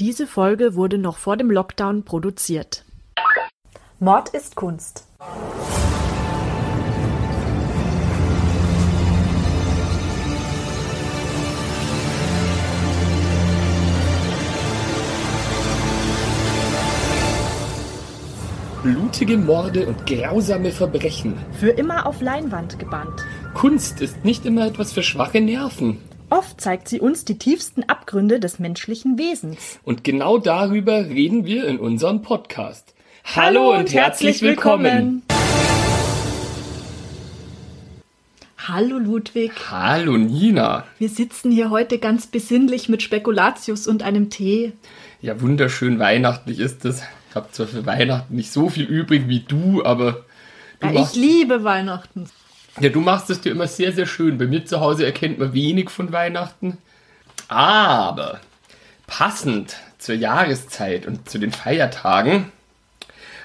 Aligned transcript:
Diese 0.00 0.28
Folge 0.28 0.76
wurde 0.76 0.96
noch 0.96 1.16
vor 1.16 1.36
dem 1.36 1.50
Lockdown 1.50 2.04
produziert. 2.04 2.84
Mord 3.98 4.28
ist 4.28 4.54
Kunst. 4.54 5.08
Blutige 18.84 19.36
Morde 19.36 19.88
und 19.88 20.06
grausame 20.06 20.70
Verbrechen. 20.70 21.34
Für 21.58 21.70
immer 21.70 22.06
auf 22.06 22.20
Leinwand 22.20 22.78
gebannt. 22.78 23.24
Kunst 23.54 24.00
ist 24.00 24.24
nicht 24.24 24.46
immer 24.46 24.68
etwas 24.68 24.92
für 24.92 25.02
schwache 25.02 25.40
Nerven. 25.40 25.98
Oft 26.30 26.60
zeigt 26.60 26.88
sie 26.88 27.00
uns 27.00 27.24
die 27.24 27.38
tiefsten 27.38 27.84
Abgründe 27.84 28.38
des 28.38 28.58
menschlichen 28.58 29.16
Wesens. 29.16 29.78
Und 29.82 30.04
genau 30.04 30.36
darüber 30.36 31.06
reden 31.06 31.46
wir 31.46 31.66
in 31.66 31.78
unserem 31.78 32.20
Podcast. 32.20 32.94
Hallo, 33.24 33.74
und 33.74 33.94
herzlich 33.94 34.42
willkommen. 34.42 35.22
Hallo 38.58 38.98
Ludwig. 38.98 39.52
Hallo 39.70 40.18
Nina. 40.18 40.84
Wir 40.98 41.08
sitzen 41.08 41.50
hier 41.50 41.70
heute 41.70 41.98
ganz 41.98 42.26
besinnlich 42.26 42.90
mit 42.90 43.02
Spekulatius 43.02 43.86
und 43.86 44.02
einem 44.02 44.28
Tee. 44.28 44.72
Ja, 45.22 45.40
wunderschön 45.40 45.98
weihnachtlich 45.98 46.58
ist 46.58 46.84
es. 46.84 47.02
Ich 47.30 47.36
habe 47.36 47.50
zwar 47.52 47.66
für 47.66 47.86
Weihnachten 47.86 48.36
nicht 48.36 48.52
so 48.52 48.68
viel 48.68 48.84
übrig 48.84 49.28
wie 49.28 49.40
du, 49.40 49.82
aber 49.82 50.24
du 50.80 50.88
Ja, 50.88 51.02
ich 51.02 51.14
liebe 51.14 51.64
Weihnachten. 51.64 52.28
Ja, 52.80 52.88
du 52.88 53.00
machst 53.00 53.30
es 53.30 53.40
dir 53.40 53.52
immer 53.52 53.66
sehr, 53.66 53.92
sehr 53.92 54.06
schön. 54.06 54.38
Bei 54.38 54.46
mir 54.46 54.64
zu 54.64 54.80
Hause 54.80 55.04
erkennt 55.04 55.38
man 55.38 55.52
wenig 55.52 55.90
von 55.90 56.12
Weihnachten. 56.12 56.78
Aber 57.48 58.40
passend 59.06 59.76
zur 59.98 60.14
Jahreszeit 60.14 61.06
und 61.06 61.28
zu 61.28 61.38
den 61.38 61.52
Feiertagen 61.52 62.52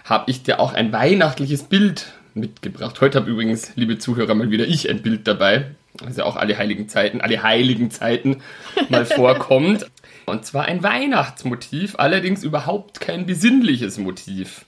habe 0.03 0.29
ich 0.29 0.43
dir 0.43 0.59
auch 0.59 0.73
ein 0.73 0.91
weihnachtliches 0.91 1.63
Bild 1.63 2.13
mitgebracht. 2.33 2.99
Heute 3.01 3.19
habe 3.19 3.31
übrigens, 3.31 3.71
liebe 3.75 3.97
Zuhörer, 3.97 4.35
mal 4.35 4.51
wieder 4.51 4.67
ich 4.67 4.89
ein 4.89 5.01
Bild 5.01 5.27
dabei. 5.27 5.67
Ja 6.15 6.25
auch 6.25 6.35
alle 6.35 6.57
heiligen 6.57 6.89
Zeiten, 6.89 7.21
alle 7.21 7.43
heiligen 7.43 7.91
Zeiten 7.91 8.41
mal 8.89 9.05
vorkommt. 9.05 9.85
Und 10.25 10.45
zwar 10.45 10.65
ein 10.65 10.83
Weihnachtsmotiv, 10.83 11.95
allerdings 11.97 12.43
überhaupt 12.43 12.99
kein 12.99 13.25
besinnliches 13.25 13.97
Motiv. 13.97 14.65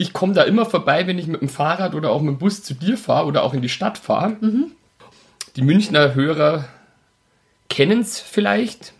Ich 0.00 0.14
komme 0.14 0.32
da 0.32 0.44
immer 0.44 0.64
vorbei, 0.64 1.06
wenn 1.06 1.18
ich 1.18 1.26
mit 1.26 1.42
dem 1.42 1.50
Fahrrad 1.50 1.94
oder 1.94 2.10
auch 2.10 2.22
mit 2.22 2.36
dem 2.36 2.38
Bus 2.38 2.62
zu 2.62 2.72
dir 2.72 2.96
fahre 2.96 3.26
oder 3.26 3.42
auch 3.42 3.52
in 3.52 3.60
die 3.60 3.68
Stadt 3.68 3.98
fahre. 3.98 4.38
Die 5.56 5.60
Münchner 5.60 6.14
Hörer 6.14 6.64
kennen 7.68 8.00
es 8.00 8.18
vielleicht. 8.18 8.94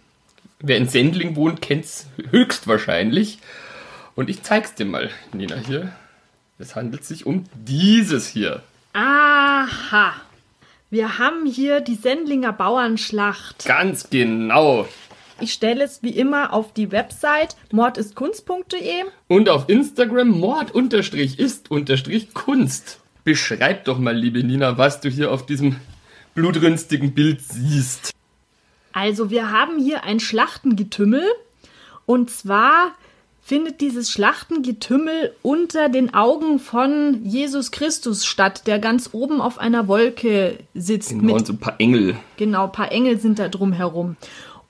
Wer 0.59 0.77
in 0.77 0.91
Sendling 0.91 1.37
wohnt, 1.37 1.63
kennt 1.63 1.87
es 1.87 2.07
höchstwahrscheinlich. 2.33 3.39
Und 4.15 4.29
ich 4.29 4.43
zeig's 4.43 4.75
dir 4.75 4.85
mal, 4.85 5.09
Nina, 5.33 5.57
hier. 5.57 5.91
Es 6.59 6.77
handelt 6.77 7.07
sich 7.07 7.25
um 7.25 7.45
dieses 7.55 8.29
hier. 8.29 8.63
Aha. 8.93 10.13
Wir 10.91 11.19
haben 11.19 11.47
hier 11.47 11.81
die 11.81 11.95
Sendlinger 11.95 12.53
Bauernschlacht. 12.53 13.65
Ganz 13.65 14.11
genau. 14.11 14.87
Ich 15.41 15.53
stelle 15.53 15.85
es 15.85 16.03
wie 16.03 16.11
immer 16.11 16.53
auf 16.53 16.73
die 16.73 16.93
Website 16.93 17.57
mordistkunst.de. 17.73 19.05
Und 19.29 19.49
auf 19.49 19.69
Instagram 19.69 20.29
mord-ist-kunst. 20.29 23.01
Beschreib 23.25 23.85
doch 23.85 23.99
mal, 23.99 24.17
liebe 24.17 24.43
Nina, 24.43 24.79
was 24.79 25.01
du 25.01 25.09
hier 25.09 25.31
auf 25.31 25.47
diesem 25.47 25.77
blutrünstigen 26.35 27.13
Bild 27.13 27.41
siehst. 27.43 28.13
Also 28.93 29.31
wir 29.31 29.53
haben 29.53 29.79
hier 29.79 30.05
ein 30.05 30.21
Schlachtengetümmel 30.21 31.23
und 32.07 32.31
zwar 32.31 32.93
findet 33.43 33.81
dieses 33.81 34.11
Schlachtengetümmel 34.11 35.35
unter 35.43 35.89
den 35.89 36.15
Augen 36.15 36.59
von 36.59 37.21
Jesus 37.25 37.71
Christus 37.71 38.25
statt, 38.25 38.67
der 38.67 38.79
ganz 38.79 39.11
oben 39.13 39.41
auf 39.41 39.59
einer 39.59 39.89
Wolke 39.89 40.59
sitzt. 40.75 41.11
Genau, 41.11 41.33
und 41.33 41.39
Mit, 41.39 41.47
so 41.47 41.53
ein 41.55 41.59
paar 41.59 41.81
Engel. 41.81 42.17
genau, 42.37 42.65
ein 42.65 42.73
paar 42.73 42.93
Engel 42.93 43.19
sind 43.19 43.39
da 43.39 43.49
drum 43.49 43.73
herum. 43.73 44.17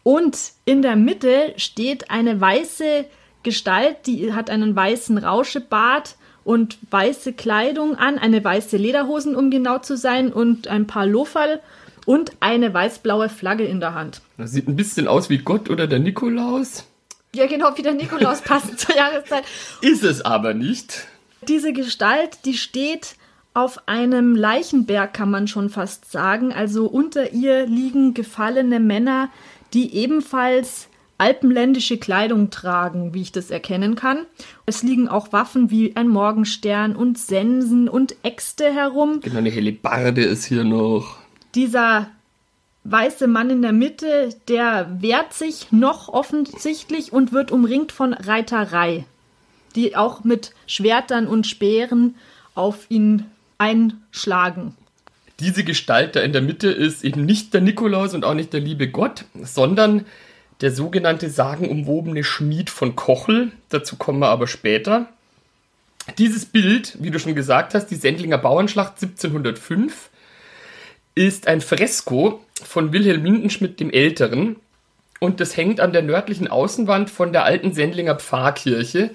Und 0.03 0.39
in 0.65 0.83
der 0.83 0.97
Mitte 0.97 1.55
steht 1.57 2.11
eine 2.11 2.41
weiße 2.41 3.05
Gestalt, 3.43 4.07
die 4.07 4.33
hat 4.33 4.51
einen 4.51 4.75
weißen 4.77 5.19
Rauschebart 5.19 6.17
und 6.45 6.79
weiße 6.91 7.33
Kleidung 7.33 7.97
an, 7.97 8.19
eine 8.19 8.43
weiße 8.43 8.77
Lederhosen, 8.77 9.37
um 9.37 9.51
genau 9.51 9.79
zu 9.79 9.97
sein, 9.97 10.33
und 10.33 10.69
ein 10.69 10.87
paar 10.87 11.07
Loferl 11.07 11.61
und 12.07 12.33
eine 12.41 12.73
weiß-blaue 12.73 13.29
Flagge 13.29 13.65
in 13.65 13.81
der 13.81 13.95
Hand. 13.95 14.23
Das 14.37 14.53
sieht 14.53 14.69
ein 14.69 14.77
bisschen 14.77 15.07
aus 15.07 15.31
wie 15.31 15.39
Gott 15.39 15.71
oder 15.71 15.87
der 15.87 15.99
Nikolaus. 15.99 16.85
Ja, 17.35 17.47
genau, 17.47 17.77
wie 17.77 17.83
der 17.83 17.93
Nikolaus 17.93 18.41
passend 18.45 18.81
zur 18.81 18.97
Jahreszeit. 18.97 19.45
Ist 19.81 20.03
es 20.03 20.23
aber 20.23 20.55
nicht. 20.55 21.07
Diese 21.47 21.73
Gestalt, 21.73 22.39
die 22.45 22.55
steht 22.55 23.17
auf 23.55 23.89
einem 23.89 24.37
Leichenberg, 24.37 25.13
kann 25.13 25.31
man 25.31 25.49
schon 25.49 25.71
fast 25.71 26.11
sagen. 26.11 26.53
Also 26.53 26.87
unter 26.87 27.33
ihr 27.33 27.67
liegen 27.67 28.15
gefallene 28.15 28.81
Männer, 28.81 29.31
die 29.73 29.95
ebenfalls 29.95 30.89
alpenländische 31.21 31.99
Kleidung 31.99 32.49
tragen, 32.49 33.13
wie 33.13 33.21
ich 33.21 33.31
das 33.31 33.51
erkennen 33.51 33.95
kann. 33.95 34.25
Es 34.65 34.83
liegen 34.83 35.07
auch 35.07 35.33
Waffen 35.33 35.71
wie 35.71 35.95
ein 35.95 36.09
Morgenstern 36.09 36.97
und 36.97 37.19
Sensen 37.19 37.91
und 37.91 38.17
Äxte 38.23 38.73
herum. 38.73 39.21
Genau, 39.21 39.39
eine 39.39 39.51
Hellebarde 39.51 40.23
ist 40.25 40.47
hier 40.47 40.65
noch. 40.65 41.19
Dieser 41.55 42.09
weiße 42.85 43.27
Mann 43.27 43.51
in 43.51 43.61
der 43.61 43.73
Mitte, 43.73 44.31
der 44.49 44.97
wehrt 45.01 45.35
sich 45.35 45.71
noch 45.71 46.09
offensichtlich 46.09 47.13
und 47.13 47.33
wird 47.33 47.53
umringt 47.53 47.93
von 47.93 48.15
Reiterei, 48.15 49.05
die 49.77 49.97
auch 49.97 50.25
mit 50.25 50.55
Schwertern 50.67 51.27
und 51.27 51.47
Speeren 51.47 52.15
auf 52.55 52.87
ihn 52.89 53.27
einschlagen. 53.59 54.75
Diese 55.41 55.65
Gestalt 55.65 56.17
da 56.17 56.21
in 56.21 56.33
der 56.33 56.43
Mitte 56.43 56.71
ist 56.71 57.03
eben 57.03 57.25
nicht 57.25 57.55
der 57.55 57.63
Nikolaus 57.63 58.15
und 58.15 58.25
auch 58.25 58.35
nicht 58.35 58.53
der 58.53 58.61
liebe 58.61 58.89
Gott, 58.89 59.25
sondern 59.43 60.07
der 60.61 60.71
sogenannte 60.71 61.31
sagenumwobene 61.31 62.23
Schmied 62.25 62.69
von 62.69 62.95
Kochel. 62.95 63.51
Dazu 63.71 63.97
kommen 63.97 64.21
wir 64.21 64.29
aber 64.29 64.47
später. 64.47 65.09
Dieses 66.19 66.45
Bild, 66.45 66.97
wie 67.01 67.11
du 67.11 67.19
schon 67.19 67.35
gesagt 67.35 67.75
hast, 67.75 67.87
die 67.87 67.97
Sendlinger 67.97 68.39
Bauernschlacht 68.39 68.95
1705, 69.01 70.11
ist 71.15 71.49
ein 71.49 71.61
Fresko 71.61 72.45
von 72.63 72.93
Wilhelm 72.93 73.25
Lindenschmidt 73.25 73.81
dem 73.81 73.91
Älteren 73.91 74.57
und 75.21 75.41
das 75.41 75.57
hängt 75.57 75.81
an 75.81 75.93
der 75.93 76.03
nördlichen 76.03 76.49
Außenwand 76.49 77.11
von 77.11 77.33
der 77.33 77.45
alten 77.45 77.73
Sendlinger 77.73 78.17
Pfarrkirche. 78.17 79.11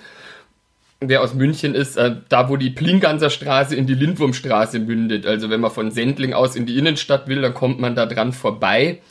Wer 1.10 1.22
aus 1.22 1.34
München 1.34 1.76
ist, 1.76 1.98
äh, 1.98 2.16
da 2.30 2.50
wo 2.50 2.58
die 2.58 2.70
Plinganser 2.70 3.30
Straße 3.30 3.76
in 3.76 3.88
die 3.88 3.94
Lindwurmstraße 3.94 4.80
mündet. 4.80 5.26
Also 5.26 5.50
wenn 5.50 5.62
man 5.62 5.72
von 5.72 5.92
Sendling 5.92 6.34
aus 6.34 6.56
in 6.56 6.66
die 6.66 6.78
Innenstadt 6.78 7.28
will, 7.28 7.42
dann 7.42 7.54
kommt 7.54 7.80
man 7.80 7.96
da 7.96 8.06
dran 8.06 8.34
vorbei. 8.34 9.02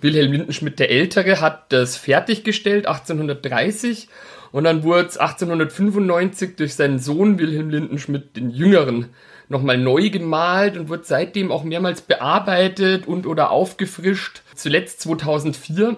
Wilhelm 0.00 0.32
Lindenschmidt 0.32 0.78
der 0.78 0.90
Ältere 0.90 1.40
hat 1.40 1.72
das 1.72 1.96
fertiggestellt 1.96 2.86
1830 2.86 4.08
und 4.52 4.64
dann 4.64 4.82
wurde 4.82 5.08
es 5.08 5.18
1895 5.18 6.56
durch 6.56 6.74
seinen 6.74 6.98
Sohn 6.98 7.38
Wilhelm 7.38 7.70
Lindenschmidt 7.70 8.36
den 8.36 8.50
Jüngeren 8.50 9.06
nochmal 9.48 9.78
neu 9.78 10.10
gemalt 10.10 10.76
und 10.76 10.88
wird 10.88 11.06
seitdem 11.06 11.50
auch 11.50 11.64
mehrmals 11.64 12.02
bearbeitet 12.02 13.06
und 13.06 13.26
oder 13.26 13.50
aufgefrischt. 13.50 14.42
Zuletzt 14.54 15.00
2004, 15.02 15.96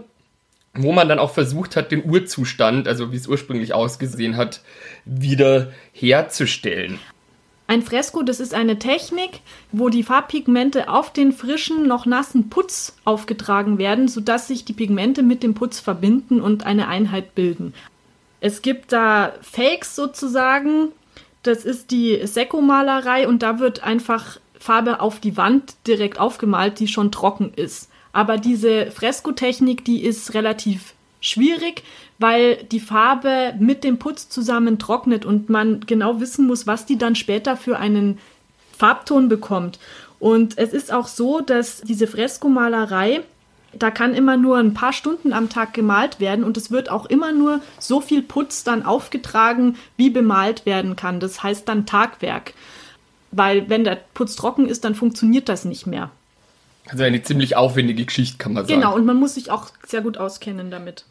wo 0.75 0.93
man 0.93 1.09
dann 1.09 1.19
auch 1.19 1.33
versucht 1.33 1.77
hat, 1.77 1.91
den 1.91 2.09
Urzustand, 2.09 2.87
also 2.87 3.13
wie 3.13 3.17
es 3.17 3.27
ursprünglich 3.27 3.75
ausgesehen 3.75 4.37
hat, 4.37 4.63
wieder 5.05 5.73
herzustellen. 5.93 6.99
Ein 7.67 7.83
Fresko, 7.83 8.23
das 8.23 8.41
ist 8.41 8.53
eine 8.53 8.81
Technik, 8.81 9.43
wo 9.71 9.91
die 9.91 10.03
Farbpigmente 10.03 10.89
auf 10.89 11.13
den 11.13 11.33
frischen, 11.33 11.87
noch 11.87 12.05
nassen 12.05 12.51
Putz 12.51 12.97
aufgetragen 13.05 13.79
werden, 13.79 14.09
sodass 14.09 14.49
sich 14.49 14.65
die 14.65 14.73
Pigmente 14.73 15.23
mit 15.23 15.45
dem 15.45 15.55
Putz 15.55 15.79
verbinden 15.79 16.41
und 16.41 16.67
eine 16.67 16.89
Einheit 16.89 17.37
bilden. 17.37 17.73
Es 18.41 18.63
gibt 18.63 18.93
da 18.93 19.35
Fakes 19.43 19.95
sozusagen, 19.95 20.89
das 21.43 21.65
ist 21.65 21.91
die 21.91 22.27
Sekko-Malerei 22.27 23.29
und 23.29 23.43
da 23.43 23.61
wird 23.61 23.85
einfach 23.85 24.39
Farbe 24.59 25.01
auf 25.01 25.21
die 25.21 25.37
Wand 25.37 25.75
direkt 25.87 26.19
aufgemalt, 26.19 26.81
die 26.81 26.89
schon 26.89 27.13
trocken 27.13 27.53
ist. 27.55 27.90
Aber 28.13 28.39
diese 28.39 28.91
Freskotechnik, 28.91 29.85
die 29.85 30.03
ist 30.03 30.35
relativ 30.35 30.95
schwierig, 31.21 31.83
weil 32.19 32.57
die 32.65 32.81
Farbe 32.81 33.55
mit 33.59 33.85
dem 33.85 33.99
Putz 33.99 34.29
zusammen 34.29 34.79
trocknet 34.79 35.25
und 35.25 35.49
man 35.49 35.81
genau 35.87 36.21
wissen 36.21 36.47
muss, 36.47 36.67
was 36.67 36.87
die 36.87 36.99
dann 36.99 37.15
später 37.15 37.57
für 37.57 37.79
einen 37.79 38.19
Farbton 38.77 39.29
bekommt. 39.29 39.79
Und 40.19 40.59
es 40.59 40.73
ist 40.73 40.93
auch 40.93 41.07
so, 41.07 41.41
dass 41.41 41.81
diese 41.83 42.07
Freskomalerei, 42.07 43.23
da 43.73 43.91
kann 43.91 44.15
immer 44.15 44.37
nur 44.37 44.59
ein 44.59 44.75
paar 44.75 44.93
Stunden 44.93 45.33
am 45.33 45.49
Tag 45.49 45.75
gemalt 45.75 46.19
werden 46.21 46.45
und 46.45 46.57
es 46.57 46.71
wird 46.71 46.91
auch 46.91 47.07
immer 47.07 47.33
nur 47.33 47.61
so 47.79 48.01
viel 48.01 48.23
Putz 48.23 48.65
dann 48.65 48.85
aufgetragen, 48.85 49.77
wie 49.97 50.11
bemalt 50.11 50.67
werden 50.67 50.97
kann. 50.97 51.21
Das 51.21 51.43
heißt 51.43 51.69
dann 51.69 51.87
Tagwerk. 51.87 52.55
Weil 53.31 53.69
wenn 53.71 53.85
der 53.85 53.99
Putz 54.13 54.35
trocken 54.35 54.67
ist, 54.67 54.85
dann 54.85 54.95
funktioniert 54.95 55.49
das 55.49 55.65
nicht 55.65 55.87
mehr. 55.87 56.11
Also 56.89 57.05
eine 57.05 57.23
ziemlich 57.23 57.57
aufwendige 57.57 58.05
Geschichte, 58.05 58.39
kann 58.39 58.53
man 58.53 58.67
sagen. 58.67 58.81
Genau, 58.81 58.95
und 58.95 59.05
man 59.05 59.17
muss 59.17 59.35
sich 59.35 59.51
auch 59.51 59.71
sehr 59.87 60.01
gut 60.01 60.19
auskennen 60.19 60.71
damit. 60.71 61.05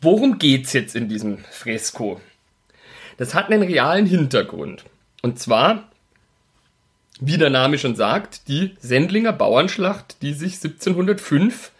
Worum 0.00 0.38
geht's 0.38 0.72
jetzt 0.72 0.94
in 0.94 1.08
diesem 1.08 1.38
Fresko? 1.50 2.20
Das 3.16 3.34
hat 3.34 3.50
einen 3.50 3.62
realen 3.62 4.06
Hintergrund. 4.06 4.84
Und 5.22 5.38
zwar, 5.38 5.90
wie 7.20 7.38
der 7.38 7.50
Name 7.50 7.78
schon 7.78 7.96
sagt, 7.96 8.48
die 8.48 8.76
Sendlinger 8.80 9.32
Bauernschlacht, 9.32 10.22
die 10.22 10.32
sich 10.32 10.54
1705 10.56 11.72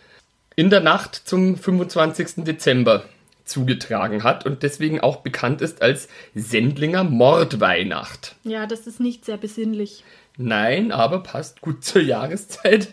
in 0.56 0.70
der 0.70 0.80
Nacht 0.80 1.14
zum 1.14 1.56
25. 1.56 2.44
Dezember 2.44 3.04
zugetragen 3.44 4.24
hat 4.24 4.44
und 4.44 4.62
deswegen 4.62 5.00
auch 5.00 5.18
bekannt 5.18 5.60
ist 5.62 5.80
als 5.82 6.08
Sendlinger 6.34 7.04
Mordweihnacht. 7.04 8.34
Ja, 8.42 8.66
das 8.66 8.86
ist 8.86 8.98
nicht 8.98 9.24
sehr 9.24 9.36
besinnlich. 9.36 10.02
Nein, 10.36 10.92
aber 10.92 11.22
passt 11.22 11.60
gut 11.60 11.84
zur 11.84 12.02
Jahreszeit. 12.02 12.88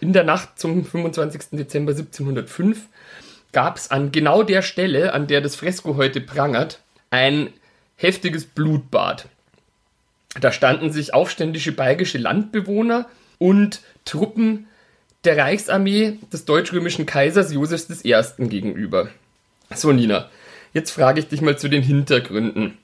In 0.00 0.12
der 0.12 0.24
Nacht 0.24 0.58
zum 0.58 0.84
25. 0.84 1.50
Dezember 1.52 1.92
1705 1.92 2.86
gab 3.52 3.76
es 3.76 3.90
an 3.90 4.12
genau 4.12 4.42
der 4.42 4.62
Stelle, 4.62 5.14
an 5.14 5.26
der 5.26 5.40
das 5.40 5.56
Fresko 5.56 5.96
heute 5.96 6.20
prangert, 6.20 6.80
ein 7.10 7.48
heftiges 7.96 8.44
Blutbad. 8.44 9.28
Da 10.40 10.52
standen 10.52 10.92
sich 10.92 11.14
aufständische 11.14 11.72
bayerische 11.72 12.18
Landbewohner 12.18 13.08
und 13.38 13.80
Truppen 14.04 14.66
der 15.24 15.38
Reichsarmee 15.38 16.18
des 16.32 16.44
deutsch-römischen 16.44 17.06
Kaisers 17.06 17.52
Josefs 17.52 18.04
I. 18.04 18.14
gegenüber. 18.38 19.08
So, 19.74 19.92
Nina, 19.92 20.28
jetzt 20.72 20.90
frage 20.90 21.20
ich 21.20 21.28
dich 21.28 21.40
mal 21.40 21.58
zu 21.58 21.68
den 21.68 21.82
Hintergründen, 21.82 22.76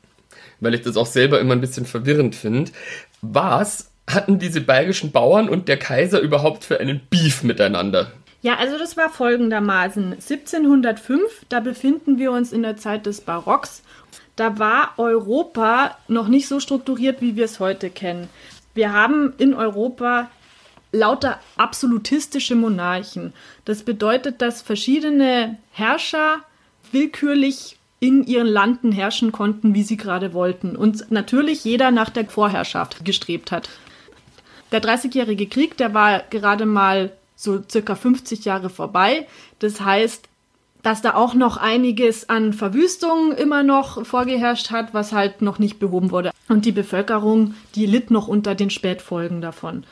weil 0.60 0.74
ich 0.74 0.82
das 0.82 0.96
auch 0.96 1.06
selber 1.06 1.40
immer 1.40 1.52
ein 1.54 1.60
bisschen 1.60 1.86
verwirrend 1.86 2.34
finde. 2.34 2.72
Was 3.22 3.90
hatten 4.10 4.38
diese 4.38 4.60
bayerischen 4.60 5.12
Bauern 5.12 5.48
und 5.48 5.68
der 5.68 5.78
Kaiser 5.78 6.20
überhaupt 6.20 6.64
für 6.64 6.80
einen 6.80 7.00
Beef 7.08 7.42
miteinander? 7.42 8.12
Ja, 8.42 8.56
also 8.56 8.76
das 8.76 8.96
war 8.96 9.08
folgendermaßen. 9.08 10.14
1705, 10.14 11.46
da 11.48 11.60
befinden 11.60 12.18
wir 12.18 12.32
uns 12.32 12.52
in 12.52 12.62
der 12.62 12.76
Zeit 12.76 13.06
des 13.06 13.20
Barocks. 13.20 13.82
Da 14.34 14.58
war 14.58 14.94
Europa 14.98 15.96
noch 16.08 16.26
nicht 16.26 16.48
so 16.48 16.58
strukturiert, 16.58 17.20
wie 17.20 17.36
wir 17.36 17.44
es 17.44 17.60
heute 17.60 17.90
kennen. 17.90 18.28
Wir 18.74 18.92
haben 18.92 19.34
in 19.38 19.54
Europa 19.54 20.28
lauter 20.90 21.38
absolutistische 21.56 22.56
Monarchen. 22.56 23.32
Das 23.64 23.84
bedeutet, 23.84 24.42
dass 24.42 24.62
verschiedene 24.62 25.58
Herrscher 25.70 26.40
willkürlich 26.90 27.78
in 28.02 28.24
ihren 28.24 28.48
Landen 28.48 28.90
herrschen 28.90 29.30
konnten, 29.30 29.76
wie 29.76 29.84
sie 29.84 29.96
gerade 29.96 30.34
wollten. 30.34 30.74
Und 30.74 31.12
natürlich 31.12 31.62
jeder 31.62 31.92
nach 31.92 32.10
der 32.10 32.28
Vorherrschaft 32.28 33.04
gestrebt 33.04 33.52
hat. 33.52 33.68
Der 34.72 34.80
Dreißigjährige 34.80 35.46
Krieg, 35.46 35.76
der 35.76 35.94
war 35.94 36.24
gerade 36.28 36.66
mal 36.66 37.12
so 37.36 37.62
circa 37.70 37.94
50 37.94 38.44
Jahre 38.44 38.70
vorbei. 38.70 39.28
Das 39.60 39.80
heißt, 39.80 40.28
dass 40.82 41.00
da 41.00 41.14
auch 41.14 41.34
noch 41.34 41.58
einiges 41.58 42.28
an 42.28 42.52
Verwüstung 42.52 43.30
immer 43.30 43.62
noch 43.62 44.04
vorgeherrscht 44.04 44.72
hat, 44.72 44.92
was 44.94 45.12
halt 45.12 45.40
noch 45.40 45.60
nicht 45.60 45.78
behoben 45.78 46.10
wurde. 46.10 46.32
Und 46.48 46.64
die 46.64 46.72
Bevölkerung, 46.72 47.54
die 47.76 47.86
litt 47.86 48.10
noch 48.10 48.26
unter 48.26 48.56
den 48.56 48.70
Spätfolgen 48.70 49.40
davon. 49.40 49.84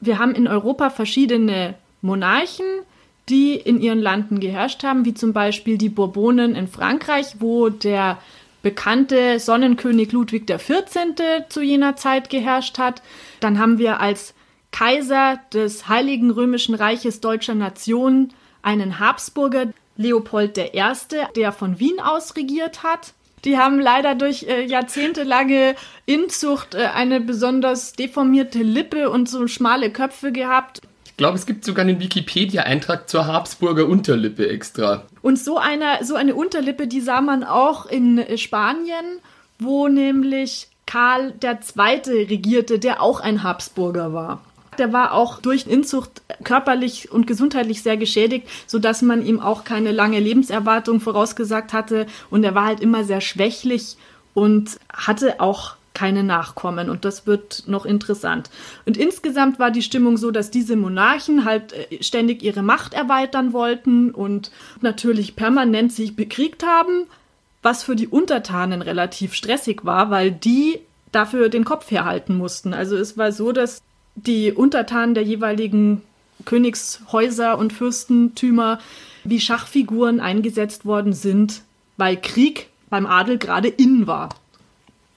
Wir 0.00 0.18
haben 0.18 0.34
in 0.34 0.48
Europa 0.48 0.88
verschiedene 0.88 1.74
Monarchen, 2.00 2.64
die 3.28 3.54
in 3.54 3.80
ihren 3.80 4.00
Landen 4.00 4.40
geherrscht 4.40 4.84
haben, 4.84 5.04
wie 5.04 5.14
zum 5.14 5.32
Beispiel 5.32 5.78
die 5.78 5.88
Bourbonen 5.88 6.54
in 6.54 6.68
Frankreich, 6.68 7.36
wo 7.40 7.68
der 7.68 8.18
bekannte 8.62 9.38
Sonnenkönig 9.38 10.12
Ludwig 10.12 10.46
XIV. 10.46 11.46
zu 11.48 11.62
jener 11.62 11.96
Zeit 11.96 12.30
geherrscht 12.30 12.78
hat. 12.78 13.02
Dann 13.40 13.58
haben 13.58 13.78
wir 13.78 14.00
als 14.00 14.34
Kaiser 14.72 15.40
des 15.52 15.88
Heiligen 15.88 16.30
Römischen 16.30 16.74
Reiches 16.74 17.20
deutscher 17.20 17.54
Nation 17.54 18.32
einen 18.62 18.98
Habsburger, 18.98 19.72
Leopold 19.96 20.58
I., 20.58 20.82
der 21.36 21.52
von 21.52 21.80
Wien 21.80 22.00
aus 22.00 22.36
regiert 22.36 22.82
hat. 22.82 23.14
Die 23.44 23.56
haben 23.56 23.78
leider 23.78 24.14
durch 24.14 24.44
äh, 24.44 24.64
jahrzehntelange 24.64 25.76
Inzucht 26.06 26.74
äh, 26.74 26.86
eine 26.94 27.20
besonders 27.20 27.92
deformierte 27.92 28.62
Lippe 28.62 29.10
und 29.10 29.28
so 29.28 29.46
schmale 29.46 29.90
Köpfe 29.90 30.32
gehabt. 30.32 30.82
Ich 31.18 31.20
glaube, 31.20 31.36
es 31.36 31.46
gibt 31.46 31.64
sogar 31.64 31.84
einen 31.84 31.98
Wikipedia-Eintrag 31.98 33.08
zur 33.08 33.26
Habsburger 33.26 33.88
Unterlippe 33.88 34.48
extra. 34.48 35.02
Und 35.20 35.36
so 35.36 35.58
eine, 35.58 36.04
so 36.04 36.14
eine 36.14 36.36
Unterlippe, 36.36 36.86
die 36.86 37.00
sah 37.00 37.20
man 37.20 37.42
auch 37.42 37.86
in 37.86 38.18
äh, 38.18 38.38
Spanien, 38.38 39.18
wo 39.58 39.88
nämlich 39.88 40.68
Karl 40.86 41.34
II. 41.42 42.22
regierte, 42.26 42.78
der 42.78 43.02
auch 43.02 43.18
ein 43.18 43.42
Habsburger 43.42 44.12
war 44.12 44.42
der 44.78 44.92
war 44.92 45.12
auch 45.12 45.40
durch 45.40 45.66
Inzucht 45.66 46.22
körperlich 46.44 47.10
und 47.10 47.26
gesundheitlich 47.26 47.82
sehr 47.82 47.96
geschädigt, 47.96 48.46
sodass 48.68 49.02
man 49.02 49.26
ihm 49.26 49.40
auch 49.40 49.64
keine 49.64 49.90
lange 49.90 50.20
Lebenserwartung 50.20 51.00
vorausgesagt 51.00 51.72
hatte. 51.72 52.06
Und 52.30 52.44
er 52.44 52.54
war 52.54 52.66
halt 52.66 52.78
immer 52.78 53.02
sehr 53.02 53.20
schwächlich 53.20 53.96
und 54.34 54.78
hatte 54.88 55.40
auch 55.40 55.74
keine 55.98 56.22
Nachkommen 56.22 56.90
und 56.90 57.04
das 57.04 57.26
wird 57.26 57.64
noch 57.66 57.84
interessant. 57.84 58.50
Und 58.86 58.96
insgesamt 58.96 59.58
war 59.58 59.72
die 59.72 59.82
Stimmung 59.82 60.16
so, 60.16 60.30
dass 60.30 60.52
diese 60.52 60.76
Monarchen 60.76 61.44
halt 61.44 61.72
äh, 61.72 62.00
ständig 62.04 62.44
ihre 62.44 62.62
Macht 62.62 62.94
erweitern 62.94 63.52
wollten 63.52 64.12
und 64.12 64.52
natürlich 64.80 65.34
permanent 65.34 65.92
sich 65.92 66.14
bekriegt 66.14 66.64
haben, 66.64 67.06
was 67.62 67.82
für 67.82 67.96
die 67.96 68.06
Untertanen 68.06 68.80
relativ 68.80 69.34
stressig 69.34 69.84
war, 69.84 70.10
weil 70.10 70.30
die 70.30 70.78
dafür 71.10 71.48
den 71.48 71.64
Kopf 71.64 71.90
herhalten 71.90 72.36
mussten. 72.36 72.74
Also 72.74 72.96
es 72.96 73.18
war 73.18 73.32
so, 73.32 73.50
dass 73.50 73.82
die 74.14 74.52
Untertanen 74.52 75.14
der 75.14 75.24
jeweiligen 75.24 76.02
Königshäuser 76.44 77.58
und 77.58 77.72
Fürstentümer 77.72 78.78
wie 79.24 79.40
Schachfiguren 79.40 80.20
eingesetzt 80.20 80.86
worden 80.86 81.12
sind, 81.12 81.62
weil 81.96 82.16
Krieg 82.16 82.68
beim 82.88 83.06
Adel 83.06 83.38
gerade 83.38 83.66
in 83.66 84.06
war. 84.06 84.28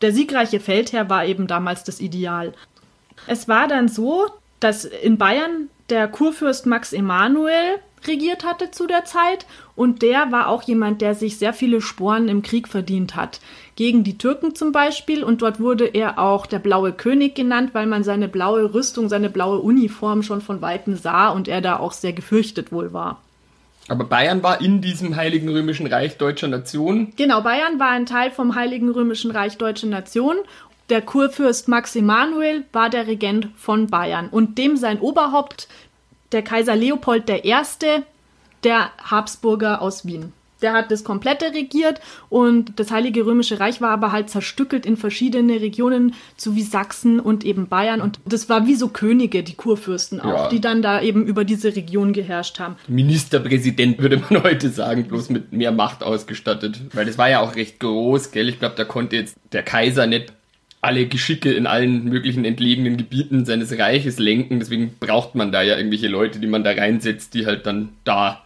Der 0.02 0.12
siegreiche 0.12 0.60
Feldherr 0.60 1.10
war 1.10 1.26
eben 1.26 1.48
damals 1.48 1.84
das 1.84 2.00
Ideal. 2.00 2.54
Es 3.28 3.48
war 3.48 3.68
dann 3.68 3.88
so, 3.88 4.28
dass 4.60 4.86
in 4.86 5.18
Bayern 5.18 5.70
der 5.90 6.08
Kurfürst 6.08 6.66
Max 6.66 6.94
Emanuel 6.94 7.78
regiert 8.08 8.44
hatte 8.44 8.72
zu 8.72 8.88
der 8.88 9.06
Zeit 9.06 9.46
und 9.76 10.02
der 10.02 10.32
war 10.32 10.48
auch 10.48 10.64
jemand, 10.64 11.02
der 11.02 11.14
sich 11.14 11.38
sehr 11.38 11.54
viele 11.54 11.82
Sporen 11.82 12.30
im 12.30 12.42
Krieg 12.42 12.68
verdient 12.68 13.16
hat. 13.16 13.40
Gegen 13.76 14.04
die 14.04 14.18
Türken 14.18 14.56
zum 14.56 14.72
Beispiel 14.72 15.24
und 15.24 15.42
dort 15.42 15.60
wurde 15.60 15.86
er 15.86 16.18
auch 16.18 16.46
der 16.46 16.60
blaue 16.60 16.94
König 16.94 17.36
genannt, 17.36 17.72
weil 17.74 17.86
man 17.86 18.04
seine 18.04 18.28
blaue 18.28 18.74
Rüstung, 18.74 19.10
seine 19.10 19.30
blaue 19.30 19.60
Uniform 19.60 20.24
schon 20.24 20.42
von 20.42 20.62
weitem 20.62 20.96
sah 20.96 21.30
und 21.30 21.48
er 21.48 21.62
da 21.62 21.78
auch 21.78 21.92
sehr 21.92 22.14
gefürchtet 22.14 22.72
wohl 22.72 22.94
war. 22.94 23.22
Aber 23.92 24.06
Bayern 24.06 24.42
war 24.42 24.62
in 24.62 24.80
diesem 24.80 25.18
Heiligen 25.18 25.50
Römischen 25.50 25.86
Reich 25.86 26.18
deutscher 26.18 26.48
Nation. 26.48 27.12
Genau, 27.18 27.42
Bayern 27.42 27.78
war 27.78 27.90
ein 27.90 28.06
Teil 28.06 28.32
vom 28.32 28.56
Heiligen 28.56 28.90
Römischen 28.90 29.32
Reich 29.32 29.58
deutscher 29.58 29.88
Nation 29.88 30.38
der 30.92 31.02
Kurfürst 31.02 31.70
Max 31.70 31.96
Emanuel 31.96 32.66
war 32.74 32.90
der 32.90 33.08
Regent 33.08 33.48
von 33.56 33.88
Bayern 33.88 34.28
und 34.28 34.58
dem 34.58 34.76
sein 34.76 35.00
Oberhaupt 35.00 35.70
der 36.34 36.42
Kaiser 36.42 36.76
Leopold 36.76 37.30
I., 37.30 37.56
der 38.66 38.92
Habsburger 39.02 39.82
aus 39.82 40.06
Wien. 40.06 40.34
Der 40.62 40.74
hat 40.74 40.92
das 40.92 41.04
komplette 41.04 41.54
regiert 41.54 42.00
und 42.30 42.80
das 42.80 42.92
Heilige 42.92 43.26
Römische 43.26 43.60
Reich 43.60 43.82
war 43.82 43.92
aber 43.92 44.12
halt 44.12 44.30
zerstückelt 44.30 44.86
in 44.86 44.98
verschiedene 44.98 45.62
Regionen, 45.62 46.14
so 46.38 46.56
wie 46.56 46.62
Sachsen 46.62 47.20
und 47.20 47.44
eben 47.44 47.68
Bayern. 47.68 48.02
Und 48.02 48.20
das 48.26 48.50
war 48.50 48.68
wie 48.68 48.76
so 48.76 48.90
Könige, 48.90 49.44
die 49.44 49.56
Kurfürsten 49.56 50.22
auch, 50.22 50.46
ja. 50.46 50.50
die 50.50 50.62
dann 50.62 50.82
da 50.82 51.02
eben 51.02 51.26
über 51.26 51.44
diese 51.46 51.76
Region 51.76 52.14
geherrscht 52.14 52.60
haben. 52.60 52.76
Ministerpräsident 52.88 54.00
würde 54.00 54.18
man 54.18 54.44
heute 54.44 54.70
sagen, 54.70 55.06
bloß 55.08 55.30
mit 55.30 55.52
mehr 55.52 55.72
Macht 55.72 56.04
ausgestattet. 56.04 56.82
Weil 56.94 57.06
das 57.06 57.18
war 57.18 57.30
ja 57.30 57.42
auch 57.42 57.56
recht 57.56 57.80
groß, 57.80 58.32
gell? 58.32 58.50
Ich 58.50 58.60
glaube, 58.60 58.76
da 58.76 58.84
konnte 58.84 59.16
jetzt 59.16 59.36
der 59.52 59.64
Kaiser 59.64 60.08
nicht 60.08 60.34
alle 60.82 61.06
Geschicke 61.06 61.52
in 61.52 61.68
allen 61.68 62.06
möglichen 62.06 62.44
entlegenen 62.44 62.98
Gebieten 62.98 63.46
seines 63.46 63.78
Reiches 63.78 64.18
lenken. 64.18 64.60
Deswegen 64.60 64.96
braucht 65.00 65.36
man 65.36 65.52
da 65.52 65.62
ja 65.62 65.78
irgendwelche 65.78 66.08
Leute, 66.08 66.40
die 66.40 66.48
man 66.48 66.64
da 66.64 66.72
reinsetzt, 66.72 67.34
die 67.36 67.46
halt 67.46 67.68
dann 67.68 67.90
da 68.04 68.42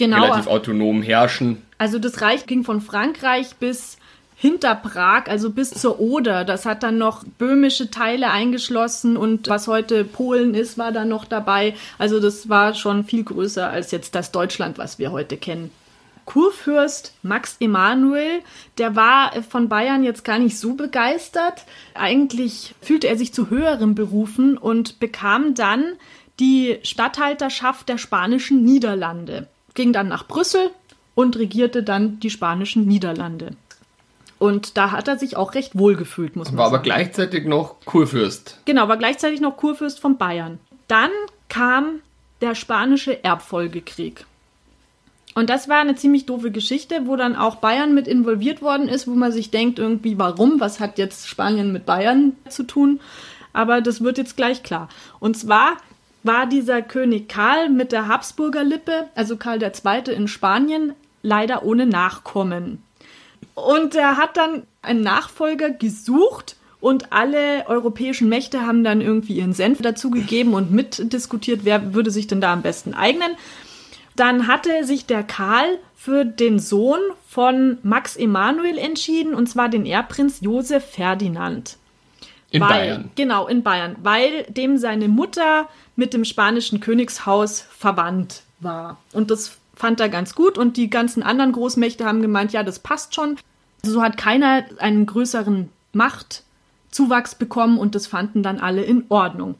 genau. 0.00 0.24
relativ 0.24 0.48
autonom 0.48 1.02
herrschen. 1.02 1.62
Also 1.78 2.00
das 2.00 2.20
Reich 2.20 2.46
ging 2.46 2.64
von 2.64 2.80
Frankreich 2.80 3.54
bis 3.60 3.98
hinter 4.34 4.74
Prag, 4.74 5.26
also 5.26 5.50
bis 5.50 5.70
zur 5.70 6.00
Oder. 6.00 6.44
Das 6.44 6.64
hat 6.64 6.82
dann 6.82 6.98
noch 6.98 7.24
böhmische 7.24 7.90
Teile 7.90 8.30
eingeschlossen 8.30 9.16
und 9.16 9.48
was 9.48 9.68
heute 9.68 10.02
Polen 10.04 10.54
ist, 10.54 10.78
war 10.78 10.92
dann 10.92 11.08
noch 11.08 11.26
dabei. 11.26 11.74
Also 11.98 12.20
das 12.20 12.48
war 12.48 12.74
schon 12.74 13.04
viel 13.04 13.22
größer 13.22 13.68
als 13.68 13.90
jetzt 13.90 14.14
das 14.14 14.32
Deutschland, 14.32 14.78
was 14.78 14.98
wir 14.98 15.12
heute 15.12 15.36
kennen. 15.36 15.70
Kurfürst 16.24 17.14
Max 17.22 17.56
Emanuel, 17.60 18.40
der 18.78 18.96
war 18.96 19.32
von 19.42 19.68
Bayern 19.68 20.04
jetzt 20.04 20.24
gar 20.24 20.38
nicht 20.38 20.58
so 20.58 20.74
begeistert. 20.74 21.64
Eigentlich 21.94 22.74
fühlte 22.80 23.08
er 23.08 23.18
sich 23.18 23.34
zu 23.34 23.50
höheren 23.50 23.94
Berufen 23.94 24.56
und 24.56 25.00
bekam 25.00 25.54
dann 25.54 25.84
die 26.38 26.78
Statthalterschaft 26.82 27.88
der 27.88 27.98
spanischen 27.98 28.64
Niederlande. 28.64 29.48
Ging 29.74 29.92
dann 29.92 30.08
nach 30.08 30.26
Brüssel 30.26 30.70
und 31.14 31.36
regierte 31.36 31.82
dann 31.82 32.20
die 32.20 32.30
spanischen 32.30 32.86
Niederlande. 32.86 33.56
Und 34.38 34.78
da 34.78 34.90
hat 34.90 35.06
er 35.06 35.18
sich 35.18 35.36
auch 35.36 35.54
recht 35.54 35.78
wohl 35.78 35.96
gefühlt, 35.96 36.34
muss 36.34 36.48
man 36.48 36.56
war 36.56 36.66
sagen. 36.66 36.72
War 36.72 36.78
aber 36.78 36.82
gleichzeitig 36.82 37.44
noch 37.44 37.76
Kurfürst. 37.84 38.60
Genau, 38.64 38.88
war 38.88 38.96
gleichzeitig 38.96 39.40
noch 39.40 39.56
Kurfürst 39.58 40.00
von 40.00 40.16
Bayern. 40.16 40.58
Dann 40.88 41.10
kam 41.48 42.00
der 42.40 42.54
spanische 42.54 43.22
Erbfolgekrieg. 43.22 44.24
Und 45.34 45.50
das 45.50 45.68
war 45.68 45.78
eine 45.80 45.94
ziemlich 45.94 46.26
doofe 46.26 46.50
Geschichte, 46.50 47.02
wo 47.06 47.16
dann 47.16 47.36
auch 47.36 47.56
Bayern 47.56 47.94
mit 47.94 48.08
involviert 48.08 48.62
worden 48.62 48.88
ist, 48.88 49.06
wo 49.06 49.12
man 49.12 49.30
sich 49.30 49.50
denkt, 49.50 49.78
irgendwie, 49.78 50.18
warum? 50.18 50.58
Was 50.58 50.80
hat 50.80 50.98
jetzt 50.98 51.28
Spanien 51.28 51.72
mit 51.72 51.86
Bayern 51.86 52.32
zu 52.48 52.64
tun? 52.64 53.00
Aber 53.52 53.80
das 53.80 54.02
wird 54.02 54.18
jetzt 54.18 54.36
gleich 54.36 54.62
klar. 54.62 54.88
Und 55.18 55.36
zwar 55.36 55.76
war 56.22 56.46
dieser 56.46 56.82
König 56.82 57.28
Karl 57.28 57.68
mit 57.68 57.92
der 57.92 58.08
Habsburger 58.08 58.64
Lippe, 58.64 59.08
also 59.14 59.36
Karl 59.36 59.62
II. 59.62 60.14
in 60.14 60.28
Spanien, 60.28 60.94
leider 61.22 61.64
ohne 61.64 61.86
Nachkommen. 61.86 62.82
Und 63.54 63.94
er 63.94 64.16
hat 64.16 64.36
dann 64.36 64.64
einen 64.82 65.02
Nachfolger 65.02 65.70
gesucht 65.70 66.56
und 66.80 67.12
alle 67.12 67.66
europäischen 67.66 68.28
Mächte 68.28 68.66
haben 68.66 68.84
dann 68.84 69.00
irgendwie 69.00 69.34
ihren 69.34 69.52
Senf 69.52 69.82
dazugegeben 69.82 70.54
und 70.54 70.70
mitdiskutiert, 70.70 71.60
wer 71.64 71.94
würde 71.94 72.10
sich 72.10 72.26
denn 72.26 72.40
da 72.40 72.52
am 72.52 72.62
besten 72.62 72.94
eignen. 72.94 73.32
Dann 74.16 74.46
hatte 74.46 74.84
sich 74.84 75.06
der 75.06 75.22
Karl 75.22 75.78
für 75.94 76.24
den 76.24 76.58
Sohn 76.58 77.00
von 77.28 77.78
Max 77.82 78.16
Emanuel 78.16 78.78
entschieden, 78.78 79.34
und 79.34 79.48
zwar 79.48 79.68
den 79.68 79.84
Erbprinz 79.84 80.40
Josef 80.40 80.84
Ferdinand. 80.84 81.76
In 82.50 82.62
weil, 82.62 82.68
Bayern. 82.68 83.10
Genau, 83.14 83.46
in 83.46 83.62
Bayern, 83.62 83.96
weil 84.02 84.44
dem 84.48 84.78
seine 84.78 85.08
Mutter 85.08 85.68
mit 86.00 86.14
dem 86.14 86.24
spanischen 86.24 86.80
Königshaus 86.80 87.60
verwandt 87.60 88.42
war. 88.58 88.96
Und 89.12 89.30
das 89.30 89.58
fand 89.76 90.00
er 90.00 90.08
ganz 90.08 90.34
gut 90.34 90.56
und 90.56 90.78
die 90.78 90.88
ganzen 90.88 91.22
anderen 91.22 91.52
Großmächte 91.52 92.06
haben 92.06 92.22
gemeint, 92.22 92.52
ja, 92.52 92.62
das 92.62 92.78
passt 92.78 93.14
schon. 93.14 93.36
So 93.82 94.02
hat 94.02 94.16
keiner 94.16 94.64
einen 94.78 95.04
größeren 95.04 95.68
Machtzuwachs 95.92 97.34
bekommen 97.34 97.76
und 97.78 97.94
das 97.94 98.06
fanden 98.06 98.42
dann 98.42 98.60
alle 98.60 98.82
in 98.82 99.04
Ordnung. 99.10 99.56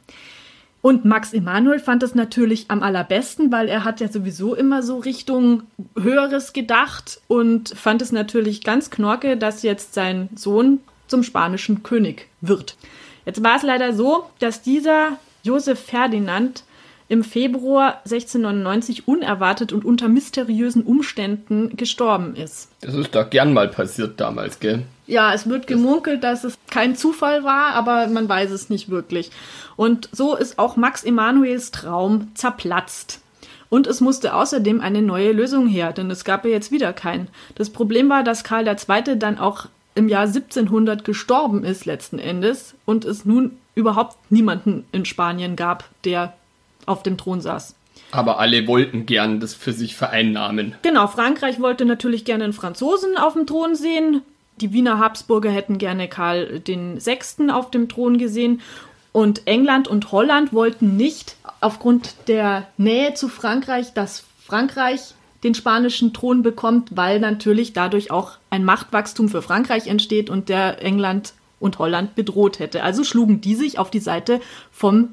Und 0.81 1.05
Max 1.05 1.35
Emanuel 1.35 1.79
fand 1.79 2.03
das 2.03 2.15
natürlich 2.15 2.71
am 2.71 2.83
allerbesten, 2.83 3.53
weil 3.53 3.69
er 3.69 3.85
hat 3.85 4.01
ja 4.01 4.09
sowieso 4.09 4.55
immer 4.55 4.83
so 4.83 4.97
Richtung 4.97 5.65
Höheres 5.95 6.55
gedacht 6.55 7.21
und 7.29 7.69
fand 7.69 8.01
es 8.01 8.13
natürlich 8.13 8.63
ganz 8.63 8.91
knorke, 8.91 9.37
dass 9.37 9.63
jetzt 9.63 9.93
sein 9.93 10.31
Sohn 10.35 10.81
zum 11.07 11.23
spanischen 11.23 11.83
König 11.83 12.29
wird. 12.41 12.77
Jetzt 13.27 13.45
war 13.45 13.57
es 13.57 13.63
leider 13.63 13.93
so, 13.93 14.25
dass 14.39 14.63
dieser 14.63 15.19
Josef 15.43 15.79
Ferdinand 15.79 16.65
im 17.11 17.25
Februar 17.25 17.99
1699 18.05 19.09
unerwartet 19.09 19.73
und 19.73 19.85
unter 19.85 20.09
mysteriösen 20.09 20.85
Umständen 20.85 21.77
gestorben 21.77 22.37
ist. 22.37 22.69
Das 22.83 22.95
ist 22.95 23.15
doch 23.17 23.29
gern 23.29 23.53
mal 23.53 23.67
passiert 23.67 24.21
damals, 24.21 24.61
gell? 24.61 24.85
Ja, 25.09 25.35
es 25.35 25.49
wird 25.49 25.67
gemunkelt, 25.67 26.23
dass 26.23 26.45
es 26.45 26.57
kein 26.71 26.95
Zufall 26.95 27.43
war, 27.43 27.75
aber 27.75 28.07
man 28.07 28.29
weiß 28.29 28.53
es 28.53 28.71
nicht 28.71 28.91
wirklich. 28.91 29.33
Und 29.75 30.09
so 30.13 30.37
ist 30.37 30.61
auch 30.61 30.77
Max 30.77 31.03
Emanuels 31.03 31.73
Traum 31.73 32.29
zerplatzt. 32.35 33.21
Und 33.71 33.89
es 33.89 34.01
musste 34.01 34.35
außerdem 34.35 34.81
eine 34.81 35.03
neue 35.03 35.33
Lösung 35.33 35.67
her, 35.67 35.93
denn 35.93 36.13
es 36.13 36.25
gab 36.25 36.45
ja 36.45 36.53
jetzt 36.53 36.71
wieder 36.71 36.93
keinen. 36.93 37.27
Das 37.57 37.71
Problem 37.71 38.09
war, 38.09 38.23
dass 38.23 38.45
Karl 38.45 38.69
II. 38.69 39.19
dann 39.19 39.39
auch 39.39 39.67
im 39.97 40.09
Jahr 40.09 40.27
1700 40.27 41.05
gestorben 41.05 41.65
ist 41.65 41.87
letzten 41.87 42.21
Endes 42.21 42.75
und 42.85 43.05
es 43.05 43.25
nun 43.25 43.59
überhaupt 43.75 44.17
niemanden 44.31 44.85
in 44.93 45.05
Spanien 45.05 45.57
gab, 45.57 45.85
der 46.05 46.35
auf 46.87 47.03
dem 47.03 47.17
Thron 47.17 47.41
saß. 47.41 47.75
Aber 48.13 48.39
alle 48.39 48.67
wollten 48.67 49.07
gern 49.07 49.41
das 49.41 49.55
für 49.55 49.73
sich 49.73 49.95
vereinnahmen. 49.95 50.75
Genau, 50.83 51.07
Frankreich 51.07 51.61
wollte 51.61 51.85
natürlich 51.85 52.25
gerne 52.25 52.45
einen 52.45 52.53
Franzosen 52.53 53.17
auf 53.17 53.35
dem 53.35 53.47
Thron 53.47 53.75
sehen. 53.75 54.23
Die 54.61 54.73
Wiener 54.73 54.99
Habsburger 54.99 55.51
hätten 55.51 55.79
gerne 55.79 56.09
Karl 56.09 56.63
VI. 56.67 57.51
auf 57.51 57.71
dem 57.71 57.89
Thron 57.89 58.19
gesehen. 58.19 58.61
Und 59.13 59.47
England 59.47 59.89
und 59.89 60.13
Holland 60.13 60.53
wollten 60.53 60.97
nicht, 60.97 61.37
aufgrund 61.61 62.15
der 62.29 62.69
Nähe 62.77 63.15
zu 63.15 63.29
Frankreich, 63.29 63.93
dass 63.93 64.25
Frankreich 64.45 65.15
den 65.43 65.55
spanischen 65.55 66.13
Thron 66.13 66.43
bekommt, 66.43 66.97
weil 66.97 67.19
natürlich 67.19 67.73
dadurch 67.73 68.11
auch 68.11 68.33
ein 68.51 68.65
Machtwachstum 68.65 69.29
für 69.29 69.43
Frankreich 69.43 69.87
entsteht 69.87 70.31
und 70.31 70.49
der 70.49 70.83
England 70.83 71.33
und 71.61 71.79
Holland 71.79 72.17
bedroht 72.17 72.59
hätte. 72.59 72.83
Also 72.83 73.05
schlugen 73.05 73.41
die 73.41 73.55
sich 73.55 73.79
auf 73.79 73.91
die 73.91 74.01
Seite 74.01 74.41
vom 74.73 75.11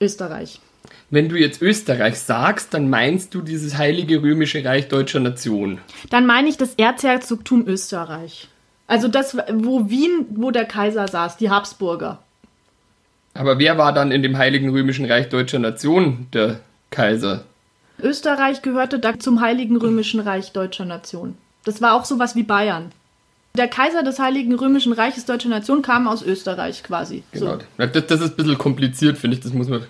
Österreich. 0.00 0.60
Wenn 1.10 1.28
du 1.28 1.36
jetzt 1.36 1.62
Österreich 1.62 2.18
sagst, 2.18 2.74
dann 2.74 2.90
meinst 2.90 3.34
du 3.34 3.40
dieses 3.40 3.76
heilige 3.76 4.22
römische 4.22 4.64
Reich 4.64 4.88
deutscher 4.88 5.20
Nation. 5.20 5.78
Dann 6.10 6.26
meine 6.26 6.48
ich 6.48 6.56
das 6.56 6.74
Erzherzogtum 6.74 7.66
Österreich. 7.66 8.48
Also 8.86 9.08
das, 9.08 9.36
wo 9.52 9.90
Wien, 9.90 10.26
wo 10.30 10.50
der 10.50 10.64
Kaiser 10.66 11.08
saß, 11.08 11.36
die 11.38 11.50
Habsburger. 11.50 12.22
Aber 13.34 13.58
wer 13.58 13.78
war 13.78 13.92
dann 13.92 14.10
in 14.10 14.22
dem 14.22 14.36
heiligen 14.36 14.70
römischen 14.70 15.04
Reich 15.04 15.28
deutscher 15.28 15.58
Nation 15.58 16.26
der 16.32 16.60
Kaiser? 16.90 17.44
Österreich 18.00 18.62
gehörte 18.62 18.98
da 18.98 19.18
zum 19.18 19.40
heiligen 19.40 19.76
römischen 19.76 20.20
Reich 20.20 20.52
deutscher 20.52 20.84
Nation. 20.84 21.36
Das 21.64 21.82
war 21.82 21.94
auch 21.94 22.04
sowas 22.04 22.36
wie 22.36 22.42
Bayern. 22.42 22.92
Der 23.58 23.66
Kaiser 23.66 24.04
des 24.04 24.20
Heiligen 24.20 24.54
Römischen 24.54 24.92
Reiches 24.92 25.24
Deutscher 25.24 25.48
Nation 25.48 25.82
kam 25.82 26.06
aus 26.06 26.22
Österreich 26.22 26.84
quasi. 26.84 27.24
Genau. 27.32 27.58
So. 27.58 27.86
Das, 27.86 28.06
das 28.06 28.20
ist 28.20 28.30
ein 28.30 28.36
bisschen 28.36 28.56
kompliziert, 28.56 29.18
finde 29.18 29.36
ich. 29.36 29.42
Das 29.42 29.52
muss 29.52 29.68
man 29.68 29.84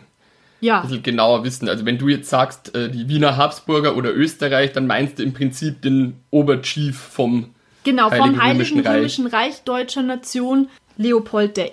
Ja, 0.60 0.80
ein 0.80 0.88
bisschen 0.88 1.02
genauer 1.02 1.44
wissen. 1.44 1.68
Also 1.68 1.84
wenn 1.84 1.98
du 1.98 2.08
jetzt 2.08 2.30
sagst, 2.30 2.75
äh, 2.75 2.88
die 2.90 3.10
Wiener 3.10 3.37
Habsburger 3.37 3.94
oder 3.94 4.14
Österreich, 4.14 4.72
dann 4.72 4.87
meinst 4.87 5.18
du 5.18 5.22
im 5.22 5.34
Prinzip 5.34 5.82
den 5.82 6.16
Oberchief 6.30 6.98
vom 6.98 7.50
genau, 7.84 8.08
vom 8.08 8.18
Heiligen 8.18 8.42
Heiligen 8.42 8.56
Römischen 8.56 8.80
Reich. 8.80 8.96
Römischen 8.96 9.26
Reich 9.26 9.62
Deutscher 9.64 10.02
Nation 10.02 10.68
Leopold 10.96 11.58
I., 11.58 11.70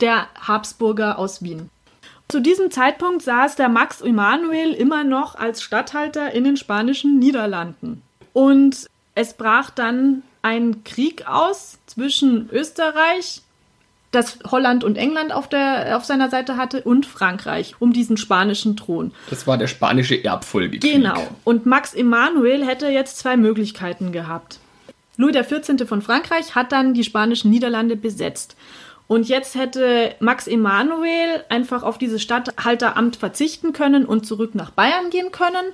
der 0.00 0.28
Habsburger 0.40 1.18
aus 1.18 1.42
Wien. 1.42 1.70
Zu 2.28 2.40
diesem 2.40 2.70
Zeitpunkt 2.70 3.22
saß 3.22 3.56
der 3.56 3.68
Max 3.68 4.00
Emanuel 4.00 4.72
immer 4.74 5.02
noch 5.02 5.34
als 5.34 5.60
Statthalter 5.60 6.32
in 6.32 6.44
den 6.44 6.56
spanischen 6.56 7.18
Niederlanden. 7.18 8.02
Und 8.32 8.86
es 9.20 9.34
brach 9.34 9.70
dann 9.70 10.22
ein 10.42 10.82
Krieg 10.84 11.26
aus 11.28 11.78
zwischen 11.86 12.48
Österreich, 12.50 13.42
das 14.12 14.38
Holland 14.50 14.82
und 14.82 14.96
England 14.96 15.32
auf, 15.32 15.48
der, 15.48 15.96
auf 15.96 16.04
seiner 16.04 16.30
Seite 16.30 16.56
hatte, 16.56 16.82
und 16.82 17.06
Frankreich 17.06 17.74
um 17.78 17.92
diesen 17.92 18.16
spanischen 18.16 18.76
Thron. 18.76 19.12
Das 19.28 19.46
war 19.46 19.58
der 19.58 19.68
spanische 19.68 20.24
Erbfolgekrieg. 20.24 20.94
Genau. 20.94 21.28
Und 21.44 21.66
Max 21.66 21.94
Emanuel 21.94 22.66
hätte 22.66 22.88
jetzt 22.88 23.18
zwei 23.18 23.36
Möglichkeiten 23.36 24.10
gehabt. 24.10 24.58
Louis 25.16 25.36
XIV. 25.36 25.86
von 25.86 26.00
Frankreich 26.00 26.54
hat 26.54 26.72
dann 26.72 26.94
die 26.94 27.04
spanischen 27.04 27.50
Niederlande 27.50 27.94
besetzt. 27.94 28.56
Und 29.06 29.28
jetzt 29.28 29.54
hätte 29.54 30.14
Max 30.20 30.46
Emanuel 30.46 31.44
einfach 31.48 31.82
auf 31.82 31.98
dieses 31.98 32.22
Statthalteramt 32.22 33.16
verzichten 33.16 33.72
können 33.72 34.06
und 34.06 34.24
zurück 34.24 34.54
nach 34.54 34.70
Bayern 34.70 35.10
gehen 35.10 35.30
können. 35.30 35.66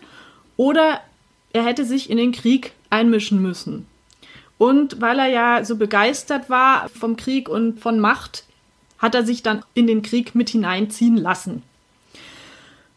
Oder 0.56 1.00
er 1.52 1.64
hätte 1.64 1.84
sich 1.84 2.10
in 2.10 2.16
den 2.16 2.32
Krieg 2.32 2.72
einmischen 2.90 3.40
müssen. 3.40 3.86
Und 4.58 5.00
weil 5.00 5.18
er 5.18 5.28
ja 5.28 5.64
so 5.64 5.76
begeistert 5.76 6.48
war 6.48 6.88
vom 6.88 7.16
Krieg 7.16 7.48
und 7.48 7.80
von 7.80 8.00
Macht, 8.00 8.44
hat 8.98 9.14
er 9.14 9.24
sich 9.24 9.42
dann 9.42 9.62
in 9.74 9.86
den 9.86 10.02
Krieg 10.02 10.34
mit 10.34 10.48
hineinziehen 10.48 11.16
lassen. 11.16 11.62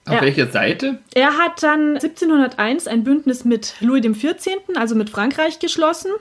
Auf 0.06 0.22
welcher 0.22 0.48
Seite? 0.48 1.00
Er 1.14 1.38
hat 1.38 1.62
dann 1.62 1.96
1701 1.96 2.88
ein 2.88 3.04
Bündnis 3.04 3.46
mit 3.46 3.76
Louis 3.80 4.02
XIV., 4.02 4.58
also 4.76 4.96
mit 4.96 5.10
Frankreich, 5.10 5.60
geschlossen. 5.60 6.12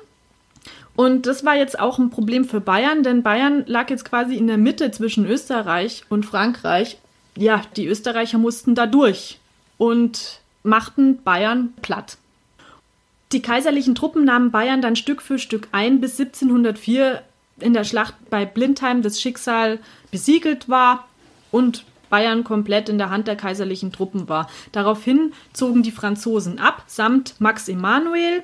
Und 0.95 1.27
das 1.27 1.45
war 1.45 1.57
jetzt 1.57 1.79
auch 1.79 1.99
ein 1.99 2.11
Problem 2.11 2.45
für 2.45 2.61
Bayern, 2.61 3.03
denn 3.03 3.23
Bayern 3.23 3.65
lag 3.67 3.89
jetzt 3.89 4.05
quasi 4.05 4.37
in 4.37 4.49
der 4.49 4.59
Mitte 4.59 4.91
zwischen 4.91 5.27
Österreich 5.27 6.03
und 6.09 6.27
Frankreich. 6.27 6.99
Ja, 7.37 7.63
die 7.77 7.87
Österreicher 7.87 8.39
mussten 8.39 8.75
da 8.75 8.87
durch 8.87 9.39
und 9.79 10.41
machten 10.65 11.23
Bayern 11.23 11.73
platt. 11.83 12.19
Die 13.33 13.43
kaiserlichen 13.43 13.95
Truppen 13.95 14.25
nahmen 14.25 14.51
Bayern 14.51 14.81
dann 14.81 14.97
Stück 14.97 15.21
für 15.21 15.39
Stück 15.39 15.69
ein, 15.73 16.01
bis 16.01 16.19
1704 16.19 17.23
in 17.61 17.75
der 17.75 17.85
Schlacht 17.85 18.15
bei 18.31 18.47
Blindheim 18.47 19.03
das 19.03 19.21
Schicksal 19.21 19.79
besiegelt 20.11 20.69
war 20.69 21.09
und 21.51 21.85
Bayern 22.09 22.45
komplett 22.45 22.89
in 22.89 22.99
der 22.99 23.11
Hand 23.11 23.29
der 23.29 23.37
kaiserlichen 23.37 23.93
Truppen 23.93 24.29
war. 24.29 24.49
Daraufhin 24.73 25.33
zogen 25.53 25.83
die 25.83 25.91
Franzosen 25.91 26.59
ab, 26.59 26.85
samt 26.87 27.35
Max 27.39 27.69
Emanuel. 27.69 28.43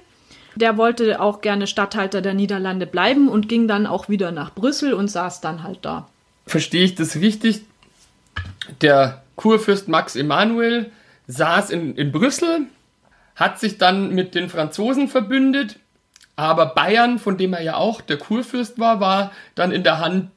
Der 0.57 0.77
wollte 0.77 1.21
auch 1.21 1.41
gerne 1.41 1.67
Statthalter 1.67 2.21
der 2.21 2.35
Niederlande 2.35 2.87
bleiben 2.87 3.29
und 3.29 3.49
ging 3.49 3.67
dann 3.67 3.87
auch 3.87 4.09
wieder 4.09 4.31
nach 4.31 4.55
Brüssel 4.55 4.93
und 4.93 5.09
saß 5.09 5.41
dann 5.41 5.63
halt 5.63 5.79
da. 5.83 6.09
Verstehe 6.47 6.85
ich 6.85 6.95
das 6.95 7.17
richtig? 7.17 7.63
Der 8.81 9.23
Kurfürst 9.37 9.89
Max 9.89 10.15
Emanuel 10.15 10.93
saß 11.27 11.71
in, 11.71 11.97
in 11.97 12.13
Brüssel, 12.13 12.67
hat 13.35 13.59
sich 13.59 13.79
dann 13.79 14.15
mit 14.15 14.35
den 14.35 14.49
Franzosen 14.49 15.09
verbündet, 15.09 15.79
aber 16.37 16.67
Bayern, 16.67 17.19
von 17.19 17.37
dem 17.37 17.53
er 17.53 17.63
ja 17.63 17.77
auch 17.77 18.01
der 18.01 18.19
Kurfürst 18.19 18.79
war, 18.79 19.01
war 19.01 19.33
dann 19.55 19.73
in 19.73 19.85
der 19.85 20.01
Hand 20.01 20.31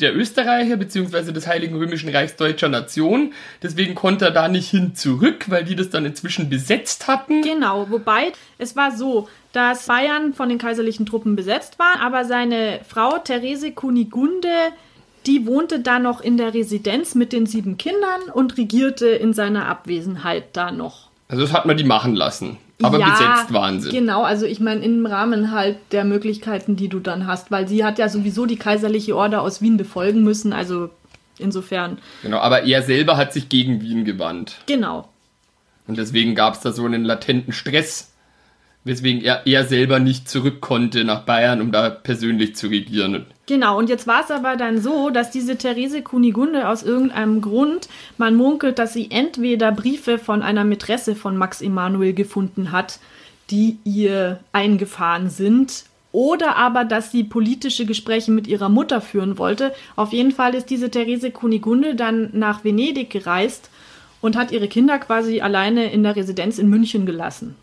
der 0.00 0.14
Österreicher 0.14 0.76
bzw. 0.76 1.32
des 1.32 1.46
Heiligen 1.46 1.76
Römischen 1.76 2.10
Reichs 2.10 2.36
Deutscher 2.36 2.68
Nation. 2.68 3.32
Deswegen 3.62 3.94
konnte 3.94 4.26
er 4.26 4.30
da 4.30 4.48
nicht 4.48 4.68
hin 4.70 4.94
zurück, 4.94 5.46
weil 5.48 5.64
die 5.64 5.76
das 5.76 5.90
dann 5.90 6.04
inzwischen 6.04 6.50
besetzt 6.50 7.06
hatten. 7.06 7.42
Genau, 7.42 7.88
wobei 7.90 8.32
es 8.58 8.76
war 8.76 8.94
so, 8.94 9.28
dass 9.52 9.86
Bayern 9.86 10.34
von 10.34 10.50
den 10.50 10.58
kaiserlichen 10.58 11.06
Truppen 11.06 11.34
besetzt 11.34 11.78
war, 11.78 12.00
aber 12.02 12.26
seine 12.26 12.80
Frau 12.86 13.18
Therese 13.18 13.72
Kunigunde, 13.72 14.48
die 15.24 15.46
wohnte 15.46 15.80
da 15.80 15.98
noch 15.98 16.20
in 16.20 16.36
der 16.36 16.52
Residenz 16.52 17.14
mit 17.14 17.32
den 17.32 17.46
sieben 17.46 17.78
Kindern 17.78 18.30
und 18.32 18.58
regierte 18.58 19.06
in 19.06 19.32
seiner 19.32 19.66
Abwesenheit 19.66 20.44
da 20.52 20.70
noch. 20.70 21.05
Also 21.28 21.42
das 21.42 21.52
hat 21.52 21.66
man 21.66 21.76
die 21.76 21.84
machen 21.84 22.14
lassen. 22.14 22.58
Aber 22.82 22.98
ja, 22.98 23.10
besetzt 23.10 23.52
waren 23.52 23.80
sie. 23.80 23.90
Genau, 23.90 24.22
also 24.22 24.44
ich 24.44 24.60
meine 24.60 24.84
im 24.84 25.06
Rahmen 25.06 25.50
halt 25.50 25.78
der 25.92 26.04
Möglichkeiten, 26.04 26.76
die 26.76 26.88
du 26.88 27.00
dann 27.00 27.26
hast, 27.26 27.50
weil 27.50 27.66
sie 27.66 27.84
hat 27.84 27.98
ja 27.98 28.08
sowieso 28.08 28.44
die 28.44 28.56
kaiserliche 28.56 29.16
Order 29.16 29.40
aus 29.40 29.62
Wien 29.62 29.78
befolgen 29.78 30.22
müssen, 30.22 30.52
also 30.52 30.90
insofern. 31.38 31.98
Genau, 32.22 32.38
aber 32.38 32.64
er 32.64 32.82
selber 32.82 33.16
hat 33.16 33.32
sich 33.32 33.48
gegen 33.48 33.80
Wien 33.80 34.04
gewandt. 34.04 34.58
Genau. 34.66 35.08
Und 35.86 35.96
deswegen 35.96 36.34
gab 36.34 36.54
es 36.54 36.60
da 36.60 36.72
so 36.72 36.84
einen 36.84 37.04
latenten 37.04 37.52
Stress, 37.52 38.12
weswegen 38.86 39.22
er, 39.22 39.46
er 39.46 39.64
selber 39.64 39.98
nicht 39.98 40.28
zurück 40.28 40.60
konnte 40.60 41.04
nach 41.04 41.24
Bayern, 41.24 41.60
um 41.60 41.72
da 41.72 41.90
persönlich 41.90 42.54
zu 42.54 42.68
regieren. 42.68 43.26
Genau, 43.46 43.78
und 43.78 43.88
jetzt 43.88 44.06
war 44.06 44.22
es 44.24 44.30
aber 44.30 44.56
dann 44.56 44.80
so, 44.80 45.10
dass 45.10 45.30
diese 45.30 45.56
Therese 45.56 46.02
Kunigunde 46.02 46.68
aus 46.68 46.82
irgendeinem 46.82 47.40
Grund, 47.40 47.88
man 48.16 48.34
munkelt, 48.34 48.78
dass 48.78 48.92
sie 48.92 49.10
entweder 49.10 49.72
Briefe 49.72 50.18
von 50.18 50.42
einer 50.42 50.64
Mätresse 50.64 51.14
von 51.14 51.36
Max 51.36 51.60
Emanuel 51.60 52.12
gefunden 52.12 52.72
hat, 52.72 53.00
die 53.50 53.78
ihr 53.84 54.40
eingefahren 54.52 55.30
sind, 55.30 55.84
oder 56.12 56.56
aber, 56.56 56.84
dass 56.84 57.12
sie 57.12 57.24
politische 57.24 57.84
Gespräche 57.84 58.30
mit 58.30 58.46
ihrer 58.46 58.70
Mutter 58.70 59.02
führen 59.02 59.36
wollte. 59.36 59.74
Auf 59.96 60.12
jeden 60.12 60.32
Fall 60.32 60.54
ist 60.54 60.70
diese 60.70 60.90
Therese 60.90 61.30
Kunigunde 61.30 61.94
dann 61.94 62.30
nach 62.32 62.64
Venedig 62.64 63.10
gereist 63.10 63.68
und 64.22 64.34
hat 64.34 64.50
ihre 64.50 64.66
Kinder 64.66 64.98
quasi 64.98 65.42
alleine 65.42 65.92
in 65.92 66.02
der 66.02 66.16
Residenz 66.16 66.58
in 66.58 66.70
München 66.70 67.04
gelassen. 67.04 67.54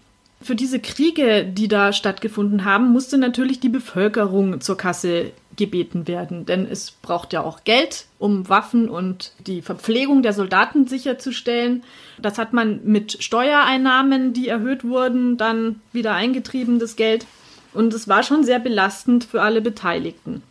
Für 0.44 0.56
diese 0.56 0.80
Kriege, 0.80 1.46
die 1.46 1.70
da 1.70 1.94
stattgefunden 1.94 2.66
haben, 2.66 2.92
musste 2.92 3.18
natürlich 3.18 3.62
die 3.62 3.70
Bevölkerung 3.70 4.60
zur 4.60 4.76
Kasse 4.76 5.32
gebeten 5.56 6.06
werden, 6.08 6.46
denn 6.46 6.68
es 6.70 6.92
braucht 6.92 7.32
ja 7.32 7.42
auch 7.42 7.64
Geld, 7.64 8.08
um 8.20 8.50
Waffen 8.50 8.90
und 8.90 9.32
die 9.48 9.62
Verpflegung 9.62 10.22
der 10.22 10.34
Soldaten 10.34 10.86
sicherzustellen. 10.88 11.84
Das 12.22 12.38
hat 12.38 12.52
man 12.52 12.82
mit 12.84 13.24
Steuereinnahmen, 13.24 14.34
die 14.34 14.50
erhöht 14.50 14.84
wurden, 14.84 15.38
dann 15.38 15.80
wieder 15.94 16.14
eingetrieben, 16.14 16.78
das 16.78 16.98
Geld. 16.98 17.26
Und 17.74 17.94
es 17.94 18.10
war 18.10 18.24
schon 18.24 18.44
sehr 18.44 18.60
belastend 18.60 19.24
für 19.24 19.42
alle 19.42 19.62
Beteiligten. 19.62 20.44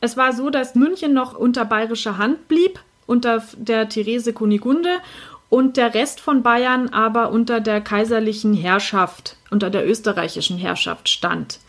Es 0.00 0.16
war 0.16 0.32
so, 0.32 0.48
dass 0.48 0.74
München 0.74 1.12
noch 1.12 1.36
unter 1.36 1.64
bayerischer 1.64 2.16
Hand 2.16 2.48
blieb, 2.48 2.80
unter 3.06 3.44
der 3.56 3.88
Therese 3.88 4.32
Kunigunde 4.32 5.00
und 5.48 5.76
der 5.76 5.94
Rest 5.94 6.20
von 6.20 6.42
Bayern 6.42 6.88
aber 6.88 7.30
unter 7.30 7.60
der 7.60 7.80
kaiserlichen 7.80 8.54
Herrschaft, 8.54 9.36
unter 9.50 9.70
der 9.70 9.88
österreichischen 9.88 10.58
Herrschaft 10.58 11.08
stand. 11.08 11.60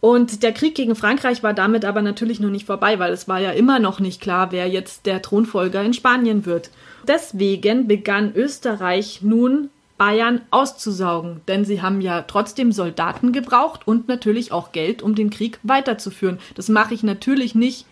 Und 0.00 0.42
der 0.42 0.52
Krieg 0.52 0.74
gegen 0.74 0.94
Frankreich 0.94 1.42
war 1.42 1.54
damit 1.54 1.84
aber 1.84 2.02
natürlich 2.02 2.38
noch 2.38 2.50
nicht 2.50 2.66
vorbei, 2.66 2.98
weil 2.98 3.12
es 3.12 3.26
war 3.28 3.40
ja 3.40 3.50
immer 3.50 3.78
noch 3.78 3.98
nicht 3.98 4.20
klar, 4.20 4.52
wer 4.52 4.68
jetzt 4.68 5.06
der 5.06 5.22
Thronfolger 5.22 5.82
in 5.82 5.94
Spanien 5.94 6.46
wird. 6.46 6.70
Deswegen 7.08 7.88
begann 7.88 8.32
Österreich 8.34 9.22
nun 9.22 9.70
Bayern 9.98 10.42
auszusaugen, 10.50 11.40
denn 11.48 11.64
sie 11.64 11.80
haben 11.80 12.00
ja 12.00 12.22
trotzdem 12.22 12.70
Soldaten 12.70 13.32
gebraucht 13.32 13.88
und 13.88 14.08
natürlich 14.08 14.52
auch 14.52 14.72
Geld, 14.72 15.02
um 15.02 15.14
den 15.14 15.30
Krieg 15.30 15.58
weiterzuführen. 15.62 16.38
Das 16.54 16.68
mache 16.68 16.92
ich 16.92 17.02
natürlich 17.02 17.54
nicht 17.54 17.86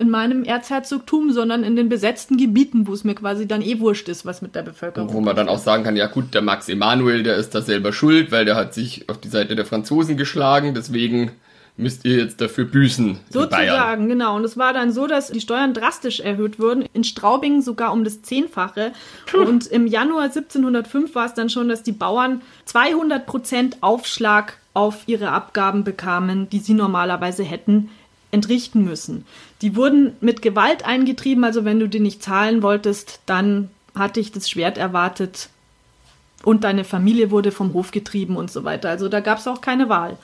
in 0.00 0.08
meinem 0.08 0.44
Erzherzogtum, 0.44 1.30
sondern 1.30 1.62
in 1.62 1.76
den 1.76 1.90
besetzten 1.90 2.38
Gebieten, 2.38 2.86
wo 2.86 2.94
es 2.94 3.04
mir 3.04 3.14
quasi 3.14 3.46
dann 3.46 3.60
eh 3.60 3.80
wurscht 3.80 4.08
ist, 4.08 4.24
was 4.24 4.40
mit 4.40 4.54
der 4.54 4.62
Bevölkerung. 4.62 5.12
Wo 5.12 5.20
man 5.20 5.36
dann 5.36 5.48
auch 5.48 5.58
sagen 5.58 5.84
kann, 5.84 5.94
ja 5.94 6.06
gut, 6.06 6.32
der 6.32 6.40
Max 6.40 6.70
Emanuel, 6.70 7.22
der 7.22 7.36
ist 7.36 7.54
da 7.54 7.60
selber 7.60 7.92
schuld, 7.92 8.32
weil 8.32 8.46
der 8.46 8.56
hat 8.56 8.72
sich 8.72 9.10
auf 9.10 9.18
die 9.18 9.28
Seite 9.28 9.56
der 9.56 9.66
Franzosen 9.66 10.16
geschlagen, 10.16 10.72
deswegen 10.74 11.32
müsst 11.76 12.06
ihr 12.06 12.16
jetzt 12.16 12.40
dafür 12.40 12.64
büßen. 12.64 13.18
Sozusagen, 13.28 14.08
genau. 14.08 14.36
Und 14.36 14.44
es 14.44 14.56
war 14.56 14.72
dann 14.72 14.90
so, 14.90 15.06
dass 15.06 15.30
die 15.30 15.40
Steuern 15.40 15.74
drastisch 15.74 16.20
erhöht 16.20 16.58
wurden, 16.58 16.84
in 16.94 17.04
Straubing 17.04 17.60
sogar 17.60 17.92
um 17.92 18.02
das 18.02 18.22
Zehnfache. 18.22 18.92
Und 19.34 19.66
im 19.66 19.86
Januar 19.86 20.24
1705 20.24 21.14
war 21.14 21.26
es 21.26 21.34
dann 21.34 21.50
schon, 21.50 21.68
dass 21.68 21.82
die 21.82 21.92
Bauern 21.92 22.40
200 22.64 23.26
Prozent 23.26 23.76
Aufschlag 23.82 24.56
auf 24.72 25.02
ihre 25.06 25.30
Abgaben 25.30 25.84
bekamen, 25.84 26.48
die 26.48 26.58
sie 26.58 26.74
normalerweise 26.74 27.44
hätten 27.44 27.90
entrichten 28.32 28.84
müssen. 28.84 29.24
Die 29.62 29.76
wurden 29.76 30.12
mit 30.20 30.42
Gewalt 30.42 30.84
eingetrieben, 30.84 31.44
also 31.44 31.64
wenn 31.64 31.80
du 31.80 31.88
die 31.88 32.00
nicht 32.00 32.22
zahlen 32.22 32.62
wolltest, 32.62 33.20
dann 33.26 33.70
hatte 33.94 34.20
ich 34.20 34.32
das 34.32 34.48
Schwert 34.48 34.78
erwartet 34.78 35.50
und 36.42 36.64
deine 36.64 36.84
Familie 36.84 37.30
wurde 37.30 37.52
vom 37.52 37.74
Hof 37.74 37.90
getrieben 37.90 38.36
und 38.36 38.50
so 38.50 38.64
weiter. 38.64 38.88
Also 38.88 39.08
da 39.08 39.20
gab 39.20 39.38
es 39.38 39.46
auch 39.46 39.60
keine 39.60 39.88
Wahl. 39.88 40.16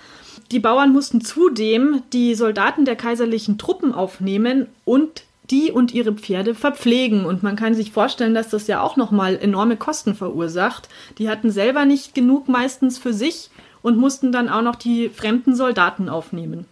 Die 0.51 0.61
Bauern 0.61 0.93
mussten 0.93 1.21
zudem 1.21 2.03
die 2.13 2.35
Soldaten 2.35 2.85
der 2.85 2.97
kaiserlichen 2.97 3.59
Truppen 3.59 3.93
aufnehmen 3.93 4.67
und 4.85 5.25
die 5.51 5.71
und 5.71 5.93
ihre 5.93 6.13
Pferde 6.13 6.55
verpflegen. 6.55 7.25
Und 7.25 7.43
man 7.43 7.57
kann 7.57 7.75
sich 7.75 7.93
vorstellen, 7.93 8.35
dass 8.35 8.49
das 8.49 8.67
ja 8.67 8.81
auch 8.81 8.97
nochmal 8.97 9.37
enorme 9.37 9.77
Kosten 9.77 10.15
verursacht. 10.15 10.89
Die 11.19 11.29
hatten 11.29 11.51
selber 11.51 11.85
nicht 11.85 12.15
genug 12.15 12.49
meistens 12.49 12.99
für 12.99 13.13
sich 13.13 13.51
und 13.83 13.99
mussten 13.99 14.33
dann 14.33 14.49
auch 14.49 14.63
noch 14.63 14.77
die 14.77 15.09
fremden 15.09 15.55
Soldaten 15.55 16.09
aufnehmen. 16.09 16.67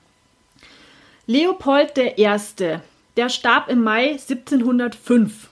Leopold 1.26 1.96
I., 1.96 2.28
der 3.16 3.28
starb 3.28 3.68
im 3.70 3.82
Mai 3.82 4.12
1705. 4.12 5.48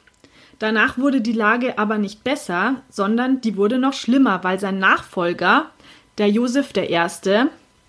Danach 0.58 0.98
wurde 0.98 1.20
die 1.20 1.32
Lage 1.32 1.78
aber 1.78 1.98
nicht 1.98 2.22
besser, 2.22 2.82
sondern 2.90 3.40
die 3.40 3.56
wurde 3.56 3.78
noch 3.78 3.94
schlimmer, 3.94 4.44
weil 4.44 4.60
sein 4.60 4.78
Nachfolger, 4.78 5.70
der 6.18 6.28
Joseph 6.28 6.76
I., 6.76 6.98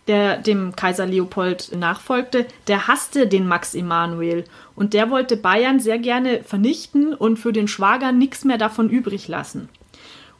der 0.07 0.37
dem 0.37 0.75
Kaiser 0.75 1.05
Leopold 1.05 1.75
nachfolgte, 1.75 2.45
der 2.67 2.87
hasste 2.87 3.27
den 3.27 3.47
Max 3.47 3.73
Emanuel 3.73 4.43
und 4.75 4.93
der 4.93 5.09
wollte 5.09 5.37
Bayern 5.37 5.79
sehr 5.79 5.99
gerne 5.99 6.43
vernichten 6.43 7.13
und 7.13 7.37
für 7.37 7.53
den 7.53 7.67
Schwager 7.67 8.11
nichts 8.11 8.43
mehr 8.43 8.57
davon 8.57 8.89
übrig 8.89 9.27
lassen. 9.27 9.69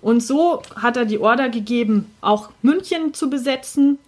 Und 0.02 0.22
so 0.22 0.62
hat 0.76 0.98
er 0.98 1.06
die 1.06 1.20
Order 1.20 1.50
gegeben, 1.50 2.12
auch 2.20 2.50
München 2.62 3.14
zu 3.14 3.30
besetzen 3.30 4.00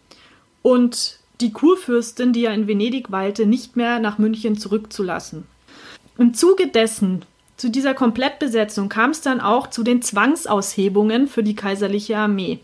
und 0.62 1.20
die 1.42 1.52
Kurfürstin, 1.52 2.34
die 2.34 2.42
ja 2.42 2.52
in 2.52 2.68
Venedig 2.68 3.12
weilte, 3.12 3.46
nicht 3.46 3.76
mehr 3.76 4.00
nach 4.00 4.18
München 4.18 4.58
zurückzulassen. 4.58 5.46
Im 6.18 6.34
Zuge 6.34 6.68
dessen, 6.68 7.26
zu 7.58 7.70
dieser 7.70 7.94
Komplettbesetzung, 7.94 8.90
kam 8.90 9.12
es 9.12 9.22
dann 9.22 9.42
auch 9.42 9.70
zu 9.70 9.84
den 9.84 10.02
Zwangsaushebungen 10.02 11.28
für 11.28 11.44
die 11.44 11.56
kaiserliche 11.56 12.18
Armee. 12.18 12.60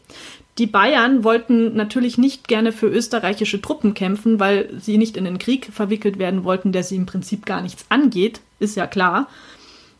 Die 0.58 0.68
Bayern 0.68 1.24
wollten 1.24 1.76
natürlich 1.76 2.18
nicht 2.18 2.48
gerne 2.48 2.72
für 2.72 2.88
österreichische 2.88 3.62
Truppen 3.62 3.94
kämpfen, 3.94 4.40
weil 4.40 4.70
sie 4.80 4.98
nicht 4.98 5.16
in 5.16 5.26
den 5.26 5.40
Krieg 5.40 5.70
verwickelt 5.72 6.20
werden 6.20 6.44
wollten, 6.44 6.72
der 6.72 6.84
sie 6.84 6.98
im 6.98 7.06
Prinzip 7.06 7.46
gar 7.46 7.62
nichts 7.62 7.86
angeht, 7.90 8.42
ist 8.60 8.76
ja 8.76 8.86
klar. 8.86 9.28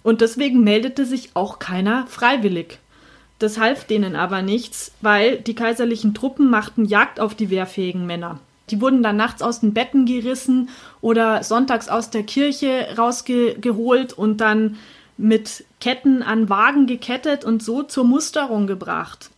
Und 0.04 0.22
deswegen 0.22 0.64
meldete 0.64 1.06
sich 1.06 1.32
auch 1.36 1.60
keiner 1.60 2.06
freiwillig. 2.08 2.80
Das 3.40 3.58
half 3.58 3.86
denen 3.86 4.16
aber 4.16 4.42
nichts, 4.42 4.92
weil 5.02 5.38
die 5.38 5.56
kaiserlichen 5.56 6.14
Truppen 6.14 6.50
machten 6.50 6.86
Jagd 6.86 7.20
auf 7.20 7.34
die 7.34 7.50
wehrfähigen 7.50 8.06
Männer. 8.06 8.40
Die 8.72 8.82
wurden 8.82 9.04
dann 9.04 9.18
nachts 9.18 9.42
aus 9.42 9.60
den 9.60 9.74
Betten 9.74 10.06
gerissen 10.06 10.70
oder 11.02 11.44
sonntags 11.44 11.90
aus 11.90 12.10
der 12.10 12.24
Kirche 12.24 12.88
rausgeholt 12.98 14.14
und 14.14 14.38
dann 14.38 14.78
mit 15.18 15.66
Ketten 15.80 16.24
an 16.24 16.50
Wagen 16.50 16.88
gekettet 16.88 17.46
und 17.46 17.62
so 17.62 17.84
zur 17.84 18.06
Musterung 18.06 18.66
gebracht. 18.66 19.30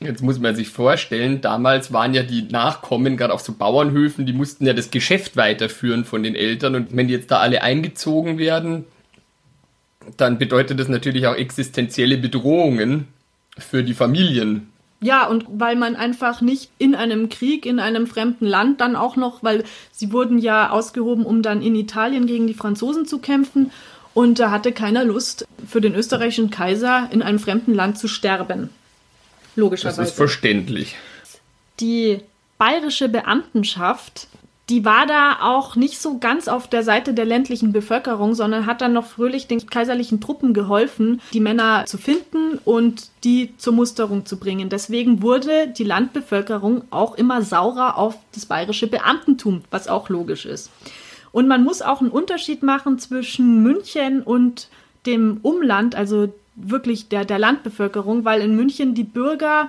Jetzt 0.00 0.22
muss 0.22 0.40
man 0.40 0.56
sich 0.56 0.70
vorstellen, 0.70 1.42
damals 1.42 1.92
waren 1.92 2.14
ja 2.14 2.22
die 2.22 2.42
Nachkommen, 2.42 3.18
gerade 3.18 3.34
auf 3.34 3.42
so 3.42 3.52
Bauernhöfen, 3.52 4.24
die 4.24 4.32
mussten 4.32 4.64
ja 4.64 4.72
das 4.72 4.90
Geschäft 4.90 5.36
weiterführen 5.36 6.06
von 6.06 6.22
den 6.22 6.34
Eltern. 6.34 6.74
Und 6.74 6.96
wenn 6.96 7.06
die 7.06 7.14
jetzt 7.14 7.30
da 7.30 7.38
alle 7.38 7.62
eingezogen 7.62 8.38
werden, 8.38 8.86
dann 10.16 10.38
bedeutet 10.38 10.80
das 10.80 10.88
natürlich 10.88 11.26
auch 11.26 11.34
existenzielle 11.34 12.16
Bedrohungen 12.16 13.08
für 13.58 13.82
die 13.84 13.92
Familien. 13.92 14.69
Ja, 15.02 15.26
und 15.26 15.46
weil 15.48 15.76
man 15.76 15.96
einfach 15.96 16.42
nicht 16.42 16.70
in 16.78 16.94
einem 16.94 17.30
Krieg, 17.30 17.64
in 17.64 17.80
einem 17.80 18.06
fremden 18.06 18.44
Land 18.44 18.80
dann 18.82 18.96
auch 18.96 19.16
noch, 19.16 19.42
weil 19.42 19.64
sie 19.92 20.12
wurden 20.12 20.38
ja 20.38 20.70
ausgehoben, 20.70 21.24
um 21.24 21.42
dann 21.42 21.62
in 21.62 21.74
Italien 21.74 22.26
gegen 22.26 22.46
die 22.46 22.54
Franzosen 22.54 23.06
zu 23.06 23.18
kämpfen. 23.18 23.70
Und 24.12 24.38
da 24.38 24.50
hatte 24.50 24.72
keiner 24.72 25.04
Lust, 25.04 25.46
für 25.66 25.80
den 25.80 25.94
österreichischen 25.94 26.50
Kaiser 26.50 27.08
in 27.12 27.22
einem 27.22 27.38
fremden 27.38 27.72
Land 27.74 27.98
zu 27.98 28.08
sterben. 28.08 28.68
Logischerweise. 29.56 30.02
Das 30.02 30.10
ist 30.10 30.16
verständlich. 30.16 30.96
Die 31.80 32.20
bayerische 32.58 33.08
Beamtenschaft 33.08 34.28
die 34.70 34.84
war 34.84 35.04
da 35.04 35.38
auch 35.42 35.74
nicht 35.74 36.00
so 36.00 36.18
ganz 36.18 36.46
auf 36.46 36.68
der 36.68 36.84
Seite 36.84 37.12
der 37.12 37.24
ländlichen 37.24 37.72
Bevölkerung, 37.72 38.34
sondern 38.34 38.66
hat 38.66 38.80
dann 38.80 38.92
noch 38.92 39.06
fröhlich 39.06 39.48
den 39.48 39.66
kaiserlichen 39.66 40.20
Truppen 40.20 40.54
geholfen, 40.54 41.20
die 41.32 41.40
Männer 41.40 41.86
zu 41.86 41.98
finden 41.98 42.58
und 42.64 43.08
die 43.24 43.52
zur 43.58 43.72
Musterung 43.72 44.26
zu 44.26 44.38
bringen. 44.38 44.68
Deswegen 44.68 45.22
wurde 45.22 45.66
die 45.66 45.84
Landbevölkerung 45.84 46.82
auch 46.90 47.16
immer 47.16 47.42
saurer 47.42 47.98
auf 47.98 48.16
das 48.32 48.46
bayerische 48.46 48.86
Beamtentum, 48.86 49.62
was 49.72 49.88
auch 49.88 50.08
logisch 50.08 50.46
ist. 50.46 50.70
Und 51.32 51.48
man 51.48 51.64
muss 51.64 51.82
auch 51.82 52.00
einen 52.00 52.10
Unterschied 52.10 52.62
machen 52.62 53.00
zwischen 53.00 53.64
München 53.64 54.22
und 54.22 54.68
dem 55.04 55.38
Umland, 55.42 55.96
also 55.96 56.32
wirklich 56.54 57.08
der, 57.08 57.24
der 57.24 57.38
Landbevölkerung, 57.40 58.24
weil 58.24 58.40
in 58.40 58.54
München 58.54 58.94
die 58.94 59.04
Bürger 59.04 59.68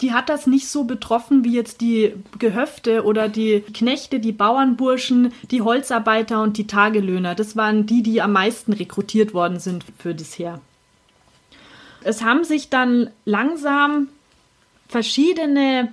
die 0.00 0.12
hat 0.12 0.28
das 0.28 0.46
nicht 0.46 0.68
so 0.68 0.84
betroffen 0.84 1.44
wie 1.44 1.52
jetzt 1.52 1.80
die 1.80 2.14
Gehöfte 2.38 3.04
oder 3.04 3.28
die 3.28 3.60
Knechte, 3.60 4.20
die 4.20 4.32
Bauernburschen, 4.32 5.32
die 5.50 5.62
Holzarbeiter 5.62 6.42
und 6.42 6.56
die 6.56 6.66
Tagelöhner. 6.66 7.34
Das 7.34 7.56
waren 7.56 7.86
die, 7.86 8.02
die 8.02 8.22
am 8.22 8.32
meisten 8.32 8.72
rekrutiert 8.72 9.34
worden 9.34 9.58
sind 9.58 9.84
für 9.98 10.14
das 10.14 10.38
Heer. 10.38 10.60
Es 12.02 12.22
haben 12.22 12.44
sich 12.44 12.70
dann 12.70 13.10
langsam 13.24 14.08
verschiedene 14.88 15.92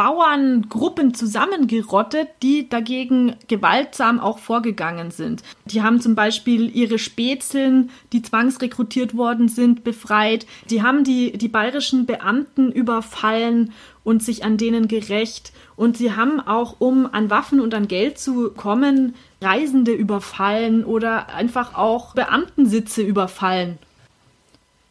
Bauerngruppen 0.00 1.12
zusammengerottet, 1.12 2.28
die 2.42 2.70
dagegen 2.70 3.36
gewaltsam 3.48 4.18
auch 4.18 4.38
vorgegangen 4.38 5.10
sind. 5.10 5.42
Die 5.66 5.82
haben 5.82 6.00
zum 6.00 6.14
Beispiel 6.14 6.74
ihre 6.74 6.98
Spätzeln, 6.98 7.90
die 8.14 8.22
zwangsrekrutiert 8.22 9.14
worden 9.14 9.48
sind, 9.50 9.84
befreit. 9.84 10.46
Die 10.70 10.82
haben 10.82 11.04
die, 11.04 11.32
die 11.32 11.48
bayerischen 11.48 12.06
Beamten 12.06 12.72
überfallen 12.72 13.74
und 14.02 14.22
sich 14.22 14.42
an 14.42 14.56
denen 14.56 14.88
gerecht. 14.88 15.52
Und 15.76 15.98
sie 15.98 16.16
haben 16.16 16.40
auch, 16.40 16.76
um 16.78 17.04
an 17.12 17.28
Waffen 17.28 17.60
und 17.60 17.74
an 17.74 17.86
Geld 17.86 18.18
zu 18.18 18.52
kommen, 18.52 19.14
Reisende 19.42 19.92
überfallen 19.92 20.82
oder 20.82 21.28
einfach 21.28 21.76
auch 21.76 22.14
Beamtensitze 22.14 23.02
überfallen. 23.02 23.76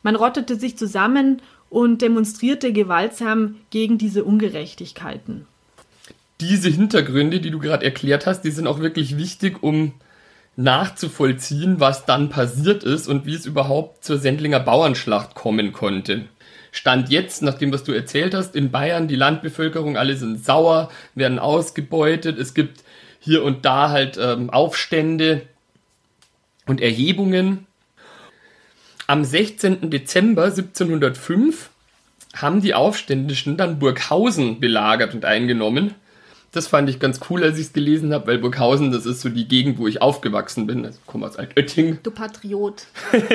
Man 0.04 0.16
rottete 0.16 0.56
sich 0.56 0.78
zusammen 0.78 1.42
und 1.70 2.02
demonstrierte 2.02 2.74
gewaltsam 2.74 3.56
gegen 3.70 3.98
diese 3.98 4.24
Ungerechtigkeiten. 4.24 5.46
Diese 6.42 6.70
Hintergründe, 6.70 7.40
die 7.40 7.52
du 7.52 7.60
gerade 7.60 7.86
erklärt 7.86 8.26
hast, 8.26 8.42
die 8.42 8.52
sind 8.52 8.68
auch 8.68 8.80
wirklich 8.80 9.18
wichtig, 9.18 9.62
um 9.62 9.94
nachzuvollziehen, 10.56 11.80
was 11.80 12.06
dann 12.06 12.30
passiert 12.30 12.84
ist 12.84 13.08
und 13.08 13.26
wie 13.26 13.36
es 13.36 13.46
überhaupt 13.46 14.04
zur 14.04 14.18
Sendlinger 14.18 14.60
Bauernschlacht 14.60 15.36
kommen 15.36 15.72
konnte. 15.72 16.26
Stand 16.72 17.10
jetzt, 17.10 17.42
nach 17.42 17.56
dem, 17.56 17.72
was 17.72 17.84
du 17.84 17.94
erzählt 17.94 18.34
hast, 18.34 18.56
in 18.56 18.70
Bayern, 18.70 19.08
die 19.08 19.16
Landbevölkerung, 19.16 19.98
alle 19.98 20.16
sind 20.16 20.44
sauer, 20.44 20.92
werden 21.16 21.40
ausgebeutet, 21.40 22.38
es 22.38 22.54
gibt 22.54 22.84
hier 23.20 23.44
und 23.44 23.66
da 23.66 23.90
halt 23.90 24.18
ähm, 24.22 24.50
Aufstände 24.50 25.44
und 26.68 26.82
Erhebungen. 26.82 27.66
Am 29.10 29.24
16. 29.24 29.90
Dezember 29.90 30.44
1705 30.44 31.72
haben 32.36 32.62
die 32.62 32.76
Aufständischen 32.76 33.58
dann 33.58 33.80
Burghausen 33.80 34.60
belagert 34.60 35.16
und 35.16 35.26
eingenommen. 35.26 35.96
Das 36.52 36.68
fand 36.68 36.92
ich 36.92 37.00
ganz 37.00 37.20
cool, 37.28 37.44
als 37.44 37.58
ich 37.58 37.66
es 37.66 37.74
gelesen 37.74 38.14
habe, 38.14 38.28
weil 38.28 38.38
Burghausen, 38.38 38.92
das 38.92 39.08
ist 39.08 39.22
so 39.22 39.30
die 39.30 39.48
Gegend, 39.48 39.80
wo 39.80 39.88
ich 39.88 40.04
aufgewachsen 40.04 40.68
bin. 40.68 40.86
Also 40.86 41.00
komme 41.08 41.26
aus 41.26 41.38
Altötting. 41.38 41.98
Du 42.04 42.12
Patriot. 42.12 42.86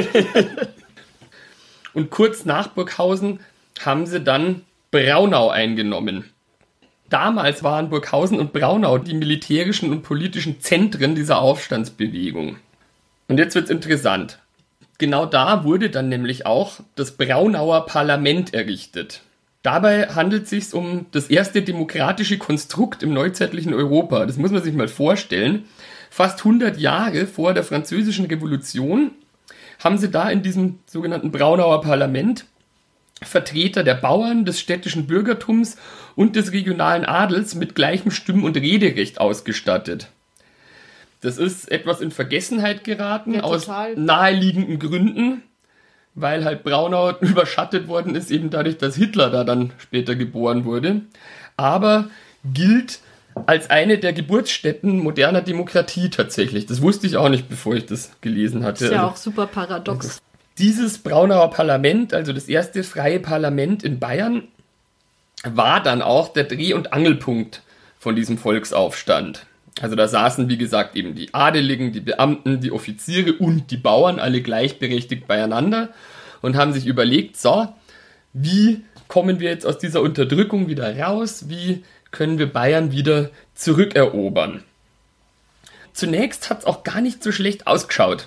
und 1.93 2.11
kurz 2.11 2.45
nach 2.45 2.69
Burghausen 2.69 3.41
haben 3.85 4.07
sie 4.07 4.21
dann 4.21 4.61
Braunau 4.93 5.51
eingenommen. 5.51 6.31
Damals 7.11 7.65
waren 7.65 7.91
Burghausen 7.91 8.39
und 8.39 8.53
Braunau 8.53 8.99
die 8.99 9.15
militärischen 9.15 9.91
und 9.91 10.05
politischen 10.05 10.61
Zentren 10.61 11.17
dieser 11.17 11.41
Aufstandsbewegung. 11.41 12.59
Und 13.27 13.39
jetzt 13.39 13.57
wird's 13.57 13.71
interessant. 13.71 14.39
Genau 14.99 15.27
da 15.27 15.65
wurde 15.65 15.91
dann 15.91 16.09
nämlich 16.09 16.47
auch 16.47 16.81
das 16.95 17.13
Braunauer 17.13 17.87
Parlament 17.87 18.55
errichtet. 18.55 19.23
Dabei 19.63 20.09
handelt 20.09 20.45
es 20.45 20.51
sich 20.51 20.75
um 20.75 21.07
das 21.11 21.29
erste 21.29 21.63
demokratische 21.63 22.39
Konstrukt 22.39 23.03
im 23.03 23.13
neuzeitlichen 23.13 23.75
Europa. 23.75 24.27
Das 24.27 24.37
muss 24.37 24.51
man 24.51 24.63
sich 24.63 24.75
mal 24.75 24.89
vorstellen. 24.89 25.65
Fast 26.11 26.41
100 26.41 26.79
Jahre 26.79 27.27
vor 27.27 27.55
der 27.55 27.65
französischen 27.65 28.27
Revolution 28.27 29.11
haben 29.83 29.99
sie 29.99 30.11
da 30.11 30.29
in 30.29 30.43
diesem 30.43 30.79
sogenannten 30.87 31.33
Braunauer 31.33 31.81
Parlament 31.81 32.45
Vertreter 33.23 33.85
der 33.85 33.95
Bauern, 33.95 34.45
des 34.45 34.61
städtischen 34.61 35.07
Bürgertums 35.07 35.77
und 36.15 36.37
des 36.37 36.53
regionalen 36.53 37.05
Adels 37.05 37.55
mit 37.55 37.75
gleichem 37.75 38.11
Stimm- 38.11 38.45
und 38.45 38.57
Rederecht 38.57 39.21
ausgestattet. 39.21 40.09
Das 41.25 41.39
ist 41.39 41.71
etwas 41.71 42.03
in 42.03 42.11
Vergessenheit 42.11 42.85
geraten 42.85 43.35
ja, 43.35 43.43
aus 43.43 43.67
naheliegenden 43.97 44.79
Gründen, 44.79 45.43
weil 46.15 46.45
halt 46.45 46.65
Braunau 46.65 47.13
überschattet 47.21 47.89
worden 47.89 48.15
ist, 48.15 48.31
eben 48.31 48.51
dadurch, 48.51 48.77
dass 48.77 48.95
Hitler 48.95 49.31
da 49.31 49.43
dann 49.43 49.73
später 49.79 50.17
geboren 50.17 50.67
wurde. 50.67 51.01
Aber 51.57 52.11
gilt 52.45 53.01
als 53.47 53.71
eine 53.71 53.97
der 53.97 54.13
Geburtsstätten 54.13 54.99
moderner 54.99 55.41
Demokratie 55.41 56.11
tatsächlich. 56.11 56.67
Das 56.67 56.83
wusste 56.83 57.07
ich 57.07 57.17
auch 57.17 57.31
nicht, 57.31 57.49
bevor 57.49 57.75
ich 57.75 57.87
das 57.87 58.13
gelesen 58.21 58.63
hatte. 58.63 58.85
Das 58.85 58.91
ist 58.91 58.95
ja 58.95 59.07
auch 59.07 59.17
super 59.17 59.47
paradox. 59.47 60.07
Also, 60.07 60.19
dieses 60.59 60.99
Braunauer 60.99 61.51
Parlament, 61.51 62.13
also 62.13 62.35
das 62.35 62.49
erste 62.49 62.85
freie 62.85 63.19
Parlament 63.19 63.83
in 63.83 63.99
Bayern, 63.99 64.49
war 65.43 65.83
dann 65.83 66.03
auch 66.03 66.29
der 66.29 66.45
Dreh- 66.45 66.75
und 66.75 66.93
Angelpunkt 66.93 67.63
von 67.99 68.15
diesem 68.15 68.37
Volksaufstand. 68.37 69.47
Also 69.81 69.97
da 69.97 70.07
saßen, 70.07 70.49
wie 70.49 70.59
gesagt, 70.59 70.95
eben 70.95 71.15
die 71.15 71.35
Adeligen, 71.35 71.93
die 71.93 72.01
Beamten, 72.01 72.61
die 72.61 72.71
Offiziere 72.71 73.33
und 73.35 73.71
die 73.71 73.77
Bauern 73.77 74.21
alle 74.21 74.41
gleichberechtigt 74.41 75.27
beieinander 75.27 75.91
und 76.43 76.57
haben 76.57 76.73
sich 76.73 76.87
überlegt, 76.87 77.37
so, 77.37 77.69
wie 78.33 78.83
kommen 79.09 79.41
wir 79.41 79.51
jetzt 79.51 79.67
aus 79.67 79.79
dieser 79.79 80.01
Unterdrückung 80.01 80.69
wieder 80.69 80.97
raus? 80.99 81.49
Wie 81.49 81.83
können 82.13 82.39
wir 82.39 82.53
Bayern 82.53 82.93
wieder 82.93 83.31
zurückerobern? 83.55 84.63
Zunächst 85.93 86.51
hat 86.51 86.61
es 86.61 86.65
auch 86.67 86.85
gar 86.85 87.01
nicht 87.01 87.23
so 87.23 87.33
schlecht 87.33 87.67
ausgeschaut, 87.67 88.27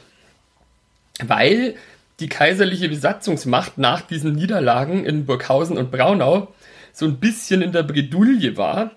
weil 1.24 1.76
die 2.20 2.30
kaiserliche 2.30 2.90
Besatzungsmacht 2.90 3.78
nach 3.78 4.02
diesen 4.02 4.34
Niederlagen 4.34 5.06
in 5.06 5.26
Burghausen 5.26 5.78
und 5.78 5.92
Braunau 5.92 6.54
so 6.94 7.06
ein 7.06 7.18
bisschen 7.18 7.62
in 7.62 7.72
der 7.72 7.84
Bredouille 7.84 8.58
war 8.58 8.92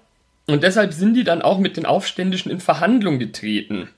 und 0.53 0.63
deshalb 0.63 0.93
sind 0.93 1.15
die 1.15 1.25
dann 1.25 1.43
auch 1.43 1.59
mit 1.59 1.77
den 1.77 1.87
Aufständischen 1.87 2.51
in 2.51 2.61
Verhandlung 2.61 3.19
getreten. 3.19 3.89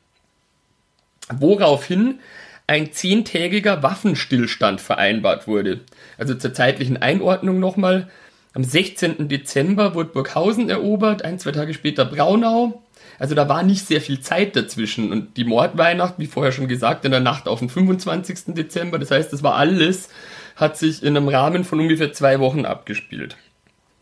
Woraufhin 1.33 2.19
ein 2.67 2.93
zehntägiger 2.93 3.83
Waffenstillstand 3.83 4.81
vereinbart 4.81 5.47
wurde. 5.47 5.81
Also 6.19 6.35
zur 6.35 6.55
zeitlichen 6.55 6.97
Einordnung 6.97 7.61
nochmal. 7.61 8.09
Am 8.55 8.65
16. 8.65 9.29
Dezember 9.29 9.95
wurde 9.95 10.11
Burghausen 10.11 10.69
erobert, 10.69 11.25
ein, 11.25 11.39
zwei 11.39 11.53
Tage 11.53 11.75
später 11.75 12.05
Braunau. 12.05 12.83
Also 13.19 13.35
da 13.35 13.49
war 13.49 13.63
nicht 13.63 13.87
sehr 13.87 14.01
viel 14.01 14.21
Zeit 14.21 14.57
dazwischen. 14.57 15.13
Und 15.13 15.37
die 15.37 15.45
Mordweihnacht, 15.45 16.15
wie 16.19 16.27
vorher 16.27 16.53
schon 16.53 16.69
gesagt, 16.69 17.05
in 17.05 17.11
der 17.11 17.21
Nacht 17.21 17.49
auf 17.49 17.61
den 17.61 17.69
25. 17.69 18.55
Dezember, 18.55 18.99
das 18.99 19.11
heißt, 19.11 19.33
das 19.33 19.43
war 19.43 19.57
alles, 19.57 20.09
hat 20.57 20.77
sich 20.77 21.03
in 21.03 21.17
einem 21.17 21.29
Rahmen 21.29 21.65
von 21.65 21.81
ungefähr 21.81 22.13
zwei 22.13 22.41
Wochen 22.41 22.65
abgespielt. 22.65 23.37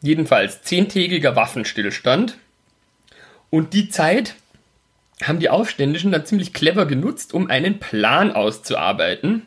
Jedenfalls 0.03 0.63
zehntägiger 0.63 1.37
Waffenstillstand. 1.37 2.39
Und 3.51 3.75
die 3.75 3.89
Zeit 3.89 4.35
haben 5.23 5.41
die 5.41 5.51
Aufständischen 5.51 6.13
dann 6.13 6.25
ziemlich 6.25 6.53
clever 6.53 6.87
genutzt, 6.87 7.35
um 7.35 7.51
einen 7.51 7.79
Plan 7.79 8.33
auszuarbeiten, 8.33 9.47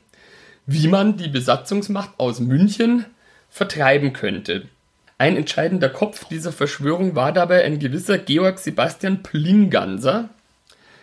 wie 0.66 0.88
man 0.88 1.18
die 1.18 1.30
Besatzungsmacht 1.30 2.12
aus 2.18 2.40
München 2.40 3.06
vertreiben 3.50 4.14
könnte. 4.14 4.68
Ein 5.18 5.38
entscheidender 5.38 5.90
Kopf 5.90 6.26
dieser 6.26 6.52
Verschwörung 6.52 7.16
war 7.16 7.32
dabei 7.32 7.64
ein 7.64 7.80
gewisser 7.80 8.18
Georg 8.18 8.60
Sebastian 8.60 9.24
Plinganser, 9.24 10.30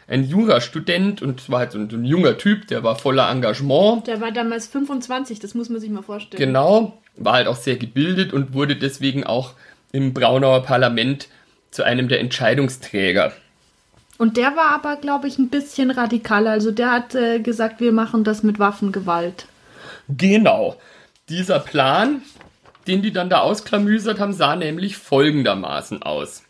ein 0.09 0.25
Jurastudent 0.25 1.23
und 1.23 1.49
war 1.49 1.61
halt 1.61 1.75
ein 1.75 2.05
junger 2.05 2.37
Typ, 2.37 2.67
der 2.67 2.83
war 2.83 2.97
voller 2.97 3.31
Engagement. 3.31 4.07
Der 4.09 4.21
war 4.21 4.33
damals 4.33 4.67
25, 4.67 5.39
das 5.39 5.55
muss 5.55 5.69
man 5.69 5.81
sich 5.81 5.89
mal 5.89 6.03
vorstellen. 6.03 6.41
Genau, 6.41 7.00
war 7.17 7.35
halt 7.35 7.47
auch 7.47 7.57
sehr 7.57 7.77
gebildet 7.77 8.33
und 8.33 8.55
wurde 8.55 8.77
deswegen 8.77 9.25
auch 9.25 9.55
im 9.93 10.15
Braunauer 10.15 10.63
Parlament 10.63 11.29
zu 11.71 11.83
einem 11.83 12.09
der 12.09 12.21
Entscheidungsträger. 12.21 13.33
Und 14.19 14.37
der 14.37 14.55
war 14.57 14.75
aber, 14.75 14.97
glaube 14.97 15.29
ich, 15.29 15.39
ein 15.39 15.49
bisschen 15.49 15.91
radikaler. 15.91 16.51
Also 16.51 16.71
der 16.71 16.91
hat 16.91 17.15
äh, 17.15 17.41
gesagt, 17.41 17.81
wir 17.81 17.93
machen 17.93 18.23
das 18.23 18.43
mit 18.43 18.59
Waffengewalt. 18.59 19.47
Genau. 20.09 20.77
Dieser 21.29 21.59
Plan, 21.59 22.23
den 22.87 23.03
die 23.03 23.13
dann 23.13 23.31
da 23.31 23.41
ausklamüsert 23.41 24.21
haben, 24.21 24.33
sah 24.33 24.57
nämlich 24.57 24.97
folgendermaßen 24.97 26.03
aus. 26.03 26.43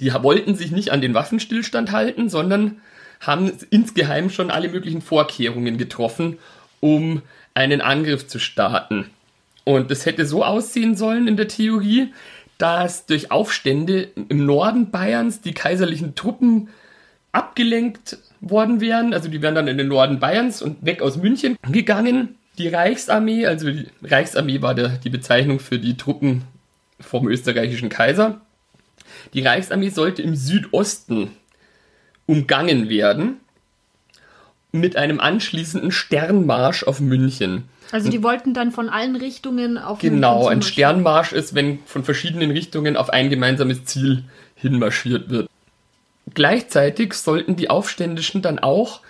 Die 0.00 0.12
wollten 0.12 0.56
sich 0.56 0.72
nicht 0.72 0.90
an 0.90 1.00
den 1.00 1.14
Waffenstillstand 1.14 1.90
halten, 1.90 2.28
sondern 2.28 2.82
haben 3.20 3.50
insgeheim 3.70 4.28
schon 4.28 4.50
alle 4.50 4.68
möglichen 4.68 5.00
Vorkehrungen 5.00 5.78
getroffen, 5.78 6.38
um 6.80 7.22
einen 7.54 7.80
Angriff 7.80 8.26
zu 8.26 8.38
starten. 8.38 9.10
Und 9.66 9.90
das 9.90 10.06
hätte 10.06 10.24
so 10.26 10.44
aussehen 10.44 10.94
sollen 10.94 11.26
in 11.26 11.36
der 11.36 11.48
Theorie, 11.48 12.12
dass 12.56 13.04
durch 13.06 13.32
Aufstände 13.32 14.08
im 14.28 14.46
Norden 14.46 14.92
Bayerns 14.92 15.40
die 15.40 15.54
kaiserlichen 15.54 16.14
Truppen 16.14 16.68
abgelenkt 17.32 18.16
worden 18.40 18.80
wären. 18.80 19.12
Also 19.12 19.28
die 19.28 19.42
wären 19.42 19.56
dann 19.56 19.66
in 19.66 19.76
den 19.76 19.88
Norden 19.88 20.20
Bayerns 20.20 20.62
und 20.62 20.86
weg 20.86 21.02
aus 21.02 21.16
München 21.16 21.56
gegangen. 21.68 22.36
Die 22.58 22.68
Reichsarmee, 22.68 23.46
also 23.46 23.68
die 23.68 23.88
Reichsarmee 24.04 24.62
war 24.62 24.76
der, 24.76 24.88
die 24.90 25.10
Bezeichnung 25.10 25.58
für 25.58 25.80
die 25.80 25.96
Truppen 25.96 26.44
vom 27.00 27.26
österreichischen 27.28 27.88
Kaiser. 27.88 28.40
Die 29.34 29.42
Reichsarmee 29.42 29.88
sollte 29.88 30.22
im 30.22 30.36
Südosten 30.36 31.32
umgangen 32.24 32.88
werden 32.88 33.40
mit 34.80 34.96
einem 34.96 35.20
anschließenden 35.20 35.90
Sternmarsch 35.90 36.84
auf 36.84 37.00
München. 37.00 37.64
Also 37.92 38.10
die 38.10 38.22
wollten 38.22 38.52
dann 38.52 38.72
von 38.72 38.88
allen 38.88 39.16
Richtungen 39.16 39.78
auf 39.78 40.00
Genau, 40.00 40.48
ein 40.48 40.62
Sternmarsch 40.62 41.32
ist, 41.32 41.54
wenn 41.54 41.78
von 41.86 42.04
verschiedenen 42.04 42.50
Richtungen 42.50 42.96
auf 42.96 43.10
ein 43.10 43.30
gemeinsames 43.30 43.84
Ziel 43.84 44.24
hinmarschiert 44.56 45.30
wird. 45.30 45.48
Gleichzeitig 46.34 47.14
sollten 47.14 47.56
die 47.56 47.70
Aufständischen 47.70 48.42
dann 48.42 48.58
auch 48.58 49.00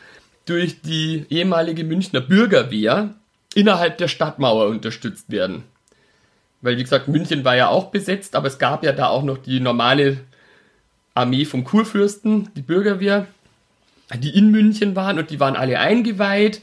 durch 0.45 0.83
die 0.83 1.25
ehemalige 1.31 1.85
Münchner 1.85 2.21
Bürgerwehr 2.21 3.15
innerhalb 3.55 3.99
der 3.99 4.09
Stadtmauer 4.09 4.67
unterstützt 4.67 5.31
werden. 5.31 5.65
Weil, 6.61 6.77
wie 6.77 6.83
gesagt, 6.83 7.09
München 7.09 7.45
war 7.45 7.57
ja 7.57 7.69
auch 7.69 7.87
besetzt, 7.87 8.37
aber 8.37 8.49
es 8.49 8.59
gab 8.59 8.85
ja 8.85 8.93
da 8.93 9.09
auch 9.09 9.23
noch 9.23 9.39
die 9.39 9.61
normale 9.61 10.19
Armee 11.15 11.45
vom 11.47 11.65
Kurfürsten, 11.65 12.51
die 12.55 12.63
Bürgerwehr, 12.63 13.27
die 14.15 14.37
in 14.37 14.51
München 14.51 14.95
waren 14.95 15.19
und 15.19 15.31
die 15.31 15.41
waren 15.41 15.57
alle 15.57 15.81
eingeweiht 15.81 16.61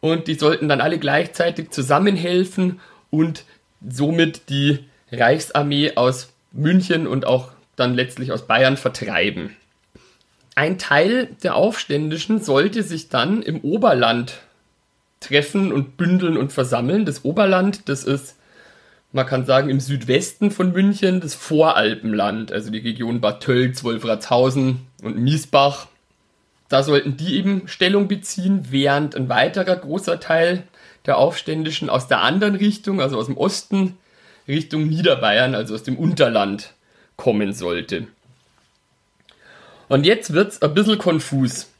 und 0.00 0.28
die 0.28 0.34
sollten 0.34 0.68
dann 0.68 0.80
alle 0.80 0.98
gleichzeitig 0.98 1.70
zusammenhelfen 1.70 2.80
und 3.10 3.44
somit 3.88 4.48
die 4.48 4.80
Reichsarmee 5.10 5.96
aus 5.96 6.32
München 6.52 7.06
und 7.06 7.26
auch 7.26 7.52
dann 7.76 7.94
letztlich 7.94 8.32
aus 8.32 8.46
Bayern 8.46 8.76
vertreiben. 8.76 9.56
Ein 10.54 10.78
Teil 10.78 11.28
der 11.42 11.56
Aufständischen 11.56 12.40
sollte 12.40 12.82
sich 12.84 13.08
dann 13.08 13.42
im 13.42 13.60
Oberland 13.62 14.38
treffen 15.18 15.72
und 15.72 15.96
bündeln 15.96 16.36
und 16.36 16.52
versammeln. 16.52 17.04
Das 17.04 17.24
Oberland, 17.24 17.88
das 17.88 18.04
ist, 18.04 18.36
man 19.12 19.26
kann 19.26 19.46
sagen, 19.46 19.68
im 19.68 19.80
Südwesten 19.80 20.50
von 20.50 20.72
München, 20.72 21.20
das 21.20 21.34
Voralpenland, 21.34 22.52
also 22.52 22.70
die 22.70 22.78
Region 22.78 23.20
Bad 23.20 23.42
Tölz, 23.42 23.82
Wolfratshausen 23.82 24.86
und 25.02 25.18
Miesbach. 25.18 25.88
Da 26.68 26.82
sollten 26.82 27.16
die 27.16 27.36
eben 27.36 27.68
Stellung 27.68 28.08
beziehen, 28.08 28.66
während 28.70 29.14
ein 29.14 29.28
weiterer 29.28 29.76
großer 29.76 30.18
Teil 30.20 30.64
der 31.06 31.18
Aufständischen 31.18 31.90
aus 31.90 32.08
der 32.08 32.22
anderen 32.22 32.54
Richtung, 32.54 33.00
also 33.00 33.18
aus 33.18 33.26
dem 33.26 33.36
Osten, 33.36 33.98
Richtung 34.48 34.86
Niederbayern, 34.88 35.54
also 35.54 35.74
aus 35.74 35.82
dem 35.82 35.96
Unterland, 35.98 36.72
kommen 37.16 37.52
sollte. 37.52 38.06
Und 39.88 40.06
jetzt 40.06 40.32
wird 40.32 40.52
es 40.52 40.62
ein 40.62 40.74
bisschen 40.74 40.98
konfus. 40.98 41.70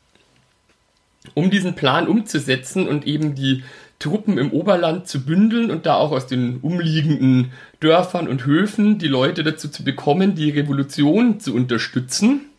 Um 1.32 1.50
diesen 1.50 1.74
Plan 1.74 2.06
umzusetzen 2.06 2.86
und 2.86 3.06
eben 3.06 3.34
die 3.34 3.64
Truppen 3.98 4.36
im 4.36 4.52
Oberland 4.52 5.08
zu 5.08 5.24
bündeln 5.24 5.70
und 5.70 5.86
da 5.86 5.94
auch 5.94 6.12
aus 6.12 6.26
den 6.26 6.58
umliegenden 6.60 7.52
Dörfern 7.80 8.28
und 8.28 8.44
Höfen 8.44 8.98
die 8.98 9.08
Leute 9.08 9.42
dazu 9.42 9.68
zu 9.68 9.84
bekommen, 9.84 10.34
die 10.34 10.50
Revolution 10.50 11.40
zu 11.40 11.54
unterstützen. 11.54 12.50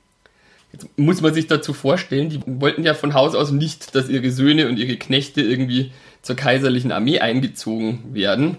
Jetzt 0.76 0.90
muss 0.98 1.22
man 1.22 1.34
sich 1.34 1.48
dazu 1.48 1.72
vorstellen, 1.74 2.28
die 2.28 2.42
wollten 2.46 2.84
ja 2.84 2.94
von 2.94 3.14
Haus 3.14 3.34
aus 3.34 3.52
nicht, 3.52 3.96
dass 3.96 4.10
ihre 4.10 4.30
Söhne 4.30 4.68
und 4.68 4.78
ihre 4.78 4.98
Knechte 4.98 5.42
irgendwie 5.42 5.92
zur 6.22 6.36
kaiserlichen 6.36 6.92
Armee 6.92 7.20
eingezogen 7.20 8.14
werden, 8.14 8.58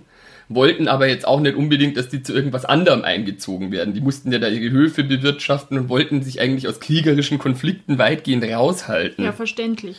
wollten 0.48 0.88
aber 0.88 1.09
jetzt 1.09 1.26
auch 1.26 1.40
nicht 1.40 1.57
unbedingt, 1.57 1.98
dass 1.98 2.09
die 2.09 2.22
zu 2.22 2.33
irgendwas 2.33 2.64
anderem 2.64 3.02
eingezogen 3.02 3.70
werden. 3.70 3.92
Die 3.92 4.00
mussten 4.00 4.33
ja 4.33 4.38
da 4.38 4.48
ihre 4.48 4.72
Höfe 4.72 5.05
bewirtschaften 5.05 5.76
und 5.76 5.88
wollten 5.90 6.22
sich 6.22 6.40
eigentlich 6.40 6.66
aus 6.68 6.81
kriegerischen 6.81 7.38
Konflikten 7.38 7.98
weitgehend 7.98 8.44
raushalten. 8.44 9.22
Ja, 9.22 9.33
verständlich. 9.33 9.98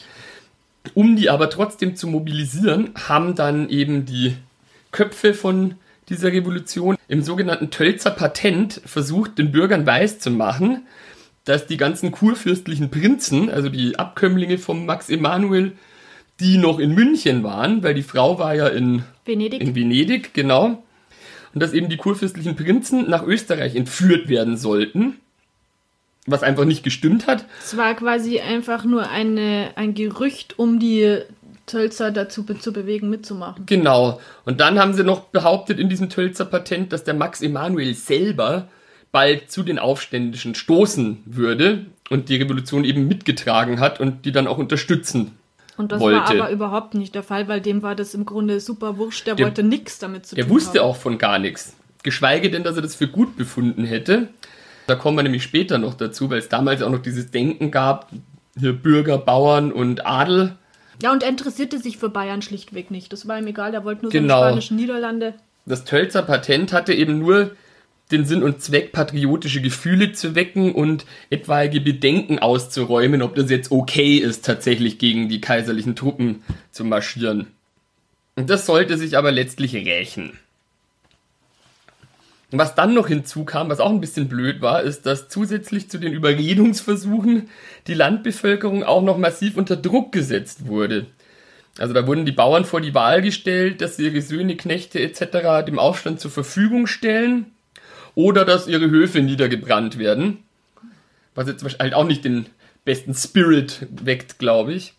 Um 0.95 1.17
die 1.17 1.29
aber 1.29 1.51
trotzdem 1.51 1.95
zu 1.95 2.07
mobilisieren, 2.07 2.89
haben 2.95 3.35
dann 3.35 3.69
eben 3.69 4.05
die 4.05 4.33
Köpfe 4.91 5.35
von 5.35 5.75
dieser 6.09 6.31
Revolution 6.31 6.97
im 7.09 7.21
sogenannten 7.21 7.69
Tölzer 7.69 8.09
Patent 8.09 8.81
versucht, 8.85 9.37
den 9.37 9.51
Bürgern 9.51 9.85
weiszumachen, 9.85 10.87
dass 11.47 11.65
die 11.65 11.77
ganzen 11.77 12.11
kurfürstlichen 12.11 12.91
Prinzen, 12.91 13.49
also 13.49 13.69
die 13.69 13.97
Abkömmlinge 13.97 14.57
von 14.57 14.85
Max 14.85 15.09
Emanuel, 15.09 15.71
die 16.41 16.57
noch 16.57 16.77
in 16.77 16.93
München 16.93 17.41
waren, 17.43 17.83
weil 17.83 17.93
die 17.93 18.03
Frau 18.03 18.37
war 18.37 18.53
ja 18.53 18.67
in 18.67 19.03
Venedig. 19.25 19.61
In 19.61 19.73
Venedig, 19.73 20.33
genau. 20.33 20.83
Und 21.53 21.63
dass 21.63 21.71
eben 21.71 21.87
die 21.87 21.95
kurfürstlichen 21.95 22.57
Prinzen 22.57 23.09
nach 23.09 23.23
Österreich 23.23 23.75
entführt 23.75 24.27
werden 24.27 24.57
sollten. 24.57 25.15
Was 26.25 26.43
einfach 26.43 26.65
nicht 26.65 26.83
gestimmt 26.83 27.27
hat. 27.27 27.45
Es 27.63 27.77
war 27.77 27.95
quasi 27.95 28.41
einfach 28.41 28.83
nur 28.83 29.09
eine, 29.09 29.71
ein 29.75 29.93
Gerücht, 29.93 30.59
um 30.59 30.79
die 30.79 31.19
Tölzer 31.65 32.11
dazu 32.11 32.45
be 32.45 32.59
zu 32.59 32.73
bewegen, 32.73 33.09
mitzumachen. 33.09 33.65
Genau. 33.65 34.19
Und 34.43 34.59
dann 34.59 34.77
haben 34.77 34.93
sie 34.93 35.05
noch 35.05 35.21
behauptet 35.21 35.79
in 35.79 35.87
diesem 35.87 36.09
Tölzer 36.09 36.43
Patent, 36.43 36.91
dass 36.91 37.05
der 37.05 37.13
Max 37.13 37.41
Emanuel 37.41 37.93
selber 37.93 38.67
bald 39.17 39.49
zu 39.51 39.63
den 39.63 39.79
Aufständischen 39.79 40.53
stoßen 40.53 41.23
würde 41.25 41.85
und 42.09 42.29
die 42.29 42.35
Revolution 42.35 42.83
eben 42.83 43.07
mitgetragen 43.07 43.79
hat 43.79 43.99
und 43.99 44.25
die 44.25 44.31
dann 44.31 44.45
auch 44.47 44.57
unterstützen 44.59 45.31
und 45.75 45.91
das 45.91 45.99
wollte. 45.99 46.17
war 46.19 46.29
aber 46.29 46.49
überhaupt 46.51 46.93
nicht 46.93 47.15
der 47.15 47.23
Fall, 47.23 47.47
weil 47.47 47.59
dem 47.61 47.81
war 47.81 47.95
das 47.95 48.13
im 48.13 48.25
Grunde 48.25 48.59
super 48.59 48.97
wurscht. 48.97 49.25
Der, 49.27 49.35
Der- 49.35 49.45
wollte 49.47 49.63
nichts 49.63 49.97
damit 49.99 50.25
zu 50.27 50.35
Der 50.35 50.45
tun 50.45 50.53
wusste 50.55 50.79
haben. 50.79 50.85
auch 50.87 50.95
von 50.95 51.17
gar 51.17 51.39
nichts. 51.39 51.75
Geschweige 52.03 52.49
denn, 52.51 52.63
dass 52.63 52.75
er 52.75 52.81
das 52.83 52.95
für 52.95 53.07
gut 53.07 53.37
befunden 53.37 53.85
hätte. 53.85 54.27
Da 54.87 54.95
kommen 54.95 55.17
wir 55.17 55.23
nämlich 55.23 55.43
später 55.43 55.77
noch 55.79 55.93
dazu, 55.95 56.29
weil 56.29 56.39
es 56.39 56.47
damals 56.49 56.81
auch 56.83 56.89
noch 56.91 57.01
dieses 57.01 57.31
Denken 57.31 57.69
gab, 57.71 58.09
hier 58.59 58.73
Bürger, 58.73 59.17
Bauern 59.17 59.71
und 59.71 60.05
Adel. 60.05 60.55
Ja, 61.03 61.11
und 61.11 61.21
er 61.23 61.29
interessierte 61.29 61.77
sich 61.79 61.97
für 61.97 62.09
Bayern 62.09 62.41
schlichtweg 62.41 62.89
nicht. 62.91 63.11
Das 63.13 63.27
war 63.27 63.37
ihm 63.37 63.47
egal, 63.47 63.73
er 63.73 63.83
wollte 63.83 64.03
nur 64.03 64.11
Genau. 64.11 64.35
so 64.35 64.43
die 64.43 64.47
spanischen 64.49 64.77
Niederlande. 64.77 65.33
Das 65.65 65.83
Tölzer 65.85 66.21
Patent 66.23 66.71
hatte 66.73 66.93
eben 66.93 67.19
nur 67.19 67.51
den 68.11 68.25
Sinn 68.25 68.43
und 68.43 68.61
Zweck, 68.61 68.93
patriotische 68.93 69.61
Gefühle 69.61 70.13
zu 70.13 70.33
wecken 70.35 70.73
und 70.73 71.05
etwaige 71.29 71.81
Bedenken 71.81 72.39
auszuräumen, 72.39 73.21
ob 73.21 73.35
das 73.35 73.49
jetzt 73.49 73.71
okay 73.71 74.17
ist, 74.17 74.45
tatsächlich 74.45 74.97
gegen 74.97 75.27
die 75.27 75.41
kaiserlichen 75.41 75.95
Truppen 75.95 76.43
zu 76.71 76.85
marschieren. 76.85 77.47
Und 78.35 78.49
das 78.49 78.65
sollte 78.65 78.97
sich 78.97 79.17
aber 79.17 79.31
letztlich 79.31 79.73
rächen. 79.73 80.39
Was 82.51 82.75
dann 82.75 82.93
noch 82.93 83.09
hinzukam, 83.09 83.69
was 83.69 83.81
auch 83.81 83.89
ein 83.89 83.99
bisschen 83.99 84.29
blöd 84.29 84.61
war, 84.61 84.81
ist, 84.81 85.05
dass 85.05 85.27
zusätzlich 85.27 85.89
zu 85.89 85.97
den 85.97 86.13
Überredungsversuchen 86.13 87.49
die 87.87 87.93
Landbevölkerung 87.93 88.83
auch 88.83 89.01
noch 89.01 89.17
massiv 89.17 89.57
unter 89.57 89.75
Druck 89.75 90.13
gesetzt 90.13 90.65
wurde. 90.65 91.07
Also 91.77 91.93
da 91.93 92.07
wurden 92.07 92.25
die 92.25 92.31
Bauern 92.31 92.63
vor 92.63 92.79
die 92.79 92.93
Wahl 92.93 93.21
gestellt, 93.21 93.81
dass 93.81 93.97
sie 93.97 94.05
ihre 94.05 94.21
Söhne, 94.21 94.55
Knechte 94.55 95.01
etc. 95.01 95.65
dem 95.65 95.77
Aufstand 95.77 96.21
zur 96.21 96.31
Verfügung 96.31 96.87
stellen 96.87 97.47
oder 98.17 98.45
dass 98.45 98.67
ihre 98.67 98.89
Höfe 98.89 99.21
niedergebrannt 99.21 99.99
werden. 99.99 100.39
Was 101.35 101.47
jetzt 101.47 101.63
halt 101.79 101.93
auch 101.93 102.03
nicht 102.03 102.25
den 102.25 102.47
besten 102.83 103.13
Spirit 103.13 103.85
weckt, 103.91 104.39
glaube 104.39 104.73
ich. 104.73 104.93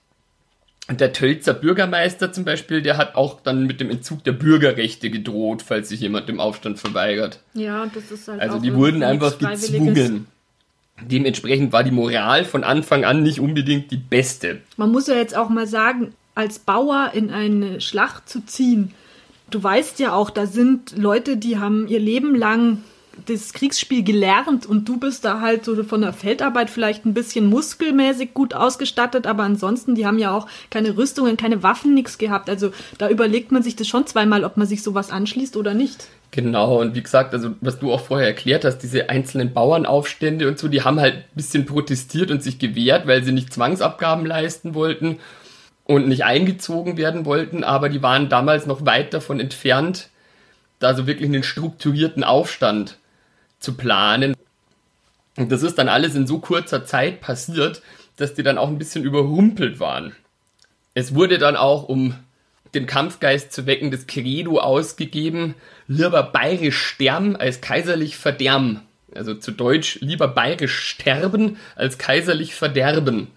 Und 0.87 1.00
der 1.00 1.12
Tölzer 1.12 1.52
Bürgermeister 1.52 2.33
zum 2.33 2.44
Beispiel, 2.44 2.81
der 2.81 2.96
hat 2.96 3.16
auch 3.16 3.40
dann 3.40 3.66
mit 3.66 3.81
dem 3.81 3.90
Entzug 3.90 4.22
der 4.22 4.33
Bürgerrechte 4.33 5.11
gedroht, 5.11 5.62
falls 5.62 5.88
sich 5.88 5.98
jemand 5.98 6.28
dem 6.28 6.38
Aufstand 6.38 6.78
verweigert. 6.78 7.40
Ja, 7.54 7.90
das 7.92 8.12
ist 8.12 8.28
halt 8.28 8.40
Also 8.40 8.61
die 8.61 8.72
wurden 8.72 9.02
einfach 9.02 9.37
gezwungen. 9.37 10.28
Dementsprechend 11.02 11.72
war 11.72 11.83
die 11.83 11.90
Moral 11.90 12.44
von 12.44 12.62
Anfang 12.62 13.04
an 13.04 13.24
nicht 13.24 13.40
unbedingt 13.40 13.90
die 13.90 13.96
beste. 13.96 14.61
Man 14.76 14.92
muss 14.92 15.09
ja 15.09 15.16
jetzt 15.16 15.37
auch 15.37 15.48
mal 15.48 15.66
sagen, 15.66 16.14
als 16.37 16.61
Bauer 16.61 17.11
in 17.14 17.33
eine 17.33 17.81
Schlacht 17.81 18.28
zu 18.28 18.46
ziehen, 18.46 18.94
du 19.50 19.61
weißt 19.61 19.98
ja 19.98 20.12
auch, 20.12 20.31
da 20.31 20.46
sind 20.46 20.96
Leute, 20.96 21.37
die 21.37 21.59
haben 21.59 21.88
ihr 21.88 21.98
Leben 22.00 22.37
lang 22.37 22.85
das 23.26 23.52
Kriegsspiel 23.52 24.02
gelernt 24.02 24.66
und 24.66 24.88
du 24.88 24.98
bist 24.98 25.24
da 25.24 25.40
halt 25.40 25.64
so 25.64 25.83
von 25.85 26.00
der 26.00 26.12
Feldarbeit 26.12 26.70
vielleicht 26.70 27.04
ein 27.04 27.14
bisschen 27.14 27.46
muskelmäßig 27.46 28.35
gut 28.35 28.54
ausgestattet, 28.54 29.26
aber 29.26 29.42
ansonsten, 29.42 29.94
die 29.94 30.07
haben 30.07 30.18
ja 30.18 30.37
auch 30.37 30.46
keine 30.70 30.96
Rüstungen, 30.96 31.37
keine 31.37 31.62
Waffen, 31.62 31.94
nichts 31.94 32.18
gehabt. 32.18 32.48
Also 32.48 32.70
da 32.98 33.09
überlegt 33.09 33.52
man 33.52 33.62
sich 33.62 33.76
das 33.76 33.88
schon 33.88 34.07
zweimal, 34.07 34.44
ob 34.44 34.57
man 34.57 34.66
sich 34.66 34.83
sowas 34.83 35.11
anschließt 35.11 35.57
oder 35.57 35.74
nicht. 35.74 36.09
Genau, 36.31 36.81
und 36.81 36.94
wie 36.94 37.02
gesagt, 37.02 37.33
also 37.33 37.54
was 37.61 37.78
du 37.78 37.90
auch 37.92 38.00
vorher 38.00 38.28
erklärt 38.28 38.64
hast, 38.64 38.78
diese 38.78 39.09
einzelnen 39.09 39.54
Bauernaufstände 39.54 40.46
und 40.46 40.59
so, 40.59 40.68
die 40.68 40.83
haben 40.83 41.00
halt 41.00 41.14
ein 41.14 41.24
bisschen 41.35 41.64
protestiert 41.64 42.31
und 42.31 42.42
sich 42.42 42.59
gewehrt, 42.59 43.07
weil 43.07 43.24
sie 43.24 43.33
nicht 43.33 43.52
Zwangsabgaben 43.52 44.26
leisten 44.26 44.74
wollten 44.74 45.18
und 45.85 46.07
nicht 46.07 46.24
eingezogen 46.24 46.98
werden 46.98 47.24
wollten, 47.24 47.64
aber 47.64 47.88
die 47.88 48.02
waren 48.02 48.28
damals 48.28 48.66
noch 48.66 48.85
weit 48.85 49.14
davon 49.14 49.40
entfernt, 49.40 50.11
da 50.81 50.94
so 50.94 51.07
wirklich 51.07 51.28
einen 51.28 51.42
strukturierten 51.42 52.24
Aufstand 52.24 52.98
zu 53.58 53.74
planen. 53.74 54.34
Und 55.36 55.52
das 55.52 55.62
ist 55.62 55.78
dann 55.78 55.88
alles 55.88 56.14
in 56.14 56.26
so 56.26 56.38
kurzer 56.38 56.84
Zeit 56.84 57.20
passiert, 57.20 57.82
dass 58.16 58.34
die 58.34 58.42
dann 58.42 58.58
auch 58.58 58.68
ein 58.68 58.78
bisschen 58.78 59.04
überrumpelt 59.04 59.80
waren. 59.80 60.14
Es 60.94 61.14
wurde 61.14 61.38
dann 61.38 61.56
auch, 61.56 61.88
um 61.88 62.14
den 62.74 62.86
Kampfgeist 62.86 63.52
zu 63.52 63.66
wecken, 63.66 63.90
das 63.90 64.06
Credo 64.06 64.58
ausgegeben, 64.58 65.54
lieber 65.86 66.22
bayerisch 66.22 66.78
sterben 66.78 67.36
als 67.36 67.60
kaiserlich 67.60 68.16
verderben. 68.16 68.82
Also 69.14 69.34
zu 69.34 69.52
Deutsch, 69.52 69.98
lieber 70.00 70.28
bayerisch 70.28 70.78
sterben 70.78 71.56
als 71.76 71.98
kaiserlich 71.98 72.54
verderben. 72.54 73.28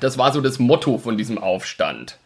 Das 0.00 0.18
war 0.18 0.32
so 0.32 0.40
das 0.40 0.58
Motto 0.58 0.98
von 0.98 1.16
diesem 1.16 1.38
Aufstand. 1.38 2.18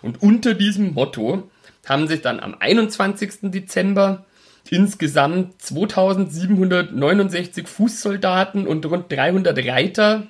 Und 0.00 0.22
unter 0.22 0.54
diesem 0.54 0.94
Motto 0.94 1.50
haben 1.86 2.08
sich 2.08 2.22
dann 2.22 2.40
am 2.40 2.56
21. 2.58 3.50
Dezember 3.50 4.24
insgesamt 4.70 5.60
2769 5.62 7.68
Fußsoldaten 7.68 8.66
und 8.66 8.86
rund 8.86 9.10
300 9.10 9.58
Reiter 9.66 10.26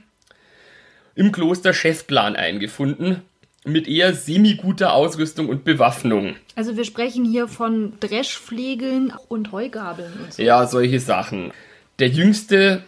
im 1.14 1.33
Kloster 1.33 1.74
Schäftlarn 1.74 2.37
eingefunden, 2.37 3.22
mit 3.64 3.88
eher 3.88 4.14
semi-guter 4.14 4.94
Ausrüstung 4.94 5.48
und 5.48 5.64
Bewaffnung. 5.64 6.37
Also 6.55 6.76
wir 6.76 6.85
sprechen 6.85 7.24
hier 7.24 7.46
von 7.46 7.92
Dreschflegeln 8.00 9.12
und 9.29 9.53
Heugabeln 9.53 10.12
und 10.24 10.33
so. 10.33 10.42
Ja, 10.42 10.66
solche 10.66 11.00
Sachen. 11.00 11.53
Der 11.98 12.09
jüngste 12.09 12.83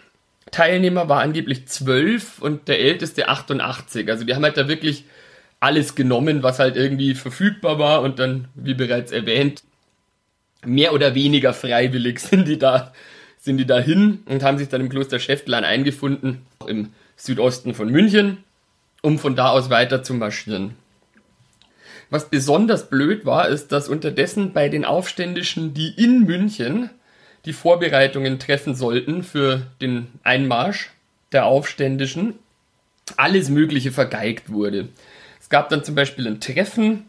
Teilnehmer 0.51 1.09
war 1.09 1.21
angeblich 1.21 1.67
12 1.67 2.41
und 2.41 2.69
der 2.69 2.81
älteste 2.81 3.29
88. 3.29 4.09
Also 4.09 4.25
die 4.25 4.35
haben 4.35 4.45
halt 4.45 4.57
da 4.57 4.69
wirklich 4.69 5.05
alles 5.61 5.95
genommen, 5.95 6.43
was 6.43 6.59
halt 6.59 6.77
irgendwie 6.77 7.15
verfügbar 7.15 7.79
war 7.79 8.03
und 8.03 8.19
dann, 8.19 8.49
wie 8.55 8.75
bereits 8.75 9.13
erwähnt, 9.13 9.63
mehr 10.65 10.93
oder 10.93 11.15
weniger 11.15 11.53
freiwillig 11.53 12.19
sind 12.21 12.49
die 12.49 12.59
da, 12.59 12.93
sind 13.39 13.59
die 13.59 13.67
da 13.67 13.79
hin 13.79 14.23
und 14.27 14.43
haben 14.43 14.59
sich 14.59 14.69
dann 14.69 14.81
im 14.81 14.89
Kloster 14.89 15.19
Schäftlarn 15.19 15.65
eingefunden, 15.65 16.43
im 16.67 16.91
Südosten 17.17 17.75
von 17.75 17.89
München, 17.91 18.39
um 19.03 19.19
von 19.19 19.37
da 19.37 19.51
aus 19.51 19.71
weiter 19.71 20.03
zu 20.03 20.15
marschieren. 20.15 20.77
Was 22.11 22.29
besonders 22.29 22.91
blöd 22.91 23.25
war, 23.25 23.49
ist, 23.49 23.73
dass 23.73 23.89
unterdessen 23.89 24.53
bei 24.53 24.69
den 24.69 24.85
Aufständischen, 24.85 25.73
die 25.73 25.89
in 25.97 26.25
München 26.25 26.91
die 27.45 27.53
Vorbereitungen 27.53 28.39
treffen 28.39 28.75
sollten 28.75 29.23
für 29.23 29.67
den 29.81 30.09
Einmarsch 30.23 30.91
der 31.33 31.47
Aufständischen, 31.47 32.35
alles 33.17 33.49
Mögliche 33.49 33.93
vergeigt 33.93 34.53
wurde. 34.53 34.89
Es 35.41 35.49
gab 35.49 35.71
dann 35.71 35.85
zum 35.85 35.95
Beispiel 35.95 36.27
ein 36.27 36.41
Treffen, 36.41 37.07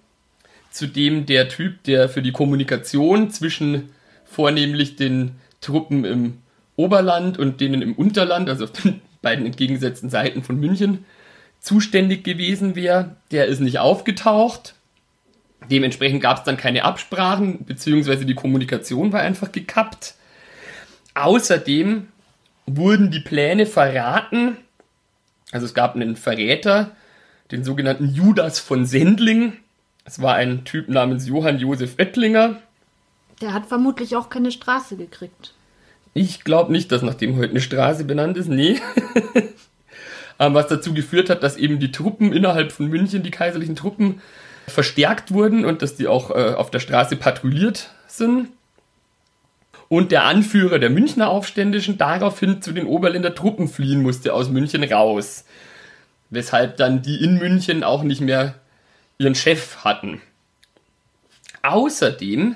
zu 0.74 0.88
dem 0.88 1.28
der 1.28 1.50
Typ, 1.50 1.84
der 1.84 2.10
für 2.10 2.24
die 2.24 2.32
Kommunikation 2.32 3.30
zwischen 3.30 3.92
vornehmlich 4.26 4.96
den 4.96 5.36
Truppen 5.62 6.04
im 6.04 6.40
Oberland 6.76 7.38
und 7.38 7.62
denen 7.62 7.84
im 7.84 7.94
Unterland, 7.94 8.50
also 8.50 8.64
auf 8.64 8.72
den 8.72 9.00
beiden 9.22 9.46
entgegengesetzten 9.46 10.10
Seiten 10.10 10.42
von 10.42 10.60
München, 10.60 11.06
zuständig 11.60 12.24
gewesen 12.24 12.76
wäre, 12.76 13.16
der 13.32 13.46
ist 13.46 13.60
nicht 13.60 13.78
aufgetaucht. 13.78 14.74
Dementsprechend 15.70 16.22
gab 16.24 16.40
es 16.40 16.44
dann 16.44 16.58
keine 16.58 16.84
Absprachen, 16.84 17.66
beziehungsweise 17.66 18.26
die 18.26 18.34
Kommunikation 18.34 19.14
war 19.14 19.22
einfach 19.22 19.52
gekappt. 19.52 20.16
Außerdem 21.14 22.08
wurden 22.66 23.12
die 23.12 23.20
Pläne 23.20 23.68
verraten. 23.68 24.58
Also 25.52 25.68
es 25.68 25.76
gab 25.76 25.96
einen 25.96 26.16
Verräter, 26.16 26.96
den 27.52 27.64
sogenannten 27.64 28.10
Judas 28.10 28.58
von 28.60 28.88
Sendling. 28.88 29.54
Es 30.06 30.22
war 30.22 30.36
ein 30.36 30.66
Typ 30.66 30.90
namens 30.90 31.28
Johann 31.28 31.60
Josef 31.60 31.96
Oettlinger. 31.98 32.58
Der 33.42 33.54
hat 33.54 33.66
vermutlich 33.66 34.16
auch 34.16 34.30
keine 34.30 34.52
Straße 34.52 34.98
gekriegt. 34.98 35.54
Ich 36.14 36.44
glaube 36.44 36.72
nicht, 36.72 36.92
dass 36.92 37.02
nach 37.02 37.16
dem 37.16 37.38
heute 37.38 37.52
eine 37.52 37.62
Straße 37.62 38.04
benannt 38.04 38.38
ist. 38.38 38.48
Nee. 38.48 38.80
Was 40.38 40.68
dazu 40.68 40.94
geführt 40.94 41.30
hat, 41.30 41.42
dass 41.42 41.58
eben 41.58 41.80
die 41.80 41.92
Truppen 41.92 42.34
innerhalb 42.34 42.72
von 42.72 42.88
München, 42.88 43.24
die 43.24 43.32
kaiserlichen 43.32 43.76
Truppen, 43.76 44.22
verstärkt 44.68 45.32
wurden 45.32 45.66
und 45.66 45.82
dass 45.82 45.96
die 45.96 46.08
auch 46.08 46.32
äh, 46.32 46.54
auf 46.54 46.70
der 46.70 46.80
Straße 46.80 47.16
patrouilliert 47.16 47.92
sind. 48.08 48.50
Und 49.90 50.12
der 50.12 50.24
Anführer 50.24 50.80
der 50.80 50.90
Münchner 50.90 51.30
Aufständischen 51.30 51.98
daraufhin 51.98 52.62
zu 52.62 52.72
den 52.72 52.88
Oberländer 52.88 53.36
Truppen 53.36 53.68
fliehen 53.68 54.02
musste 54.02 54.34
aus 54.34 54.50
München 54.50 54.84
raus. 54.84 55.46
Weshalb 56.30 56.78
dann 56.78 57.02
die 57.02 57.24
in 57.24 57.38
München 57.38 57.84
auch 57.84 58.04
nicht 58.04 58.22
mehr 58.22 58.56
ihren 59.18 59.36
Chef 59.36 59.78
hatten. 59.84 60.22
Außerdem 61.62 62.56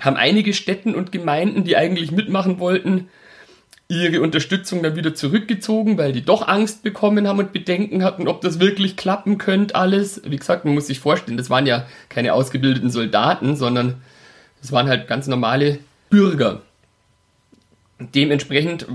haben 0.00 0.16
einige 0.16 0.52
Städten 0.52 0.94
und 0.94 1.12
Gemeinden, 1.12 1.64
die 1.64 1.76
eigentlich 1.76 2.12
mitmachen 2.12 2.58
wollten, 2.58 3.08
ihre 3.88 4.20
Unterstützung 4.20 4.82
dann 4.82 4.96
wieder 4.96 5.14
zurückgezogen, 5.14 5.96
weil 5.96 6.12
die 6.12 6.22
doch 6.22 6.48
Angst 6.48 6.82
bekommen 6.82 7.28
haben 7.28 7.38
und 7.38 7.52
Bedenken 7.52 8.02
hatten, 8.02 8.26
ob 8.26 8.40
das 8.40 8.58
wirklich 8.58 8.96
klappen 8.96 9.38
könnte 9.38 9.76
alles. 9.76 10.22
Wie 10.24 10.36
gesagt, 10.36 10.64
man 10.64 10.74
muss 10.74 10.88
sich 10.88 10.98
vorstellen, 10.98 11.36
das 11.36 11.50
waren 11.50 11.66
ja 11.66 11.86
keine 12.08 12.34
ausgebildeten 12.34 12.90
Soldaten, 12.90 13.56
sondern 13.56 14.02
das 14.60 14.72
waren 14.72 14.88
halt 14.88 15.06
ganz 15.06 15.28
normale 15.28 15.78
Bürger. 16.10 16.62
Dementsprechend 17.98 18.86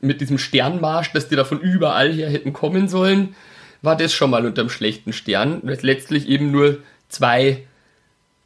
mit 0.00 0.20
diesem 0.20 0.38
Sternmarsch, 0.38 1.12
dass 1.12 1.28
die 1.28 1.36
da 1.36 1.44
von 1.44 1.60
überall 1.60 2.12
her 2.12 2.28
hätten 2.28 2.52
kommen 2.52 2.88
sollen, 2.88 3.34
war 3.82 3.96
das 3.96 4.12
schon 4.12 4.30
mal 4.30 4.44
unterm 4.46 4.70
schlechten 4.70 5.12
Stern, 5.12 5.60
weil 5.62 5.74
es 5.74 5.82
letztlich 5.82 6.28
eben 6.28 6.50
nur 6.50 6.78
zwei 7.08 7.64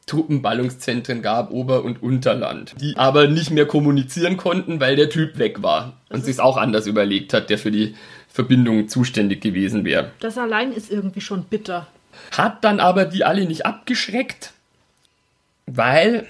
Truppenballungszentren 0.06 1.22
gab, 1.22 1.50
Ober- 1.52 1.84
und 1.84 2.02
Unterland, 2.02 2.74
die 2.80 2.96
aber 2.96 3.28
nicht 3.28 3.50
mehr 3.50 3.66
kommunizieren 3.66 4.36
konnten, 4.36 4.80
weil 4.80 4.96
der 4.96 5.08
Typ 5.08 5.38
weg 5.38 5.62
war 5.62 5.94
und 6.10 6.24
sich 6.24 6.40
auch 6.40 6.56
anders 6.56 6.86
überlegt 6.86 7.32
hat, 7.32 7.50
der 7.50 7.58
für 7.58 7.70
die 7.70 7.94
Verbindung 8.28 8.88
zuständig 8.88 9.40
gewesen 9.40 9.84
wäre. 9.84 10.10
Das 10.20 10.38
allein 10.38 10.72
ist 10.72 10.90
irgendwie 10.90 11.20
schon 11.20 11.44
bitter. 11.44 11.86
Hat 12.36 12.64
dann 12.64 12.80
aber 12.80 13.04
die 13.04 13.24
alle 13.24 13.46
nicht 13.46 13.64
abgeschreckt, 13.64 14.52
weil 15.66 16.26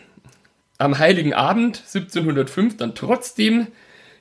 am 0.78 0.98
Heiligen 0.98 1.32
Abend 1.32 1.78
1705 1.78 2.76
dann 2.76 2.94
trotzdem 2.94 3.68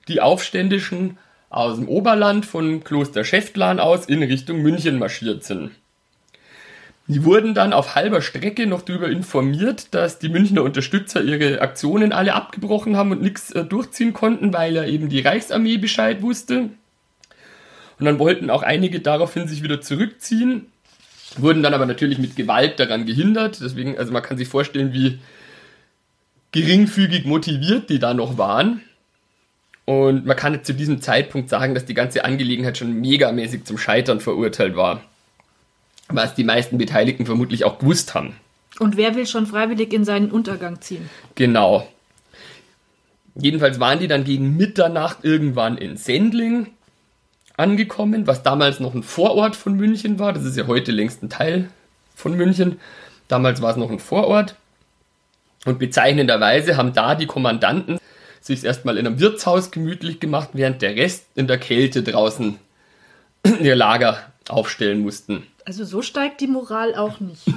die 0.07 0.21
Aufständischen 0.21 1.17
aus 1.51 1.77
dem 1.77 1.89
Oberland 1.89 2.45
von 2.45 2.83
Kloster 2.83 3.23
Schäftlarn 3.23 3.79
aus 3.79 4.05
in 4.05 4.23
Richtung 4.23 4.61
München 4.61 4.97
marschiert 4.97 5.43
sind. 5.43 5.71
Die 7.07 7.25
wurden 7.25 7.53
dann 7.53 7.73
auf 7.73 7.95
halber 7.95 8.21
Strecke 8.21 8.65
noch 8.67 8.83
darüber 8.83 9.09
informiert, 9.09 9.93
dass 9.93 10.17
die 10.17 10.29
Münchner 10.29 10.63
Unterstützer 10.63 11.21
ihre 11.21 11.59
Aktionen 11.59 12.13
alle 12.13 12.35
abgebrochen 12.35 12.95
haben 12.95 13.11
und 13.11 13.21
nichts 13.21 13.51
äh, 13.51 13.65
durchziehen 13.65 14.13
konnten, 14.13 14.53
weil 14.53 14.73
ja 14.73 14.85
eben 14.85 15.09
die 15.09 15.19
Reichsarmee 15.19 15.77
Bescheid 15.77 16.21
wusste. 16.21 16.69
Und 17.99 18.05
dann 18.05 18.17
wollten 18.17 18.49
auch 18.49 18.63
einige 18.63 19.01
daraufhin 19.01 19.47
sich 19.49 19.61
wieder 19.61 19.81
zurückziehen, 19.81 20.67
wurden 21.37 21.61
dann 21.63 21.73
aber 21.73 21.85
natürlich 21.85 22.17
mit 22.17 22.37
Gewalt 22.37 22.79
daran 22.79 23.05
gehindert. 23.05 23.59
Deswegen, 23.61 23.97
also 23.97 24.13
man 24.13 24.23
kann 24.23 24.37
sich 24.37 24.47
vorstellen, 24.47 24.93
wie 24.93 25.19
geringfügig 26.53 27.25
motiviert 27.25 27.89
die 27.89 27.99
da 27.99 28.13
noch 28.13 28.37
waren. 28.37 28.81
Und 29.99 30.25
man 30.25 30.37
kann 30.37 30.63
zu 30.63 30.73
diesem 30.73 31.01
Zeitpunkt 31.01 31.49
sagen, 31.49 31.73
dass 31.73 31.85
die 31.85 31.93
ganze 31.93 32.23
Angelegenheit 32.23 32.77
schon 32.77 32.93
megamäßig 33.01 33.65
zum 33.65 33.77
Scheitern 33.77 34.19
verurteilt 34.19 34.75
war 34.75 35.01
was 36.15 36.35
die 36.35 36.43
meisten 36.43 36.77
Beteiligten 36.77 37.25
vermutlich 37.25 37.63
auch 37.63 37.79
gewusst 37.79 38.13
haben. 38.13 38.35
Und 38.79 38.97
wer 38.97 39.15
will 39.15 39.27
schon 39.27 39.47
freiwillig 39.47 39.93
in 39.93 40.05
seinen 40.05 40.31
Untergang 40.31 40.81
ziehen? 40.81 41.09
Genau. 41.35 41.87
Jedenfalls 43.35 43.79
waren 43.79 43.99
die 43.99 44.07
dann 44.07 44.23
gegen 44.23 44.57
Mitternacht 44.57 45.19
irgendwann 45.23 45.77
in 45.77 45.97
Sendling 45.97 46.67
angekommen, 47.57 48.27
was 48.27 48.43
damals 48.43 48.79
noch 48.79 48.93
ein 48.93 49.03
Vorort 49.03 49.55
von 49.55 49.75
München 49.75 50.19
war. 50.19 50.33
Das 50.33 50.43
ist 50.43 50.57
ja 50.57 50.67
heute 50.67 50.91
längst 50.91 51.23
ein 51.23 51.29
Teil 51.29 51.69
von 52.15 52.35
München. 52.35 52.79
Damals 53.27 53.61
war 53.61 53.71
es 53.71 53.77
noch 53.77 53.91
ein 53.91 53.99
Vorort. 53.99 54.55
Und 55.65 55.79
bezeichnenderweise 55.79 56.75
haben 56.75 56.93
da 56.93 57.13
die 57.15 57.27
Kommandanten 57.27 57.99
sich 58.41 58.65
erstmal 58.65 58.97
in 58.97 59.05
einem 59.05 59.19
Wirtshaus 59.19 59.71
gemütlich 59.71 60.19
gemacht, 60.19 60.49
während 60.53 60.81
der 60.81 60.95
Rest 60.95 61.27
in 61.35 61.47
der 61.47 61.59
Kälte 61.59 62.03
draußen 62.03 62.57
ihr 63.61 63.75
Lager 63.75 64.17
aufstellen 64.49 65.01
mussten. 65.01 65.43
Also 65.65 65.85
so 65.85 66.01
steigt 66.01 66.41
die 66.41 66.47
Moral 66.47 66.95
auch 66.95 67.19
nicht. 67.19 67.45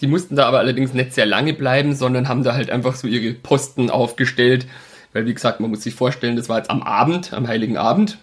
Die 0.00 0.06
mussten 0.06 0.36
da 0.36 0.46
aber 0.46 0.58
allerdings 0.58 0.92
nicht 0.92 1.14
sehr 1.14 1.26
lange 1.26 1.54
bleiben, 1.54 1.94
sondern 1.94 2.28
haben 2.28 2.42
da 2.42 2.54
halt 2.54 2.70
einfach 2.70 2.94
so 2.94 3.06
ihre 3.06 3.34
Posten 3.34 3.90
aufgestellt. 3.90 4.66
Weil, 5.12 5.26
wie 5.26 5.34
gesagt, 5.34 5.60
man 5.60 5.70
muss 5.70 5.82
sich 5.82 5.94
vorstellen, 5.94 6.36
das 6.36 6.48
war 6.48 6.58
jetzt 6.58 6.70
am 6.70 6.82
Abend, 6.82 7.32
am 7.32 7.46
Heiligen 7.46 7.76
Abend. 7.76 8.18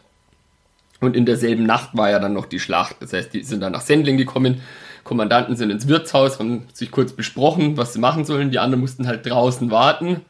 Und 0.99 1.15
in 1.15 1.25
derselben 1.25 1.65
Nacht 1.65 1.95
war 1.95 2.09
ja 2.09 2.19
dann 2.19 2.33
noch 2.33 2.45
die 2.45 2.59
Schlacht. 2.59 2.97
Das 2.99 3.13
heißt, 3.13 3.33
die 3.33 3.43
sind 3.43 3.61
dann 3.61 3.71
nach 3.71 3.81
Sendling 3.81 4.17
gekommen. 4.17 4.61
Kommandanten 5.03 5.55
sind 5.55 5.69
ins 5.69 5.87
Wirtshaus, 5.87 6.39
haben 6.39 6.67
sich 6.73 6.91
kurz 6.91 7.13
besprochen, 7.13 7.77
was 7.77 7.93
sie 7.93 7.99
machen 7.99 8.25
sollen. 8.25 8.51
Die 8.51 8.59
anderen 8.59 8.81
mussten 8.81 9.07
halt 9.07 9.25
draußen 9.25 9.71
warten 9.71 10.21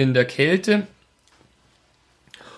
in 0.00 0.14
der 0.14 0.24
Kälte. 0.24 0.86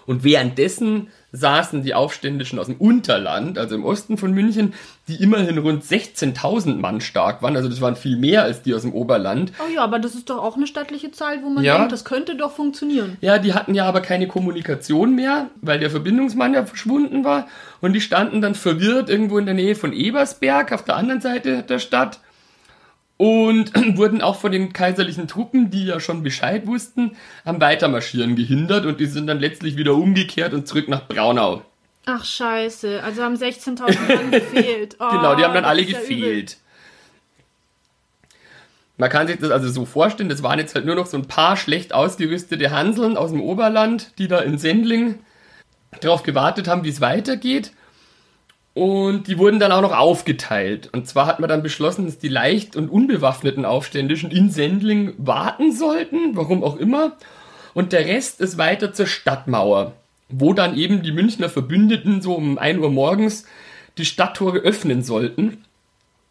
Und 0.07 0.25
währenddessen 0.25 1.09
saßen 1.33 1.83
die 1.83 1.95
Aufständischen 1.95 2.59
aus 2.59 2.67
dem 2.67 2.77
Unterland, 2.77 3.57
also 3.57 3.75
im 3.75 3.85
Osten 3.85 4.19
von 4.19 4.33
München, 4.33 4.75
die 5.09 5.17
immerhin 5.17 5.59
rund 5.59 5.83
16.000 5.83 6.77
Mann 6.77 7.01
stark 7.01 7.41
waren. 7.43 7.57
Also 7.57 7.69
das 7.69 7.81
waren 7.81 7.97
viel 7.97 8.17
mehr 8.17 8.43
als 8.43 8.63
die 8.63 8.75
aus 8.75 8.83
dem 8.83 8.93
Oberland. 8.93 9.53
Oh 9.59 9.73
ja, 9.73 9.83
aber 9.83 9.99
das 9.99 10.15
ist 10.15 10.29
doch 10.29 10.43
auch 10.43 10.57
eine 10.57 10.67
stattliche 10.67 11.11
Zahl, 11.11 11.43
wo 11.43 11.49
man 11.49 11.65
ja. 11.65 11.79
denkt, 11.79 11.93
das 11.93 12.05
könnte 12.05 12.37
doch 12.37 12.53
funktionieren. 12.53 13.17
Ja, 13.21 13.39
die 13.39 13.55
hatten 13.55 13.75
ja 13.75 13.87
aber 13.87 14.03
keine 14.03 14.29
Kommunikation 14.29 15.15
mehr, 15.15 15.49
weil 15.63 15.79
der 15.79 15.91
Verbindungsmann 15.91 16.55
ja 16.55 16.67
verschwunden 16.67 17.25
war. 17.25 17.49
Und 17.81 17.95
die 17.95 18.01
standen 18.01 18.41
dann 18.41 18.55
verwirrt 18.55 19.09
irgendwo 19.09 19.39
in 19.39 19.47
der 19.47 19.55
Nähe 19.55 19.75
von 19.75 19.93
Ebersberg 19.93 20.73
auf 20.73 20.85
der 20.85 20.97
anderen 20.97 21.21
Seite 21.21 21.63
der 21.63 21.79
Stadt 21.79 22.21
und 23.17 23.73
wurden 23.97 24.21
auch 24.23 24.37
von 24.37 24.53
den 24.53 24.73
kaiserlichen 24.73 25.29
Truppen, 25.29 25.71
die 25.71 25.87
ja 25.87 26.01
schon 26.01 26.23
Bescheid 26.23 26.67
wussten, 26.67 27.17
am 27.45 27.61
Weitermarschieren 27.61 28.37
gehindert 28.37 28.87
und 28.87 29.01
die 29.01 29.07
sind 29.07 29.27
dann 29.27 29.39
letztlich 29.39 29.77
wieder 29.77 29.95
umgekehrt 29.95 30.55
und 30.55 30.67
zurück 30.67 30.89
nach 30.89 31.07
Braunau. 31.07 31.63
Ach 32.05 32.25
scheiße, 32.25 33.03
also 33.03 33.23
haben 33.23 33.37
16.000 33.37 34.17
Mann 34.17 34.31
gefehlt. 34.33 34.97
Oh, 34.99 35.11
genau, 35.11 35.37
die 35.37 35.45
haben 35.45 35.55
dann 35.55 35.65
alle 35.65 35.85
gefehlt. 35.85 36.51
Ja 36.51 36.57
Man 38.97 39.09
kann 39.11 39.29
sich 39.29 39.39
das 39.39 39.51
also 39.51 39.69
so 39.69 39.85
vorstellen, 39.85 40.29
das 40.29 40.43
waren 40.43 40.59
jetzt 40.59 40.75
halt 40.75 40.85
nur 40.85 40.97
noch 40.97 41.07
so 41.07 41.17
ein 41.17 41.29
paar 41.29 41.57
schlecht 41.57 41.95
ausgerüstete 41.95 42.73
Hanseln 42.73 43.17
aus 43.17 43.31
dem 43.31 43.41
Oberland, 43.41 44.19
die 44.19 44.27
da 44.27 44.41
in 44.41 44.59
Sendling 44.59 45.21
darauf 46.01 46.25
gewartet 46.25 46.67
haben, 46.67 46.83
wie 46.83 46.89
es 46.89 47.01
weitergeht. 47.01 47.73
Und 48.75 49.29
die 49.29 49.39
wurden 49.39 49.61
dann 49.61 49.73
auch 49.73 49.83
noch 49.83 49.97
aufgeteilt. 49.97 50.89
Und 50.93 51.07
zwar 51.07 51.27
hat 51.27 51.41
man 51.41 51.49
dann 51.49 51.63
beschlossen, 51.63 52.07
dass 52.07 52.19
die 52.19 52.29
leicht 52.29 52.75
und 52.75 52.89
unbewaffneten 52.89 53.67
Aufständischen 53.67 54.31
in 54.31 54.51
Sendling 54.51 55.13
warten 55.19 55.73
sollten, 55.73 56.37
warum 56.37 56.65
auch 56.65 56.77
immer. 56.77 57.17
Und 57.75 57.93
der 57.93 58.07
Rest 58.07 58.41
ist 58.41 58.57
weiter 58.57 58.95
zur 58.95 59.07
Stadtmauer, 59.07 59.93
wo 60.29 60.55
dann 60.55 60.77
eben 60.77 61.03
die 61.03 61.13
Münchner 61.13 61.51
Verbündeten 61.51 62.23
so 62.23 62.35
um 62.35 62.59
1 62.59 62.79
Uhr 62.79 62.91
morgens 62.91 63.45
die 63.99 64.07
Stadttore 64.07 64.59
öffnen 64.59 65.03
sollten. 65.03 65.65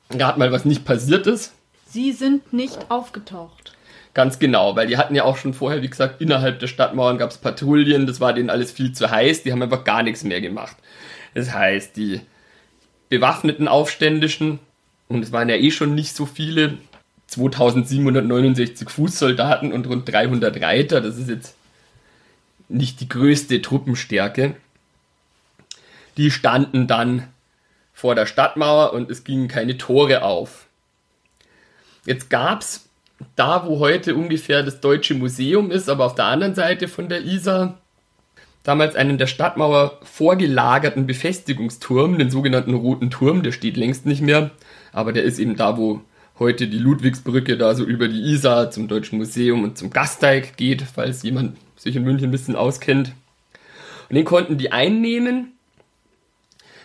Gerade 0.10 0.40
mal, 0.40 0.52
was 0.52 0.66
nicht 0.66 0.84
passiert 0.84 1.28
ist. 1.28 1.54
Sie 1.88 2.12
sind 2.12 2.54
nicht 2.54 2.90
aufgetaucht. 2.90 3.74
Ganz 4.14 4.40
genau, 4.40 4.76
weil 4.76 4.88
die 4.88 4.98
hatten 4.98 5.16
ja 5.16 5.24
auch 5.24 5.38
schon 5.38 5.54
vorher, 5.54 5.82
wie 5.82 5.90
gesagt, 5.90 6.22
innerhalb 6.22 6.60
der 6.60 6.68
Stadtmauern 6.68 7.18
gab 7.18 7.30
es 7.30 7.38
Patrouillen, 7.38 8.08
das 8.08 8.20
war 8.20 8.34
denen 8.34 8.50
alles 8.50 8.72
viel 8.72 8.92
zu 8.92 9.10
heiß, 9.10 9.44
die 9.44 9.52
haben 9.52 9.62
einfach 9.62 9.86
gar 9.86 10.04
nichts 10.04 10.24
mehr 10.24 10.42
gemacht. 10.42 10.76
Das 11.34 11.54
heißt, 11.54 11.96
die 11.96 12.20
bewaffneten 13.12 13.68
Aufständischen, 13.68 14.60
und 15.10 15.22
es 15.22 15.34
waren 15.34 15.50
ja 15.50 15.58
eh 15.58 15.70
schon 15.70 15.94
nicht 15.94 16.16
so 16.16 16.26
viele, 16.26 16.78
2769 17.28 18.90
Fußsoldaten 18.90 19.74
und 19.74 19.86
rund 19.88 20.10
300 20.10 20.62
Reiter, 20.62 21.02
das 21.02 21.18
ist 21.18 21.30
jetzt 21.30 21.56
nicht 22.70 23.02
die 23.02 23.10
größte 23.10 23.62
Truppenstärke, 23.62 24.56
die 26.16 26.32
standen 26.32 26.88
dann 26.88 27.28
vor 27.94 28.16
der 28.16 28.26
Stadtmauer 28.26 28.94
und 28.94 29.12
es 29.12 29.26
gingen 29.26 29.50
keine 29.50 29.78
Tore 29.78 30.24
auf. 30.24 30.68
Jetzt 32.06 32.30
gab 32.30 32.62
es 32.62 32.88
da, 33.36 33.66
wo 33.68 33.80
heute 33.80 34.16
ungefähr 34.16 34.64
das 34.64 34.80
Deutsche 34.80 35.16
Museum 35.16 35.70
ist, 35.70 35.90
aber 35.90 36.06
auf 36.06 36.16
der 36.16 36.26
anderen 36.26 36.56
Seite 36.56 36.88
von 36.88 37.10
der 37.10 37.24
Isar, 37.24 37.81
damals 38.64 38.96
einen 38.96 39.18
der 39.18 39.28
Stadtmauer 39.28 40.00
vorgelagerten 40.04 41.08
Befestigungsturm, 41.08 42.18
den 42.18 42.30
sogenannten 42.30 42.74
Roten 42.74 43.10
Turm, 43.10 43.44
der 43.44 43.52
steht 43.52 43.78
längst 43.78 44.06
nicht 44.06 44.22
mehr, 44.22 44.52
aber 44.92 45.14
der 45.14 45.24
ist 45.24 45.40
eben 45.40 45.56
da, 45.56 45.78
wo 45.78 46.02
heute 46.40 46.68
die 46.68 46.80
Ludwigsbrücke 46.80 47.58
da 47.58 47.76
so 47.76 47.84
über 47.84 48.08
die 48.08 48.20
Isar 48.20 48.72
zum 48.72 48.88
Deutschen 48.88 49.18
Museum 49.18 49.64
und 49.64 49.78
zum 49.78 49.92
Gasteig 49.92 50.58
geht, 50.58 50.82
falls 50.82 51.24
jemand 51.24 51.58
sich 51.76 51.96
in 51.96 52.04
München 52.04 52.30
ein 52.30 52.32
bisschen 52.32 52.56
auskennt. 52.56 53.14
Und 54.10 54.16
den 54.16 54.26
konnten 54.26 54.58
die 54.58 54.72
einnehmen, 54.72 55.54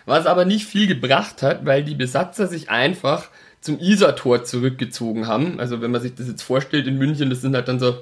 was 0.05 0.27
aber 0.27 0.45
nicht 0.45 0.67
viel 0.67 0.87
gebracht 0.87 1.43
hat, 1.43 1.67
weil 1.67 1.83
die 1.83 1.95
Besatzer 1.95 2.47
sich 2.47 2.71
einfach 2.71 3.29
zum 3.61 3.81
Isartor 3.81 4.45
zurückgezogen 4.45 5.27
haben. 5.27 5.59
Also 5.59 5.81
wenn 5.81 5.91
man 5.91 6.01
sich 6.01 6.15
das 6.15 6.29
jetzt 6.29 6.43
vorstellt 6.43 6.87
in 6.87 6.99
München, 6.99 7.31
das 7.31 7.41
sind 7.41 7.55
halt 7.55 7.69
dann 7.69 7.81
so 7.81 7.97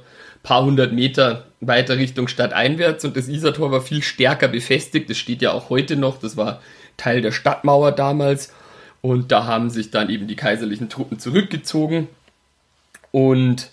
paar 0.45 0.64
hundert 0.64 0.92
Meter 0.92 1.47
weiter 1.61 1.97
Richtung 1.97 2.28
Stadt 2.28 2.53
einwärts 2.53 3.05
und 3.05 3.16
das 3.16 3.26
Isartor 3.26 3.72
war 3.72 3.80
viel 3.80 4.03
stärker 4.03 4.47
befestigt. 4.47 5.11
Das 5.11 5.16
steht 5.16 5.42
ja 5.42 5.53
auch 5.53 5.70
heute 5.70 5.97
noch. 5.97 6.20
Das 6.20 6.36
war 6.36 6.61
Teil 6.97 7.22
der 7.22 7.32
Stadtmauer 7.32 7.90
damals. 7.90 8.53
Und 9.01 9.32
da 9.32 9.47
haben 9.47 9.70
sich 9.70 9.90
dann 9.90 10.11
eben 10.11 10.28
die 10.28 10.36
kaiserlichen 10.36 10.88
Truppen 10.88 11.18
zurückgezogen. 11.18 12.09
Und 13.11 13.70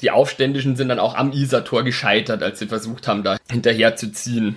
die 0.00 0.10
Aufständischen 0.10 0.76
sind 0.76 0.88
dann 0.88 0.98
auch 0.98 1.14
am 1.14 1.32
Isartor 1.32 1.82
gescheitert, 1.82 2.42
als 2.42 2.60
sie 2.60 2.66
versucht 2.66 3.08
haben, 3.08 3.22
da 3.22 3.36
hinterher 3.50 3.96
zu 3.96 4.12
ziehen. 4.12 4.56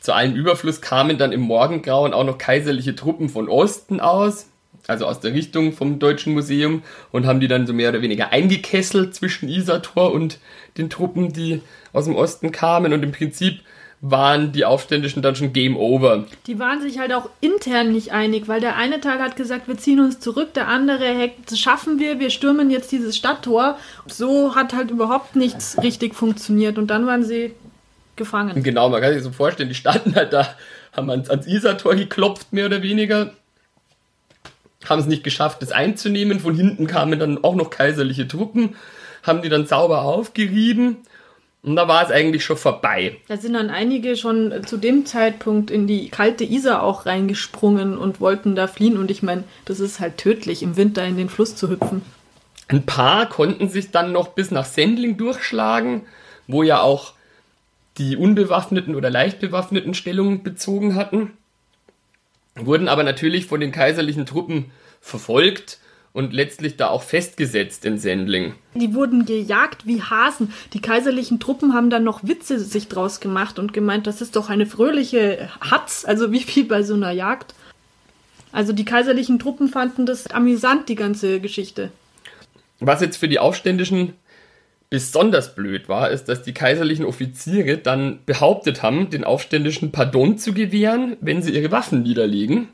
Zu 0.00 0.12
allem 0.12 0.34
Überfluss 0.34 0.80
kamen 0.80 1.16
dann 1.16 1.32
im 1.32 1.40
Morgengrauen 1.40 2.12
auch 2.12 2.24
noch 2.24 2.38
kaiserliche 2.38 2.96
Truppen 2.96 3.28
von 3.28 3.48
Osten 3.48 4.00
aus 4.00 4.46
also 4.86 5.06
aus 5.06 5.20
der 5.20 5.32
Richtung 5.32 5.72
vom 5.72 5.98
Deutschen 5.98 6.34
Museum 6.34 6.82
und 7.12 7.26
haben 7.26 7.40
die 7.40 7.48
dann 7.48 7.66
so 7.66 7.72
mehr 7.72 7.90
oder 7.90 8.02
weniger 8.02 8.30
eingekesselt 8.30 9.14
zwischen 9.14 9.48
Isartor 9.48 10.12
und 10.12 10.38
den 10.76 10.90
Truppen, 10.90 11.32
die 11.32 11.60
aus 11.92 12.06
dem 12.06 12.16
Osten 12.16 12.52
kamen 12.52 12.92
und 12.92 13.02
im 13.02 13.12
Prinzip 13.12 13.60
waren 14.04 14.50
die 14.50 14.64
Aufständischen 14.64 15.22
dann 15.22 15.36
schon 15.36 15.52
Game 15.52 15.76
Over. 15.76 16.24
Die 16.48 16.58
waren 16.58 16.82
sich 16.82 16.98
halt 16.98 17.12
auch 17.12 17.30
intern 17.40 17.92
nicht 17.92 18.10
einig, 18.10 18.48
weil 18.48 18.60
der 18.60 18.76
eine 18.76 19.00
Teil 19.00 19.20
hat 19.20 19.36
gesagt, 19.36 19.68
wir 19.68 19.78
ziehen 19.78 20.00
uns 20.00 20.18
zurück, 20.18 20.54
der 20.54 20.66
andere, 20.66 21.30
das 21.48 21.58
schaffen 21.60 22.00
wir, 22.00 22.18
wir 22.18 22.30
stürmen 22.30 22.68
jetzt 22.68 22.90
dieses 22.90 23.16
Stadttor. 23.16 23.78
So 24.08 24.56
hat 24.56 24.74
halt 24.74 24.90
überhaupt 24.90 25.36
nichts 25.36 25.80
richtig 25.80 26.16
funktioniert 26.16 26.78
und 26.78 26.88
dann 26.88 27.06
waren 27.06 27.22
sie 27.22 27.54
gefangen. 28.16 28.60
Genau, 28.64 28.88
man 28.88 29.00
kann 29.00 29.14
sich 29.14 29.22
so 29.22 29.30
vorstellen, 29.30 29.68
die 29.68 29.76
standen 29.76 30.16
halt 30.16 30.32
da, 30.32 30.48
haben 30.92 31.08
ans, 31.08 31.30
ans 31.30 31.46
Isartor 31.46 31.94
geklopft, 31.94 32.52
mehr 32.52 32.66
oder 32.66 32.82
weniger, 32.82 33.32
haben 34.88 35.00
es 35.00 35.06
nicht 35.06 35.24
geschafft, 35.24 35.62
das 35.62 35.72
einzunehmen. 35.72 36.40
Von 36.40 36.54
hinten 36.54 36.86
kamen 36.86 37.18
dann 37.18 37.42
auch 37.42 37.54
noch 37.54 37.70
kaiserliche 37.70 38.28
Truppen, 38.28 38.76
haben 39.22 39.42
die 39.42 39.48
dann 39.48 39.66
sauber 39.66 40.02
aufgerieben. 40.02 40.98
Und 41.64 41.76
da 41.76 41.86
war 41.86 42.04
es 42.04 42.10
eigentlich 42.10 42.44
schon 42.44 42.56
vorbei. 42.56 43.18
Da 43.28 43.36
sind 43.36 43.52
dann 43.54 43.70
einige 43.70 44.16
schon 44.16 44.52
zu 44.66 44.76
dem 44.76 45.06
Zeitpunkt 45.06 45.70
in 45.70 45.86
die 45.86 46.08
kalte 46.08 46.42
Isar 46.42 46.82
auch 46.82 47.06
reingesprungen 47.06 47.96
und 47.96 48.20
wollten 48.20 48.56
da 48.56 48.66
fliehen. 48.66 48.98
Und 48.98 49.12
ich 49.12 49.22
meine, 49.22 49.44
das 49.64 49.78
ist 49.78 50.00
halt 50.00 50.18
tödlich, 50.18 50.64
im 50.64 50.76
Winter 50.76 51.04
in 51.04 51.16
den 51.16 51.28
Fluss 51.28 51.54
zu 51.54 51.70
hüpfen. 51.70 52.02
Ein 52.66 52.84
paar 52.84 53.28
konnten 53.28 53.68
sich 53.68 53.92
dann 53.92 54.10
noch 54.10 54.28
bis 54.28 54.50
nach 54.50 54.64
Sendling 54.64 55.16
durchschlagen, 55.16 56.02
wo 56.48 56.64
ja 56.64 56.80
auch 56.80 57.12
die 57.98 58.16
unbewaffneten 58.16 58.96
oder 58.96 59.10
leicht 59.10 59.38
bewaffneten 59.38 59.94
Stellungen 59.94 60.42
bezogen 60.42 60.96
hatten 60.96 61.32
wurden 62.56 62.88
aber 62.88 63.02
natürlich 63.02 63.46
von 63.46 63.60
den 63.60 63.72
kaiserlichen 63.72 64.26
Truppen 64.26 64.70
verfolgt 65.00 65.78
und 66.12 66.32
letztlich 66.32 66.76
da 66.76 66.88
auch 66.88 67.02
festgesetzt 67.02 67.84
in 67.84 67.98
Sendling. 67.98 68.54
Die 68.74 68.94
wurden 68.94 69.24
gejagt 69.24 69.86
wie 69.86 70.02
Hasen. 70.02 70.52
Die 70.74 70.82
kaiserlichen 70.82 71.40
Truppen 71.40 71.74
haben 71.74 71.90
dann 71.90 72.04
noch 72.04 72.22
Witze 72.22 72.58
sich 72.60 72.88
draus 72.88 73.20
gemacht 73.20 73.58
und 73.58 73.72
gemeint, 73.72 74.06
das 74.06 74.20
ist 74.20 74.36
doch 74.36 74.50
eine 74.50 74.66
fröhliche 74.66 75.48
Hatz, 75.60 76.04
also 76.06 76.30
wie 76.32 76.42
viel 76.42 76.64
bei 76.64 76.82
so 76.82 76.94
einer 76.94 77.12
Jagd. 77.12 77.54
Also 78.52 78.74
die 78.74 78.84
kaiserlichen 78.84 79.38
Truppen 79.38 79.68
fanden 79.68 80.04
das 80.04 80.26
amüsant, 80.26 80.90
die 80.90 80.94
ganze 80.94 81.40
Geschichte. 81.40 81.90
Was 82.80 83.00
jetzt 83.00 83.16
für 83.16 83.28
die 83.28 83.38
Aufständischen 83.38 84.12
besonders 84.92 85.54
blöd 85.54 85.88
war, 85.88 86.10
ist, 86.10 86.28
dass 86.28 86.42
die 86.42 86.52
kaiserlichen 86.52 87.06
Offiziere 87.06 87.78
dann 87.78 88.18
behauptet 88.26 88.82
haben, 88.82 89.08
den 89.08 89.24
Aufständischen 89.24 89.90
Pardon 89.90 90.36
zu 90.36 90.52
gewähren, 90.52 91.16
wenn 91.22 91.40
sie 91.40 91.52
ihre 91.52 91.72
Waffen 91.72 92.02
niederlegen. 92.02 92.68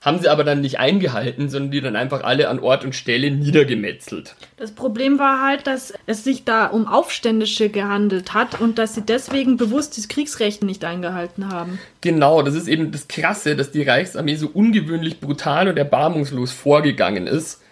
Haben 0.00 0.18
sie 0.18 0.28
aber 0.28 0.42
dann 0.42 0.60
nicht 0.60 0.80
eingehalten, 0.80 1.48
sondern 1.48 1.70
die 1.70 1.80
dann 1.80 1.94
einfach 1.94 2.24
alle 2.24 2.48
an 2.48 2.58
Ort 2.58 2.84
und 2.84 2.96
Stelle 2.96 3.30
niedergemetzelt. 3.30 4.34
Das 4.56 4.72
Problem 4.72 5.20
war 5.20 5.46
halt, 5.46 5.68
dass 5.68 5.94
es 6.06 6.24
sich 6.24 6.42
da 6.42 6.66
um 6.66 6.88
Aufständische 6.88 7.68
gehandelt 7.68 8.34
hat 8.34 8.60
und 8.60 8.78
dass 8.78 8.96
sie 8.96 9.02
deswegen 9.02 9.58
bewusst 9.58 9.96
das 9.96 10.08
Kriegsrecht 10.08 10.64
nicht 10.64 10.84
eingehalten 10.84 11.52
haben. 11.52 11.78
Genau, 12.00 12.42
das 12.42 12.56
ist 12.56 12.66
eben 12.66 12.90
das 12.90 13.06
Krasse, 13.06 13.54
dass 13.54 13.70
die 13.70 13.84
Reichsarmee 13.84 14.34
so 14.34 14.48
ungewöhnlich 14.52 15.20
brutal 15.20 15.68
und 15.68 15.76
erbarmungslos 15.76 16.50
vorgegangen 16.50 17.28
ist. 17.28 17.62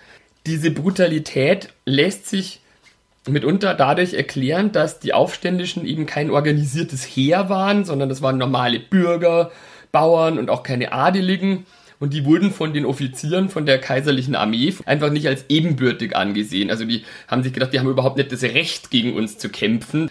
Diese 0.47 0.70
Brutalität 0.70 1.70
lässt 1.84 2.28
sich 2.28 2.61
mitunter 3.33 3.74
dadurch 3.74 4.14
erklären, 4.14 4.72
dass 4.72 5.01
die 5.01 5.14
Aufständischen 5.14 5.87
eben 5.87 6.07
kein 6.07 6.31
organisiertes 6.31 7.05
Heer 7.05 7.49
waren, 7.49 7.85
sondern 7.85 8.09
das 8.09 8.22
waren 8.22 8.39
normale 8.39 8.81
Bürger, 8.81 9.51
Bauern 9.93 10.39
und 10.39 10.51
auch 10.51 10.62
keine 10.62 10.93
Adeligen. 10.93 11.66
Und 11.99 12.12
die 12.12 12.24
wurden 12.24 12.51
von 12.51 12.74
den 12.74 12.85
Offizieren 12.85 13.49
von 13.49 13.64
der 13.64 13.79
kaiserlichen 13.79 14.35
Armee 14.35 14.74
einfach 14.85 15.11
nicht 15.11 15.27
als 15.27 15.47
ebenbürtig 15.49 16.14
angesehen. 16.14 16.70
Also 16.70 16.85
die 16.85 17.05
haben 17.29 17.43
sich 17.43 17.53
gedacht, 17.53 17.72
die 17.72 17.81
haben 17.81 17.89
überhaupt 17.89 18.18
nicht 18.18 18.31
das 18.31 18.43
Recht, 18.43 18.91
gegen 18.91 19.14
uns 19.14 19.39
zu 19.39 19.49
kämpfen. 19.49 20.11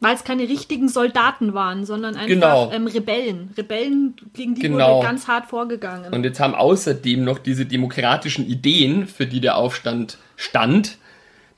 Weil 0.00 0.14
es 0.14 0.22
keine 0.22 0.42
richtigen 0.42 0.88
Soldaten 0.88 1.54
waren, 1.54 1.84
sondern 1.84 2.14
einfach 2.14 2.28
genau. 2.28 2.70
ähm, 2.70 2.86
Rebellen. 2.86 3.50
Rebellen, 3.56 4.14
gegen 4.34 4.54
die 4.54 4.60
genau. 4.60 4.98
wurde 4.98 5.06
ganz 5.06 5.26
hart 5.26 5.46
vorgegangen. 5.46 6.12
Und 6.12 6.24
jetzt 6.24 6.38
haben 6.38 6.54
außerdem 6.54 7.24
noch 7.24 7.38
diese 7.38 7.66
demokratischen 7.66 8.46
Ideen, 8.46 9.08
für 9.08 9.26
die 9.26 9.40
der 9.40 9.56
Aufstand 9.56 10.18
stand, 10.36 10.98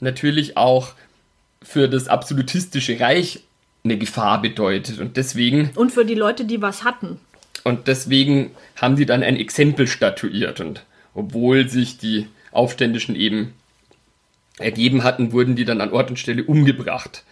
natürlich 0.01 0.57
auch 0.57 0.93
für 1.63 1.89
das 1.89 2.09
absolutistische 2.09 2.99
Reich 3.01 3.41
eine 3.85 3.99
Gefahr 3.99 4.41
bedeutet. 4.43 4.99
Und 4.99 5.17
deswegen. 5.17 5.71
Und 5.75 5.93
für 5.93 6.05
die 6.05 6.15
Leute, 6.15 6.45
die 6.45 6.63
was 6.63 6.85
hatten. 6.85 7.19
Und 7.65 7.89
deswegen 7.89 8.51
haben 8.77 8.97
sie 8.97 9.07
dann 9.07 9.23
ein 9.23 9.37
Exempel 9.37 9.87
statuiert. 9.87 10.61
Und 10.61 10.85
obwohl 11.15 11.69
sich 11.69 11.99
die 11.99 12.27
Aufständischen 12.53 13.17
eben 13.17 13.55
ergeben 14.59 15.03
hatten, 15.03 15.33
wurden 15.33 15.57
die 15.57 15.65
dann 15.65 15.81
an 15.81 15.93
Ort 15.93 16.11
und 16.11 16.19
Stelle 16.19 16.45
umgebracht. 16.45 17.25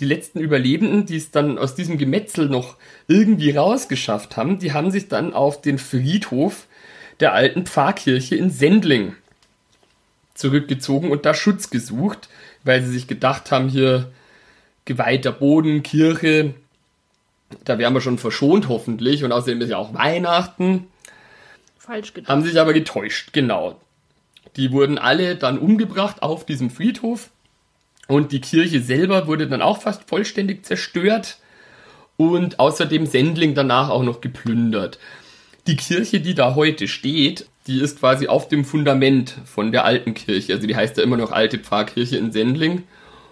Die 0.00 0.06
letzten 0.06 0.40
Überlebenden, 0.40 1.04
die 1.04 1.16
es 1.16 1.30
dann 1.30 1.58
aus 1.58 1.74
diesem 1.74 1.98
Gemetzel 1.98 2.48
noch 2.48 2.76
irgendwie 3.06 3.50
rausgeschafft 3.50 4.36
haben, 4.36 4.58
die 4.58 4.72
haben 4.72 4.90
sich 4.90 5.08
dann 5.08 5.34
auf 5.34 5.60
den 5.60 5.78
Friedhof 5.78 6.66
der 7.20 7.34
alten 7.34 7.66
Pfarrkirche 7.66 8.34
in 8.34 8.48
Sendling 8.48 9.14
zurückgezogen 10.40 11.10
und 11.10 11.24
da 11.24 11.34
Schutz 11.34 11.70
gesucht, 11.70 12.28
weil 12.64 12.82
sie 12.82 12.90
sich 12.90 13.06
gedacht 13.06 13.50
haben, 13.50 13.68
hier 13.68 14.10
geweihter 14.84 15.32
Boden, 15.32 15.82
Kirche, 15.82 16.54
da 17.64 17.78
wären 17.78 17.94
wir 17.94 18.00
schon 18.00 18.18
verschont 18.18 18.68
hoffentlich 18.68 19.24
und 19.24 19.32
außerdem 19.32 19.60
ist 19.60 19.70
ja 19.70 19.76
auch 19.76 19.94
Weihnachten. 19.94 20.86
Falsch 21.78 22.14
gedacht. 22.14 22.30
Haben 22.30 22.42
sich 22.42 22.58
aber 22.58 22.72
getäuscht, 22.72 23.32
genau. 23.32 23.80
Die 24.56 24.72
wurden 24.72 24.98
alle 24.98 25.36
dann 25.36 25.58
umgebracht 25.58 26.22
auf 26.22 26.44
diesem 26.44 26.70
Friedhof 26.70 27.30
und 28.08 28.32
die 28.32 28.40
Kirche 28.40 28.80
selber 28.80 29.26
wurde 29.26 29.46
dann 29.46 29.62
auch 29.62 29.82
fast 29.82 30.08
vollständig 30.08 30.64
zerstört 30.66 31.38
und 32.16 32.58
außerdem 32.58 33.06
Sendling 33.06 33.54
danach 33.54 33.90
auch 33.90 34.02
noch 34.02 34.20
geplündert. 34.20 34.98
Die 35.66 35.76
Kirche, 35.76 36.20
die 36.20 36.34
da 36.34 36.54
heute 36.54 36.88
steht, 36.88 37.46
die 37.66 37.80
ist 37.80 38.00
quasi 38.00 38.26
auf 38.26 38.48
dem 38.48 38.64
Fundament 38.64 39.36
von 39.44 39.72
der 39.72 39.84
alten 39.84 40.14
Kirche. 40.14 40.54
Also 40.54 40.66
die 40.66 40.76
heißt 40.76 40.96
ja 40.96 41.02
immer 41.02 41.16
noch 41.16 41.32
Alte 41.32 41.58
Pfarrkirche 41.58 42.16
in 42.16 42.32
Sendling. 42.32 42.84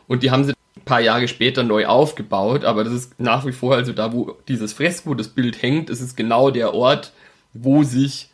Und 0.07 0.23
die 0.23 0.31
haben 0.31 0.45
sie 0.45 0.53
ein 0.77 0.85
paar 0.85 1.01
Jahre 1.01 1.29
später 1.29 1.63
neu 1.63 1.87
aufgebaut, 1.87 2.65
aber 2.65 2.85
das 2.85 2.93
ist 2.93 3.21
nach 3.21 3.47
wie 3.47 3.53
vor, 3.53 3.75
also 3.75 3.93
da, 3.93 4.13
wo 4.13 4.37
dieses 4.49 4.73
Fresko, 4.73 5.15
das 5.15 5.29
Bild 5.29 5.63
hängt, 5.63 5.91
ist 5.91 6.01
es 6.01 6.17
genau 6.17 6.51
der 6.51 6.75
Ort, 6.75 7.13
wo 7.53 7.83
sich 7.83 8.31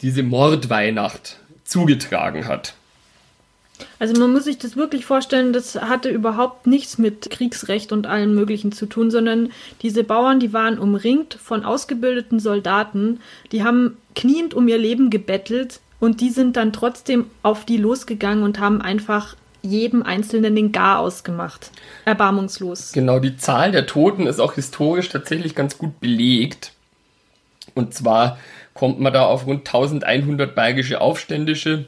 diese 0.00 0.22
Mordweihnacht 0.22 1.38
zugetragen 1.64 2.46
hat. 2.46 2.74
Also 3.98 4.18
man 4.20 4.32
muss 4.32 4.44
sich 4.44 4.58
das 4.58 4.76
wirklich 4.76 5.04
vorstellen, 5.04 5.52
das 5.52 5.74
hatte 5.74 6.08
überhaupt 6.08 6.66
nichts 6.66 6.98
mit 6.98 7.30
Kriegsrecht 7.30 7.92
und 7.92 8.06
allem 8.06 8.34
Möglichen 8.34 8.72
zu 8.72 8.86
tun, 8.86 9.10
sondern 9.10 9.50
diese 9.82 10.04
Bauern, 10.04 10.40
die 10.40 10.52
waren 10.52 10.78
umringt 10.78 11.34
von 11.34 11.64
ausgebildeten 11.64 12.40
Soldaten, 12.40 13.20
die 13.52 13.64
haben 13.64 13.96
kniend 14.14 14.54
um 14.54 14.68
ihr 14.68 14.78
Leben 14.78 15.10
gebettelt 15.10 15.80
und 16.00 16.20
die 16.20 16.30
sind 16.30 16.56
dann 16.56 16.72
trotzdem 16.72 17.26
auf 17.42 17.64
die 17.64 17.76
losgegangen 17.76 18.42
und 18.42 18.58
haben 18.58 18.82
einfach 18.82 19.36
jedem 19.62 20.02
Einzelnen 20.02 20.56
den 20.56 20.72
Gar 20.72 20.98
ausgemacht. 20.98 21.70
Erbarmungslos. 22.04 22.92
Genau, 22.92 23.20
die 23.20 23.36
Zahl 23.36 23.70
der 23.70 23.86
Toten 23.86 24.26
ist 24.26 24.40
auch 24.40 24.54
historisch 24.54 25.08
tatsächlich 25.08 25.54
ganz 25.54 25.78
gut 25.78 26.00
belegt. 26.00 26.72
Und 27.74 27.94
zwar 27.94 28.38
kommt 28.74 29.00
man 29.00 29.12
da 29.12 29.24
auf 29.24 29.46
rund 29.46 29.66
1100 29.66 30.54
belgische 30.54 31.00
Aufständische 31.00 31.86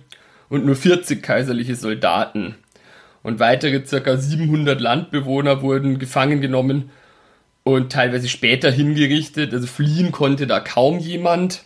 und 0.49 0.65
nur 0.65 0.77
40 0.77 1.23
kaiserliche 1.23 1.77
Soldaten. 1.77 2.57
Und 3.23 3.39
weitere 3.39 3.81
ca. 3.81 4.17
700 4.17 4.81
Landbewohner 4.81 5.63
wurden 5.63 5.99
gefangen 5.99 6.41
genommen 6.41 6.91
und 7.63 7.91
teilweise 7.91 8.29
später 8.29 8.71
hingerichtet. 8.71 9.53
Also 9.53 9.67
fliehen 9.67 10.13
konnte 10.13 10.47
da 10.47 10.61
kaum 10.61 10.99
jemand. 10.99 11.65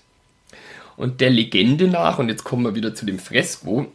Und 0.97 1.21
der 1.21 1.31
Legende 1.31 1.89
nach, 1.89 2.19
und 2.19 2.29
jetzt 2.29 2.45
kommen 2.45 2.65
wir 2.65 2.75
wieder 2.75 2.95
zu 2.95 3.07
dem 3.07 3.19
Fresko, 3.19 3.91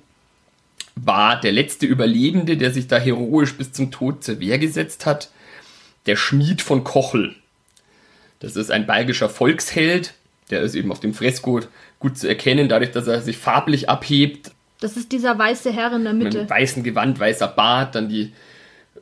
war 0.95 1.39
der 1.39 1.51
letzte 1.51 1.85
Überlebende, 1.85 2.57
der 2.57 2.71
sich 2.71 2.87
da 2.87 2.97
heroisch 2.97 3.57
bis 3.57 3.71
zum 3.71 3.91
Tod 3.91 4.23
zur 4.23 4.39
Wehr 4.39 4.59
gesetzt 4.59 5.05
hat, 5.05 5.29
der 6.05 6.15
Schmied 6.15 6.61
von 6.61 6.83
Kochel. 6.83 7.35
Das 8.39 8.55
ist 8.55 8.71
ein 8.71 8.85
belgischer 8.85 9.29
Volksheld, 9.29 10.13
der 10.49 10.61
ist 10.61 10.75
eben 10.75 10.91
auf 10.91 10.99
dem 10.99 11.13
Fresko 11.13 11.61
gut 11.99 12.17
zu 12.17 12.27
erkennen, 12.27 12.67
dadurch, 12.67 12.91
dass 12.91 13.07
er 13.07 13.21
sich 13.21 13.37
farblich 13.37 13.89
abhebt. 13.89 14.51
Das 14.83 14.97
ist 14.97 15.13
dieser 15.13 15.39
weiße 15.39 15.71
Herr 15.71 15.93
in 15.93 16.03
der 16.03 16.11
Mitte. 16.11 16.39
Mit 16.39 16.51
einem 16.51 16.61
weißen 16.61 16.83
Gewand, 16.83 17.17
weißer 17.17 17.47
Bart, 17.47 17.95
dann 17.95 18.09
die 18.09 18.33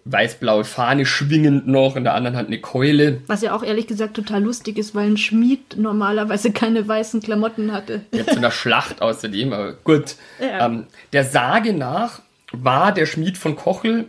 weiß-blaue 0.06 0.64
Fahne 0.64 1.08
schwingend 1.08 1.68
noch, 1.68 1.96
in 1.96 2.04
der 2.04 2.14
anderen 2.14 2.38
Hand 2.38 2.50
eine 2.50 2.60
Keule. 2.60 3.22
Was 3.26 3.42
ja 3.42 3.56
auch 3.56 3.64
ehrlich 3.64 3.88
gesagt 3.88 4.16
total 4.16 4.44
lustig 4.44 4.78
ist, 4.78 4.94
weil 4.94 5.08
ein 5.08 5.18
Schmied 5.18 5.78
normalerweise 5.78 6.52
keine 6.52 6.88
weißen 6.88 7.22
Klamotten 7.22 7.72
hatte. 7.72 8.02
Ja, 8.14 8.26
zu 8.28 8.38
einer 8.38 8.52
Schlacht 8.52 9.02
außerdem, 9.02 9.54
aber 9.54 9.74
gut. 9.74 10.16
Ja. 10.40 10.68
Ähm, 10.68 10.86
der 11.14 11.24
Sage 11.24 11.74
nach 11.74 12.22
war 12.52 12.92
der 12.92 13.08
Schmied 13.08 13.40
von 13.40 13.56
Kochel, 13.56 14.06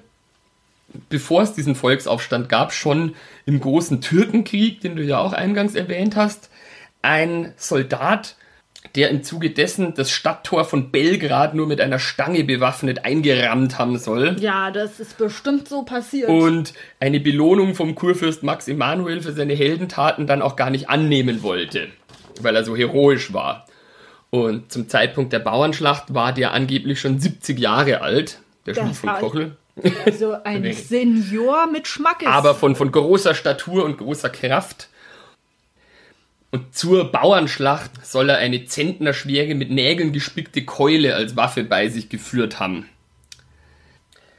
bevor 1.08 1.40
es 1.40 1.54
diesen 1.54 1.74
Volksaufstand 1.74 2.50
gab, 2.50 2.74
schon 2.74 3.14
im 3.46 3.60
großen 3.60 4.02
Türkenkrieg, 4.02 4.82
den 4.82 4.96
du 4.96 5.02
ja 5.02 5.18
auch 5.18 5.32
eingangs 5.32 5.74
erwähnt 5.74 6.16
hast, 6.16 6.50
ein 7.00 7.54
Soldat, 7.56 8.36
der 8.94 9.10
im 9.10 9.22
Zuge 9.22 9.50
dessen 9.50 9.94
das 9.94 10.10
Stadttor 10.10 10.64
von 10.64 10.90
Belgrad 10.90 11.54
nur 11.54 11.66
mit 11.66 11.80
einer 11.80 11.98
Stange 11.98 12.44
bewaffnet 12.44 13.04
eingerammt 13.04 13.78
haben 13.78 13.98
soll. 13.98 14.36
Ja, 14.40 14.70
das 14.70 15.00
ist 15.00 15.16
bestimmt 15.16 15.68
so 15.68 15.82
passiert. 15.82 16.28
Und 16.28 16.74
eine 17.00 17.20
Belohnung 17.20 17.74
vom 17.74 17.94
Kurfürst 17.94 18.42
Max 18.42 18.68
Emanuel 18.68 19.22
für 19.22 19.32
seine 19.32 19.54
Heldentaten 19.54 20.26
dann 20.26 20.42
auch 20.42 20.56
gar 20.56 20.70
nicht 20.70 20.90
annehmen 20.90 21.42
wollte, 21.42 21.88
weil 22.40 22.54
er 22.54 22.64
so 22.64 22.76
heroisch 22.76 23.32
war. 23.32 23.66
Und 24.30 24.72
zum 24.72 24.88
Zeitpunkt 24.88 25.32
der 25.32 25.40
Bauernschlacht 25.40 26.14
war 26.14 26.32
der 26.32 26.52
angeblich 26.52 27.00
schon 27.00 27.18
70 27.18 27.58
Jahre 27.58 28.00
alt, 28.00 28.40
der 28.66 28.74
Schmied 28.74 28.96
von 28.96 29.10
Kochel. 29.10 29.56
Also 30.04 30.36
ein 30.44 30.70
Senior 30.72 31.66
mit 31.70 31.86
Schmackes. 31.86 32.28
Aber 32.28 32.54
von, 32.54 32.76
von 32.76 32.90
großer 32.92 33.34
Statur 33.34 33.84
und 33.84 33.98
großer 33.98 34.30
Kraft. 34.30 34.88
Und 36.52 36.74
zur 36.74 37.10
Bauernschlacht 37.10 38.04
soll 38.04 38.28
er 38.28 38.36
eine 38.36 38.66
zentnerschwere 38.66 39.54
mit 39.54 39.70
Nägeln 39.70 40.12
gespickte 40.12 40.66
Keule 40.66 41.14
als 41.14 41.34
Waffe 41.34 41.64
bei 41.64 41.88
sich 41.88 42.10
geführt 42.10 42.60
haben. 42.60 42.86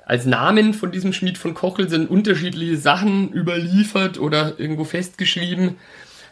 Als 0.06 0.28
Namen 0.28 0.76
von 0.76 0.92
diesem 0.92 1.12
Schmied 1.12 1.40
von 1.40 1.56
Kochel 1.56 1.90
sind 1.90 2.12
unterschiedliche 2.12 2.78
Sachen 2.78 3.34
überliefert 3.34 4.20
oder 4.20 4.60
irgendwo 4.60 4.84
festgeschrieben. 4.84 5.78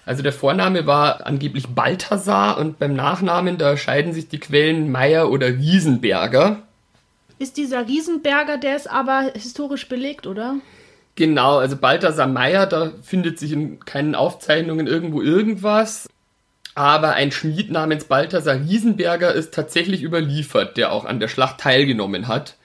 Also 0.06 0.22
der 0.22 0.34
Vorname 0.34 0.86
war 0.86 1.26
angeblich 1.26 1.68
Balthasar 1.68 2.60
und 2.60 2.78
beim 2.78 2.94
Nachnamen, 2.96 3.58
da 3.58 3.76
scheiden 3.76 4.14
sich 4.14 4.28
die 4.28 4.40
Quellen 4.40 4.92
Meier 4.92 5.32
oder 5.32 5.48
Riesenberger. 5.48 6.62
Ist 7.40 7.58
dieser 7.58 7.88
Riesenberger, 7.88 8.60
der 8.60 8.76
ist 8.76 8.88
aber 8.88 9.32
historisch 9.34 9.90
belegt, 9.90 10.28
oder? 10.28 10.58
Genau, 11.22 11.60
also 11.60 11.78
Balthasar 11.78 12.26
Meyer, 12.26 12.66
da 12.66 12.94
findet 13.04 13.38
sich 13.38 13.52
in 13.52 13.80
keinen 13.82 14.16
Aufzeichnungen 14.16 14.88
irgendwo 14.88 15.22
irgendwas. 15.22 16.10
Aber 16.74 17.14
ein 17.14 17.32
Schmied 17.32 17.70
namens 17.70 18.06
Balthasar 18.06 18.56
Riesenberger 18.56 19.32
ist 19.32 19.54
tatsächlich 19.54 20.02
überliefert, 20.02 20.78
der 20.78 20.92
auch 20.92 21.06
an 21.06 21.20
der 21.20 21.28
Schlacht 21.28 21.60
teilgenommen 21.60 22.28
hat. 22.28 22.58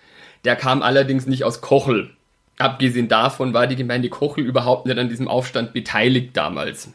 Der 0.47 0.57
kam 0.57 0.81
allerdings 0.81 1.27
nicht 1.27 1.45
aus 1.45 1.61
Kochel. 1.61 2.17
Abgesehen 2.57 3.09
davon 3.09 3.53
war 3.53 3.67
die 3.67 3.77
Gemeinde 3.77 4.09
Kochel 4.09 4.47
überhaupt 4.47 4.87
nicht 4.87 4.97
an 4.99 5.11
diesem 5.11 5.29
Aufstand 5.29 5.75
beteiligt 5.75 6.35
damals. 6.35 6.89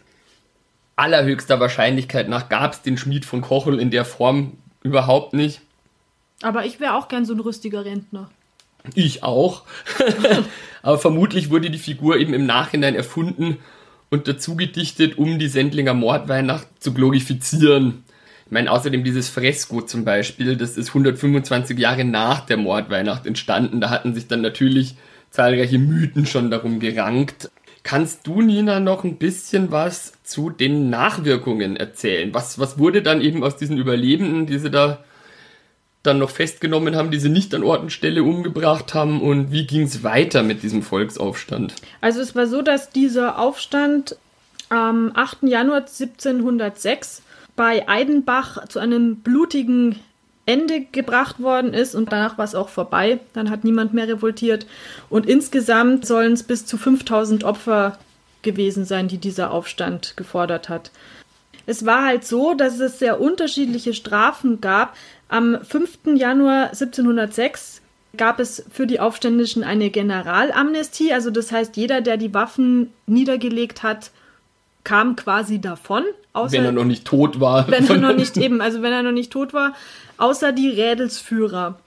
Allerhöchster 0.96 1.60
Wahrscheinlichkeit 1.60 2.28
nach 2.28 2.50
gab 2.50 2.74
es 2.74 2.82
den 2.82 2.98
Schmied 2.98 3.24
von 3.24 3.42
Kochel 3.42 3.80
in 3.80 3.92
der 3.92 4.04
Form 4.04 4.54
überhaupt 4.82 5.34
nicht. 5.34 5.62
Aber 6.42 6.66
ich 6.66 6.80
wäre 6.80 6.96
auch 6.96 7.08
gern 7.08 7.24
so 7.24 7.36
ein 7.36 7.40
rüstiger 7.40 7.86
Rentner. 7.86 8.32
Ich 8.96 9.24
auch. 9.24 9.64
Aber 10.82 10.98
vermutlich 10.98 11.50
wurde 11.50 11.70
die 11.70 11.78
Figur 11.78 12.18
eben 12.18 12.34
im 12.34 12.46
Nachhinein 12.46 12.96
erfunden 12.96 13.58
und 14.10 14.28
dazu 14.28 14.56
gedichtet, 14.56 15.18
um 15.18 15.40
die 15.40 15.48
Sendlinger 15.48 15.94
Mordweihnacht 15.94 16.68
zu 16.80 16.94
glorifizieren. 16.94 18.04
Ich 18.46 18.52
meine, 18.52 18.72
außerdem 18.72 19.04
dieses 19.04 19.30
Fresko 19.30 19.82
zum 19.82 20.04
Beispiel, 20.04 20.58
das 20.58 20.76
ist 20.76 20.90
125 20.90 21.78
Jahre 21.78 22.04
nach 22.04 22.42
der 22.42 22.58
Mordweihnacht 22.58 23.26
entstanden. 23.26 23.80
Da 23.80 23.90
hatten 23.90 24.14
sich 24.14 24.28
dann 24.28 24.42
natürlich 24.42 24.96
zahlreiche 25.30 25.80
Mythen 25.80 26.26
schon 26.26 26.52
darum 26.52 26.80
gerankt. 26.80 27.50
Kannst 27.84 28.28
du, 28.28 28.42
Nina, 28.42 28.80
noch 28.80 29.04
ein 29.04 29.18
bisschen 29.18 29.72
was 29.72 30.14
zu 30.24 30.50
den 30.50 30.90
Nachwirkungen 30.90 31.78
erzählen? 31.78 32.34
Was, 32.34 32.60
was 32.60 32.78
wurde 32.78 33.02
dann 33.02 33.22
eben 33.22 33.44
aus 33.44 33.56
diesen 33.56 33.78
Überlebenden, 33.78 34.46
die 34.46 34.60
sie 34.60 34.70
da 34.70 35.04
dann 36.04 36.18
noch 36.18 36.32
festgenommen 36.32 36.96
haben, 36.96 37.12
die 37.12 37.20
sie 37.20 37.30
nicht 37.30 37.54
an 37.54 37.64
Ort 37.64 37.82
und 37.82 37.92
Stelle 37.92 38.24
umgebracht 38.24 38.94
haben 38.94 39.22
und 39.22 39.52
wie 39.52 39.68
ging 39.68 39.84
es 39.84 40.04
weiter 40.04 40.42
mit 40.42 40.64
diesem 40.64 40.82
Volksaufstand? 40.82 41.76
Also 42.02 42.22
es 42.22 42.36
war 42.36 42.48
so, 42.48 42.62
dass 42.62 42.90
dieser 42.90 43.38
Aufstand 43.38 44.16
am 44.70 45.12
8. 45.14 45.44
Januar 45.44 45.82
1706 45.82 47.22
bei 47.56 47.88
Eidenbach 47.88 48.68
zu 48.68 48.80
einem 48.80 49.18
blutigen 49.18 50.00
Ende 50.48 50.82
gebracht 50.92 51.40
worden 51.40 51.74
ist 51.74 51.94
und 51.94 52.12
danach 52.12 52.38
war 52.38 52.46
es 52.46 52.56
auch 52.56 52.70
vorbei. 52.70 53.20
Dann 53.34 53.52
hat 53.52 53.64
niemand 53.64 53.94
mehr 53.94 54.08
revoltiert 54.08 54.66
und 55.10 55.28
insgesamt 55.28 56.06
sollen 56.06 56.34
es 56.34 56.44
bis 56.44 56.66
zu 56.66 56.78
5000 56.78 57.44
Opfer 57.44 58.00
gewesen 58.42 58.86
sein, 58.86 59.08
die 59.08 59.18
dieser 59.18 59.52
Aufstand 59.52 60.18
gefordert 60.18 60.68
hat. 60.68 60.90
Es 61.68 61.86
war 61.86 62.06
halt 62.06 62.26
so, 62.26 62.54
dass 62.54 62.80
es 62.80 63.00
sehr 63.00 63.22
unterschiedliche 63.22 63.94
Strafen 63.94 64.62
gab. 64.62 64.96
Am 65.32 65.60
5. 65.64 66.18
Januar 66.18 66.72
1706 66.72 67.82
gab 68.18 68.42
es 68.42 68.66
für 68.70 68.86
die 68.86 69.00
Aufständischen 69.00 69.64
eine 69.64 69.90
Generalamnestie. 69.90 71.14
Also 71.14 71.32
das 71.32 71.54
heißt, 71.54 71.78
jeder, 71.78 72.02
der 72.02 72.18
die 72.18 72.34
Waffen 72.34 72.92
niedergelegt 73.08 73.82
hat, 73.82 74.12
kam 74.84 75.16
quasi 75.16 75.62
davon. 75.62 76.04
Außer, 76.34 76.58
wenn 76.58 76.66
er 76.66 76.74
noch 76.74 76.84
nicht 76.84 77.06
tot 77.06 77.40
war. 77.40 77.66
Wenn 77.72 77.88
er 77.88 77.98
noch 77.98 78.14
nicht 78.14 78.36
eben, 78.46 78.60
also 78.60 78.82
wenn 78.82 78.92
er 78.92 79.04
noch 79.04 79.14
nicht 79.14 79.32
tot 79.32 79.54
war, 79.54 79.74
außer 80.18 80.52
die 80.52 80.70
Rädelsführer. 80.70 81.80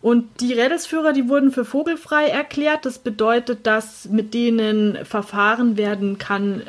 Und 0.00 0.40
die 0.40 0.52
Rädelsführer, 0.52 1.12
die 1.12 1.28
wurden 1.28 1.50
für 1.50 1.64
vogelfrei 1.64 2.28
erklärt. 2.28 2.86
Das 2.86 3.00
bedeutet, 3.00 3.66
dass 3.66 4.08
mit 4.08 4.32
denen 4.32 5.04
verfahren 5.04 5.76
werden 5.76 6.18
kann, 6.18 6.62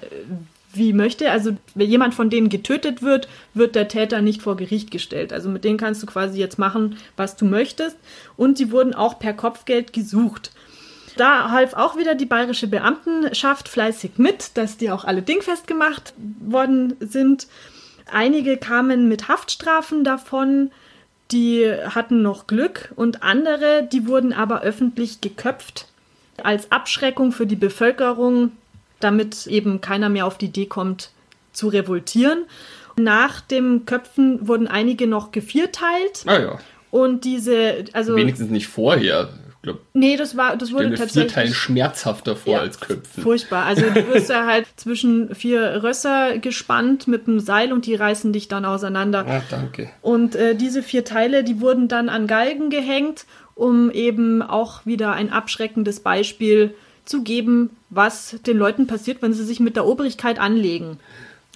wie 0.73 0.93
möchte. 0.93 1.31
Also 1.31 1.55
wenn 1.75 1.89
jemand 1.89 2.13
von 2.13 2.29
denen 2.29 2.49
getötet 2.49 3.01
wird, 3.01 3.27
wird 3.53 3.75
der 3.75 3.87
Täter 3.87 4.21
nicht 4.21 4.41
vor 4.41 4.57
Gericht 4.57 4.91
gestellt. 4.91 5.33
Also 5.33 5.49
mit 5.49 5.63
denen 5.63 5.77
kannst 5.77 6.01
du 6.03 6.07
quasi 6.07 6.39
jetzt 6.39 6.59
machen, 6.59 6.97
was 7.15 7.35
du 7.35 7.45
möchtest. 7.45 7.97
Und 8.37 8.57
sie 8.57 8.71
wurden 8.71 8.93
auch 8.93 9.19
per 9.19 9.33
Kopfgeld 9.33 9.93
gesucht. 9.93 10.51
Da 11.15 11.51
half 11.51 11.73
auch 11.73 11.97
wieder 11.97 12.15
die 12.15 12.25
bayerische 12.25 12.67
Beamtenschaft 12.67 13.69
fleißig 13.69 14.13
mit, 14.17 14.57
dass 14.57 14.77
die 14.77 14.89
auch 14.89 15.05
alle 15.05 15.21
dingfest 15.21 15.67
gemacht 15.67 16.13
worden 16.39 16.95
sind. 16.99 17.47
Einige 18.11 18.57
kamen 18.57 19.07
mit 19.07 19.27
Haftstrafen 19.27 20.03
davon, 20.03 20.71
die 21.31 21.71
hatten 21.89 22.21
noch 22.21 22.47
Glück 22.47 22.91
und 22.95 23.23
andere, 23.23 23.87
die 23.91 24.07
wurden 24.07 24.33
aber 24.33 24.61
öffentlich 24.61 25.21
geköpft 25.21 25.87
als 26.41 26.71
Abschreckung 26.71 27.31
für 27.31 27.47
die 27.47 27.55
Bevölkerung 27.55 28.51
damit 29.03 29.47
eben 29.47 29.81
keiner 29.81 30.09
mehr 30.09 30.25
auf 30.25 30.37
die 30.37 30.45
Idee 30.45 30.65
kommt, 30.65 31.11
zu 31.51 31.67
revoltieren. 31.67 32.45
Nach 32.97 33.41
dem 33.41 33.85
Köpfen 33.85 34.47
wurden 34.47 34.67
einige 34.67 35.07
noch 35.07 35.31
gevierteilt. 35.31 36.23
Ah 36.25 36.39
ja. 36.39 36.59
Und 36.91 37.25
diese, 37.25 37.85
also. 37.93 38.15
Wenigstens 38.15 38.51
nicht 38.51 38.67
vorher. 38.67 39.29
glaube, 39.63 39.79
Nee, 39.93 40.15
das 40.15 40.37
war, 40.37 40.57
das 40.57 40.71
wurde 40.71 40.89
mir 40.89 40.97
vier 40.97 41.05
tatsächlich. 41.05 41.33
Teilen 41.33 41.53
schmerzhafter 41.53 42.35
vor 42.35 42.53
Ja, 42.53 42.59
als 42.59 42.79
Köpfen. 42.79 43.23
Furchtbar. 43.23 43.65
Also 43.65 43.81
du 43.89 44.07
wirst 44.13 44.29
ja 44.29 44.45
halt 44.45 44.67
zwischen 44.75 45.33
vier 45.33 45.81
Rösser 45.81 46.37
gespannt 46.37 47.07
mit 47.07 47.27
einem 47.27 47.39
Seil 47.39 47.73
und 47.73 47.87
die 47.87 47.95
reißen 47.95 48.31
dich 48.31 48.47
dann 48.47 48.65
auseinander. 48.65 49.25
Ah, 49.27 49.41
danke. 49.49 49.89
Und 50.01 50.35
äh, 50.35 50.53
diese 50.55 50.83
vier 50.83 51.03
Teile, 51.03 51.43
die 51.43 51.61
wurden 51.61 51.87
dann 51.87 52.09
an 52.09 52.27
Galgen 52.27 52.69
gehängt, 52.69 53.25
um 53.55 53.89
eben 53.89 54.43
auch 54.43 54.85
wieder 54.85 55.13
ein 55.13 55.31
abschreckendes 55.31 55.99
Beispiel 56.01 56.75
zu 57.05 57.23
geben, 57.23 57.71
was 57.89 58.35
den 58.45 58.57
Leuten 58.57 58.87
passiert, 58.87 59.21
wenn 59.21 59.33
sie 59.33 59.43
sich 59.43 59.59
mit 59.59 59.75
der 59.75 59.85
Obrigkeit 59.85 60.39
anlegen. 60.39 60.97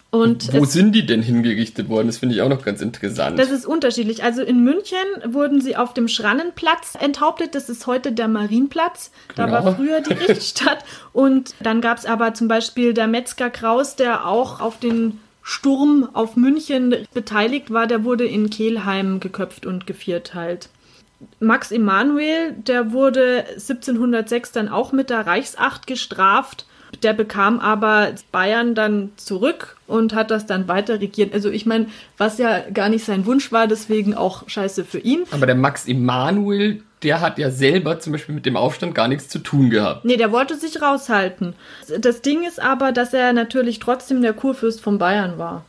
Und 0.09 0.53
Wo 0.53 0.63
es, 0.63 0.71
sind 0.71 0.93
die 0.93 1.05
denn 1.05 1.21
hingerichtet 1.21 1.89
worden? 1.89 2.07
Das 2.07 2.17
finde 2.19 2.33
ich 2.35 2.41
auch 2.41 2.47
noch 2.47 2.63
ganz 2.63 2.81
interessant. 2.81 3.37
das 3.37 3.51
ist 3.51 3.65
unterschiedlich. 3.65 4.23
Also 4.23 4.41
in 4.41 4.63
München 4.63 4.97
wurden 5.27 5.59
sie 5.59 5.75
auf 5.75 5.93
dem 5.93 6.07
Schrannenplatz 6.07 6.93
enthauptet. 6.99 7.55
Das 7.55 7.69
ist 7.69 7.87
heute 7.87 8.13
der 8.13 8.29
Marienplatz. 8.29 9.11
Da 9.35 9.45
Genau. 9.47 9.65
war 9.65 9.75
früher 9.75 9.99
die 9.99 10.13
Richtstadt. 10.31 10.85
Und 11.11 11.53
dann 11.59 11.81
gab 11.81 11.97
es 11.97 12.05
aber 12.05 12.33
zum 12.33 12.47
Beispiel 12.47 12.93
der 12.93 13.07
Metzger 13.07 13.49
Kraus, 13.49 13.97
der 13.97 14.25
auch 14.25 14.61
auf 14.61 14.79
den 14.79 15.19
Sturm 15.43 16.07
auf 16.13 16.37
München 16.37 16.95
beteiligt 17.13 17.71
war. 17.71 17.85
Der 17.85 18.05
wurde 18.05 18.25
in 18.25 18.49
Kelheim 18.49 19.19
geköpft 19.19 19.65
und 19.65 19.87
gevierteilt. 19.87 20.69
Max 21.39 21.71
Emanuel, 21.71 22.53
der 22.53 22.91
wurde 22.91 23.45
1706 23.53 24.51
dann 24.51 24.69
auch 24.69 24.91
mit 24.91 25.09
der 25.09 25.25
Reichsacht 25.25 25.87
gestraft. 25.87 26.65
Der 27.03 27.13
bekam 27.13 27.59
aber 27.59 28.13
Bayern 28.31 28.73
dann 28.73 29.11
zurück 29.17 29.75
und 29.87 30.15
hat 30.15 30.31
das 30.31 30.45
dann 30.45 30.67
weiter 30.69 31.01
regiert. 31.01 31.33
Also 31.33 31.49
ich 31.49 31.65
meine, 31.65 31.87
was 32.17 32.37
ja 32.37 32.61
gar 32.73 32.87
nicht 32.87 33.03
sein 33.03 33.25
Wunsch 33.25 33.51
war, 33.51 33.67
deswegen 33.67 34.13
auch 34.13 34.47
scheiße 34.47 34.85
für 34.85 34.99
ihn. 34.99 35.23
Aber 35.31 35.45
der 35.45 35.55
Max 35.55 35.85
Emanuel, 35.85 36.81
der 37.03 37.19
hat 37.19 37.39
ja 37.39 37.51
selber 37.51 37.99
zum 37.99 38.13
Beispiel 38.13 38.35
mit 38.35 38.45
dem 38.45 38.55
Aufstand 38.55 38.95
gar 38.95 39.09
nichts 39.09 39.27
zu 39.27 39.39
tun 39.39 39.69
gehabt. 39.69 40.05
Nee, 40.05 40.17
der 40.17 40.31
wollte 40.31 40.55
sich 40.55 40.81
raushalten. 40.81 41.53
Das 41.99 42.21
Ding 42.21 42.47
ist 42.47 42.61
aber, 42.61 42.91
dass 42.93 43.13
er 43.13 43.33
natürlich 43.33 43.79
trotzdem 43.79 44.21
der 44.21 44.33
Kurfürst 44.33 44.81
von 44.81 44.97
Bayern 44.97 45.37
war. 45.37 45.65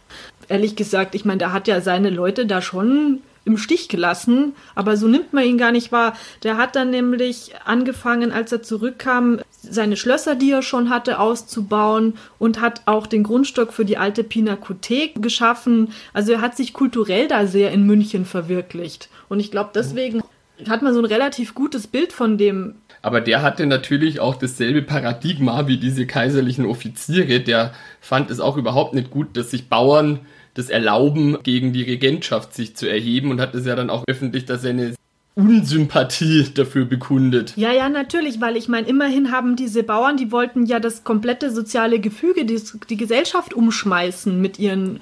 Ehrlich 0.48 0.76
gesagt, 0.76 1.14
ich 1.14 1.24
meine, 1.24 1.38
der 1.38 1.52
hat 1.52 1.68
ja 1.68 1.80
seine 1.80 2.10
Leute 2.10 2.46
da 2.46 2.62
schon 2.62 3.20
im 3.48 3.56
Stich 3.56 3.88
gelassen, 3.88 4.52
aber 4.74 4.96
so 4.96 5.08
nimmt 5.08 5.32
man 5.32 5.44
ihn 5.44 5.58
gar 5.58 5.72
nicht 5.72 5.90
wahr. 5.90 6.12
Der 6.42 6.58
hat 6.58 6.76
dann 6.76 6.90
nämlich 6.90 7.52
angefangen, 7.64 8.30
als 8.30 8.52
er 8.52 8.62
zurückkam, 8.62 9.40
seine 9.62 9.96
Schlösser, 9.96 10.34
die 10.34 10.52
er 10.52 10.62
schon 10.62 10.90
hatte, 10.90 11.18
auszubauen 11.18 12.14
und 12.38 12.60
hat 12.60 12.82
auch 12.84 13.06
den 13.06 13.24
Grundstock 13.24 13.72
für 13.72 13.84
die 13.84 13.96
alte 13.96 14.22
Pinakothek 14.22 15.20
geschaffen. 15.22 15.92
Also 16.12 16.32
er 16.32 16.40
hat 16.42 16.56
sich 16.56 16.74
kulturell 16.74 17.26
da 17.26 17.46
sehr 17.46 17.72
in 17.72 17.84
München 17.84 18.26
verwirklicht. 18.26 19.08
Und 19.28 19.40
ich 19.40 19.50
glaube, 19.50 19.70
deswegen 19.74 20.22
hat 20.68 20.82
man 20.82 20.92
so 20.92 21.00
ein 21.00 21.06
relativ 21.06 21.54
gutes 21.54 21.86
Bild 21.86 22.12
von 22.12 22.36
dem 22.36 22.74
Aber 23.00 23.20
der 23.20 23.42
hatte 23.42 23.64
natürlich 23.66 24.20
auch 24.20 24.36
dasselbe 24.36 24.82
Paradigma 24.82 25.66
wie 25.66 25.78
diese 25.78 26.06
kaiserlichen 26.06 26.66
Offiziere. 26.66 27.40
Der 27.40 27.72
fand 28.00 28.30
es 28.30 28.40
auch 28.40 28.56
überhaupt 28.56 28.94
nicht 28.94 29.10
gut, 29.10 29.36
dass 29.36 29.50
sich 29.50 29.68
Bauern 29.68 30.20
das 30.58 30.70
erlauben, 30.70 31.38
gegen 31.44 31.72
die 31.72 31.82
Regentschaft 31.82 32.52
sich 32.52 32.74
zu 32.74 32.90
erheben 32.90 33.30
und 33.30 33.40
hat 33.40 33.54
es 33.54 33.64
ja 33.64 33.76
dann 33.76 33.90
auch 33.90 34.04
öffentlich, 34.08 34.44
dass 34.44 34.62
seine 34.62 34.94
Unsympathie 35.36 36.46
dafür 36.52 36.84
bekundet. 36.84 37.52
Ja, 37.56 37.72
ja, 37.72 37.88
natürlich, 37.88 38.40
weil 38.40 38.56
ich 38.56 38.66
meine, 38.66 38.88
immerhin 38.88 39.30
haben 39.30 39.54
diese 39.54 39.84
Bauern, 39.84 40.16
die 40.16 40.32
wollten 40.32 40.66
ja 40.66 40.80
das 40.80 41.04
komplette 41.04 41.52
soziale 41.52 42.00
Gefüge, 42.00 42.44
die, 42.44 42.60
die 42.90 42.96
Gesellschaft 42.96 43.54
umschmeißen 43.54 44.40
mit 44.40 44.58
ihren 44.58 44.98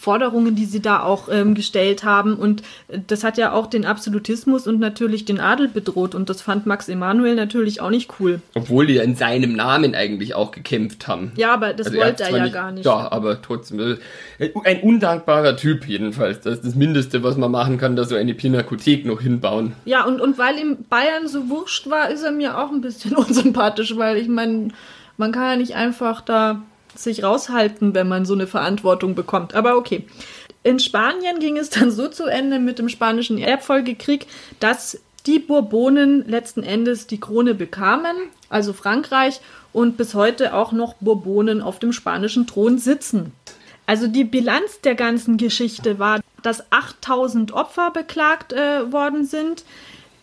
Forderungen, 0.00 0.54
die 0.54 0.64
sie 0.64 0.80
da 0.80 1.02
auch 1.02 1.28
ähm, 1.30 1.54
gestellt 1.54 2.04
haben. 2.04 2.34
Und 2.34 2.62
äh, 2.88 3.00
das 3.06 3.22
hat 3.22 3.36
ja 3.36 3.52
auch 3.52 3.66
den 3.66 3.84
Absolutismus 3.84 4.66
und 4.66 4.80
natürlich 4.80 5.26
den 5.26 5.40
Adel 5.40 5.68
bedroht. 5.68 6.14
Und 6.14 6.30
das 6.30 6.40
fand 6.40 6.64
Max 6.66 6.88
Emanuel 6.88 7.34
natürlich 7.34 7.80
auch 7.82 7.90
nicht 7.90 8.10
cool. 8.18 8.40
Obwohl 8.54 8.86
die 8.86 8.94
ja 8.94 9.02
in 9.02 9.14
seinem 9.14 9.52
Namen 9.54 9.94
eigentlich 9.94 10.34
auch 10.34 10.52
gekämpft 10.52 11.06
haben. 11.06 11.32
Ja, 11.36 11.52
aber 11.52 11.74
das 11.74 11.88
Also 11.88 11.98
wollte 11.98 12.22
er 12.22 12.28
zwar 12.30 12.38
ja 12.38 12.48
gar 12.48 12.72
nicht. 12.72 12.86
Ja, 12.86 13.12
aber 13.12 13.42
trotzdem. 13.42 13.98
äh, 14.38 14.50
Ein 14.64 14.80
undankbarer 14.80 15.56
Typ 15.56 15.86
jedenfalls. 15.86 16.40
Das 16.40 16.54
ist 16.54 16.64
das 16.64 16.74
Mindeste, 16.74 17.22
was 17.22 17.36
man 17.36 17.50
machen 17.50 17.76
kann, 17.76 17.94
da 17.94 18.04
so 18.04 18.14
eine 18.16 18.32
Pinakothek 18.34 19.04
noch 19.04 19.20
hinbauen. 19.20 19.74
Ja, 19.84 20.04
und, 20.04 20.20
und 20.22 20.38
weil 20.38 20.58
ihm 20.58 20.78
Bayern 20.88 21.28
so 21.28 21.50
wurscht 21.50 21.90
war, 21.90 22.08
ist 22.10 22.22
er 22.22 22.32
mir 22.32 22.56
auch 22.58 22.70
ein 22.70 22.80
bisschen 22.80 23.14
unsympathisch, 23.16 23.96
weil 23.96 24.16
ich 24.16 24.28
meine, 24.28 24.68
man 25.18 25.32
kann 25.32 25.42
ja 25.50 25.56
nicht 25.56 25.74
einfach 25.74 26.22
da 26.22 26.62
sich 27.02 27.22
raushalten, 27.22 27.94
wenn 27.94 28.08
man 28.08 28.24
so 28.24 28.34
eine 28.34 28.46
Verantwortung 28.46 29.14
bekommt. 29.14 29.54
Aber 29.54 29.76
okay. 29.76 30.06
In 30.62 30.78
Spanien 30.78 31.40
ging 31.40 31.56
es 31.56 31.70
dann 31.70 31.90
so 31.90 32.08
zu 32.08 32.26
Ende 32.26 32.58
mit 32.58 32.78
dem 32.78 32.88
spanischen 32.88 33.38
Erbfolgekrieg, 33.38 34.26
dass 34.58 35.00
die 35.26 35.38
Bourbonen 35.38 36.26
letzten 36.28 36.62
Endes 36.62 37.06
die 37.06 37.20
Krone 37.20 37.54
bekamen, 37.54 38.16
also 38.48 38.72
Frankreich, 38.72 39.40
und 39.72 39.96
bis 39.96 40.14
heute 40.14 40.54
auch 40.54 40.72
noch 40.72 40.94
Bourbonen 40.94 41.62
auf 41.62 41.78
dem 41.78 41.92
spanischen 41.92 42.46
Thron 42.46 42.78
sitzen. 42.78 43.32
Also 43.86 44.06
die 44.06 44.24
Bilanz 44.24 44.80
der 44.82 44.94
ganzen 44.94 45.36
Geschichte 45.36 45.98
war, 45.98 46.20
dass 46.42 46.70
8000 46.70 47.52
Opfer 47.52 47.90
beklagt 47.90 48.52
äh, 48.52 48.92
worden 48.92 49.24
sind. 49.24 49.64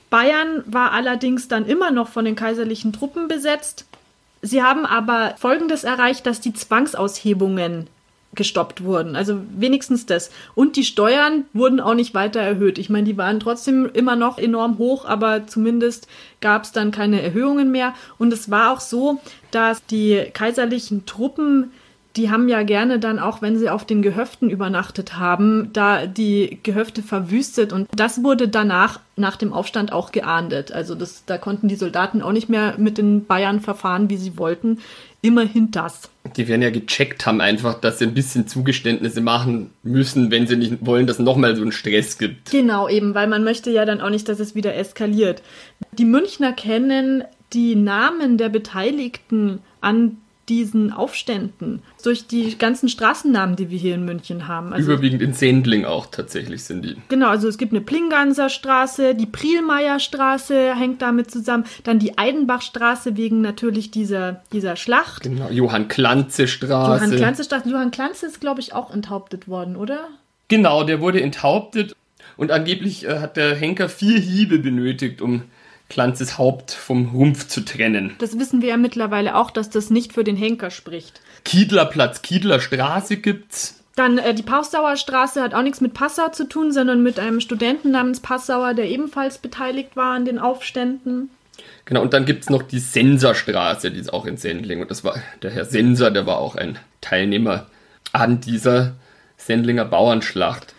Bayern 0.09 0.63
war 0.65 0.91
allerdings 0.91 1.47
dann 1.47 1.65
immer 1.65 1.91
noch 1.91 2.07
von 2.07 2.25
den 2.25 2.35
kaiserlichen 2.35 2.93
Truppen 2.93 3.27
besetzt. 3.27 3.85
Sie 4.41 4.61
haben 4.63 4.85
aber 4.85 5.35
Folgendes 5.37 5.83
erreicht, 5.83 6.25
dass 6.25 6.41
die 6.41 6.53
Zwangsaushebungen 6.53 7.87
gestoppt 8.37 8.83
wurden. 8.83 9.15
Also 9.15 9.41
wenigstens 9.57 10.05
das. 10.05 10.29
Und 10.55 10.75
die 10.75 10.83
Steuern 10.83 11.45
wurden 11.53 11.79
auch 11.79 11.95
nicht 11.95 12.13
weiter 12.13 12.39
erhöht. 12.39 12.77
Ich 12.77 12.89
meine, 12.89 13.05
die 13.05 13.17
waren 13.17 13.39
trotzdem 13.39 13.89
immer 13.91 14.15
noch 14.15 14.37
enorm 14.37 14.77
hoch, 14.77 15.05
aber 15.05 15.47
zumindest 15.47 16.07
gab 16.39 16.63
es 16.63 16.71
dann 16.71 16.91
keine 16.91 17.21
Erhöhungen 17.21 17.71
mehr. 17.71 17.93
Und 18.17 18.31
es 18.31 18.49
war 18.49 18.71
auch 18.71 18.79
so, 18.79 19.19
dass 19.51 19.85
die 19.85 20.23
kaiserlichen 20.33 21.05
Truppen 21.05 21.71
die 22.17 22.31
haben 22.31 22.49
ja 22.49 22.63
gerne 22.63 22.99
dann 22.99 23.19
auch, 23.19 23.43
wenn 23.43 23.57
sie 23.57 23.69
auf 23.69 23.85
den 23.85 24.01
Gehöften 24.01 24.49
übernachtet 24.49 25.17
haben, 25.17 25.69
da 25.71 26.07
die 26.07 26.59
Gehöfte 26.63 27.03
verwüstet 27.03 27.71
und 27.71 27.87
das 27.95 28.23
wurde 28.23 28.47
danach 28.47 28.99
nach 29.15 29.35
dem 29.35 29.53
Aufstand 29.53 29.91
auch 29.91 30.11
geahndet. 30.11 30.71
Also 30.71 30.95
das, 30.95 31.25
da 31.25 31.37
konnten 31.37 31.67
die 31.67 31.75
Soldaten 31.75 32.21
auch 32.23 32.31
nicht 32.31 32.49
mehr 32.49 32.75
mit 32.77 32.97
den 32.97 33.25
Bayern 33.25 33.61
verfahren, 33.61 34.09
wie 34.09 34.17
sie 34.17 34.37
wollten. 34.37 34.79
Immerhin 35.21 35.71
das. 35.71 36.09
Die 36.35 36.47
werden 36.47 36.61
ja 36.61 36.69
gecheckt 36.69 37.25
haben 37.25 37.41
einfach, 37.41 37.79
dass 37.79 37.99
sie 37.99 38.05
ein 38.05 38.13
bisschen 38.13 38.47
Zugeständnisse 38.47 39.21
machen 39.21 39.71
müssen, 39.83 40.31
wenn 40.31 40.47
sie 40.47 40.55
nicht 40.55 40.85
wollen, 40.85 41.07
dass 41.07 41.19
nochmal 41.19 41.55
so 41.55 41.61
einen 41.61 41.71
Stress 41.71 42.17
gibt. 42.17 42.51
Genau, 42.51 42.87
eben, 42.89 43.13
weil 43.15 43.27
man 43.27 43.43
möchte 43.43 43.71
ja 43.71 43.85
dann 43.85 44.01
auch 44.01 44.09
nicht, 44.09 44.27
dass 44.29 44.39
es 44.39 44.55
wieder 44.55 44.75
eskaliert. 44.75 45.41
Die 45.93 46.05
Münchner 46.05 46.53
kennen 46.53 47.23
die 47.53 47.75
Namen 47.75 48.37
der 48.37 48.49
Beteiligten 48.49 49.59
an 49.81 50.17
diesen 50.49 50.93
Aufständen 50.93 51.81
durch 52.03 52.27
die 52.27 52.57
ganzen 52.57 52.89
Straßennamen, 52.89 53.55
die 53.55 53.69
wir 53.69 53.77
hier 53.77 53.95
in 53.95 54.05
München 54.05 54.47
haben. 54.47 54.73
Also, 54.73 54.91
Überwiegend 54.91 55.21
in 55.21 55.33
Sendling 55.33 55.85
auch 55.85 56.05
tatsächlich 56.05 56.63
sind 56.63 56.83
die. 56.83 56.95
genau, 57.09 57.29
also 57.29 57.47
es 57.47 57.57
gibt 57.57 57.73
eine 57.73 57.81
Plinganser 57.81 58.49
Straße, 58.49 59.15
die 59.15 59.25
Prielmeier 59.25 59.99
Straße 59.99 60.75
hängt 60.75 61.01
damit 61.01 61.31
zusammen, 61.31 61.65
dann 61.83 61.99
die 61.99 62.17
Eidenbachstraße 62.17 63.17
wegen 63.17 63.41
natürlich 63.41 63.91
dieser, 63.91 64.43
dieser 64.51 64.75
Schlacht. 64.75 65.23
Genau, 65.23 65.49
Johann 65.49 65.87
Klanze 65.87 66.47
Straße. 66.47 67.03
Johann 67.03 67.17
Klanze 67.17 67.43
Straße. 67.43 67.69
Johann 67.69 67.91
Klanze 67.91 68.25
ist, 68.25 68.39
glaube 68.39 68.61
ich, 68.61 68.73
auch 68.73 68.93
enthauptet 68.93 69.47
worden, 69.47 69.75
oder? 69.75 70.07
Genau, 70.47 70.83
der 70.83 71.01
wurde 71.01 71.21
enthauptet 71.21 71.93
und 72.37 72.51
angeblich 72.51 73.05
äh, 73.05 73.19
hat 73.19 73.35
der 73.35 73.55
Henker 73.55 73.89
vier 73.89 74.19
Hiebe 74.19 74.59
benötigt, 74.59 75.21
um 75.21 75.43
Klanzes 75.89 76.37
Haupt 76.37 76.71
vom 76.71 77.09
Rumpf 77.09 77.47
zu 77.47 77.61
trennen. 77.61 78.15
Das 78.19 78.37
wissen 78.37 78.61
wir 78.61 78.69
ja 78.69 78.77
mittlerweile 78.77 79.35
auch, 79.35 79.51
dass 79.51 79.69
das 79.69 79.89
nicht 79.89 80.13
für 80.13 80.23
den 80.23 80.35
Henker 80.35 80.69
spricht. 80.69 81.21
Kiedlerplatz, 81.45 82.21
Kiedler 82.21 82.59
Straße 82.59 83.17
gibt's. 83.17 83.75
Dann 83.95 84.17
äh, 84.17 84.33
die 84.33 84.43
Passauer 84.43 84.95
Straße 84.95 85.41
hat 85.41 85.53
auch 85.53 85.63
nichts 85.63 85.81
mit 85.81 85.93
Passau 85.93 86.29
zu 86.29 86.47
tun, 86.47 86.71
sondern 86.71 87.01
mit 87.01 87.19
einem 87.19 87.39
Studenten 87.39 87.91
namens 87.91 88.19
Passauer, 88.19 88.73
der 88.73 88.89
ebenfalls 88.89 89.37
beteiligt 89.37 89.95
war 89.95 90.13
an 90.13 90.25
den 90.25 90.39
Aufständen. 90.39 91.29
Genau, 91.85 92.01
und 92.01 92.13
dann 92.13 92.25
gibt's 92.25 92.49
noch 92.49 92.63
die 92.63 92.79
Senserstraße, 92.79 93.89
die 93.89 93.99
ist 93.99 94.13
auch 94.13 94.25
in 94.25 94.37
Sendling. 94.37 94.81
Und 94.81 94.91
das 94.91 95.03
war 95.03 95.15
der 95.41 95.51
Herr 95.51 95.65
Senser, 95.65 96.11
der 96.11 96.25
war 96.25 96.37
auch 96.37 96.55
ein 96.55 96.77
Teilnehmer 97.01 97.67
an 98.11 98.41
dieser 98.41 98.93
Sendlinger 99.37 99.85
Bauernschlacht. 99.85 100.73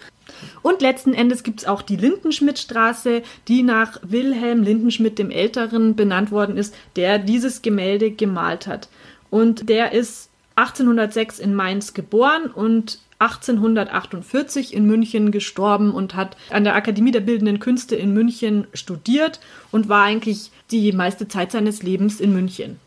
Und 0.63 0.83
letzten 0.83 1.15
Endes 1.15 1.43
gibt 1.43 1.61
es 1.61 1.67
auch 1.67 1.83
die 1.83 1.97
Lindenschmidtstraße, 1.97 3.23
die 3.49 3.63
nach 3.63 3.99
Wilhelm 4.03 4.63
Lindenschmidt 4.63 5.19
dem 5.19 5.31
Älteren 5.31 5.97
benannt 5.97 6.31
worden 6.31 6.57
ist, 6.57 6.75
der 6.97 7.19
dieses 7.19 7.63
Gemälde 7.63 8.11
gemalt 8.11 8.67
hat. 8.67 8.89
Und 9.31 9.69
der 9.69 9.93
ist 9.93 10.31
1806 10.57 11.39
in 11.39 11.55
Mainz 11.55 11.95
geboren 11.95 12.51
und 12.51 12.99
1848 13.21 14.75
in 14.75 14.87
München 14.87 15.33
gestorben 15.33 15.93
und 15.93 16.15
hat 16.15 16.37
an 16.51 16.65
der 16.65 16.75
Akademie 16.75 17.11
der 17.11 17.21
Bildenden 17.21 17.59
Künste 17.59 17.97
in 17.97 18.13
München 18.13 18.67
studiert 18.75 19.41
und 19.73 19.89
war 19.89 20.05
eigentlich 20.05 20.51
die 20.71 20.93
meiste 20.93 21.27
Zeit 21.27 21.53
seines 21.53 21.83
Lebens 21.83 22.21
in 22.21 22.33
München. 22.33 22.79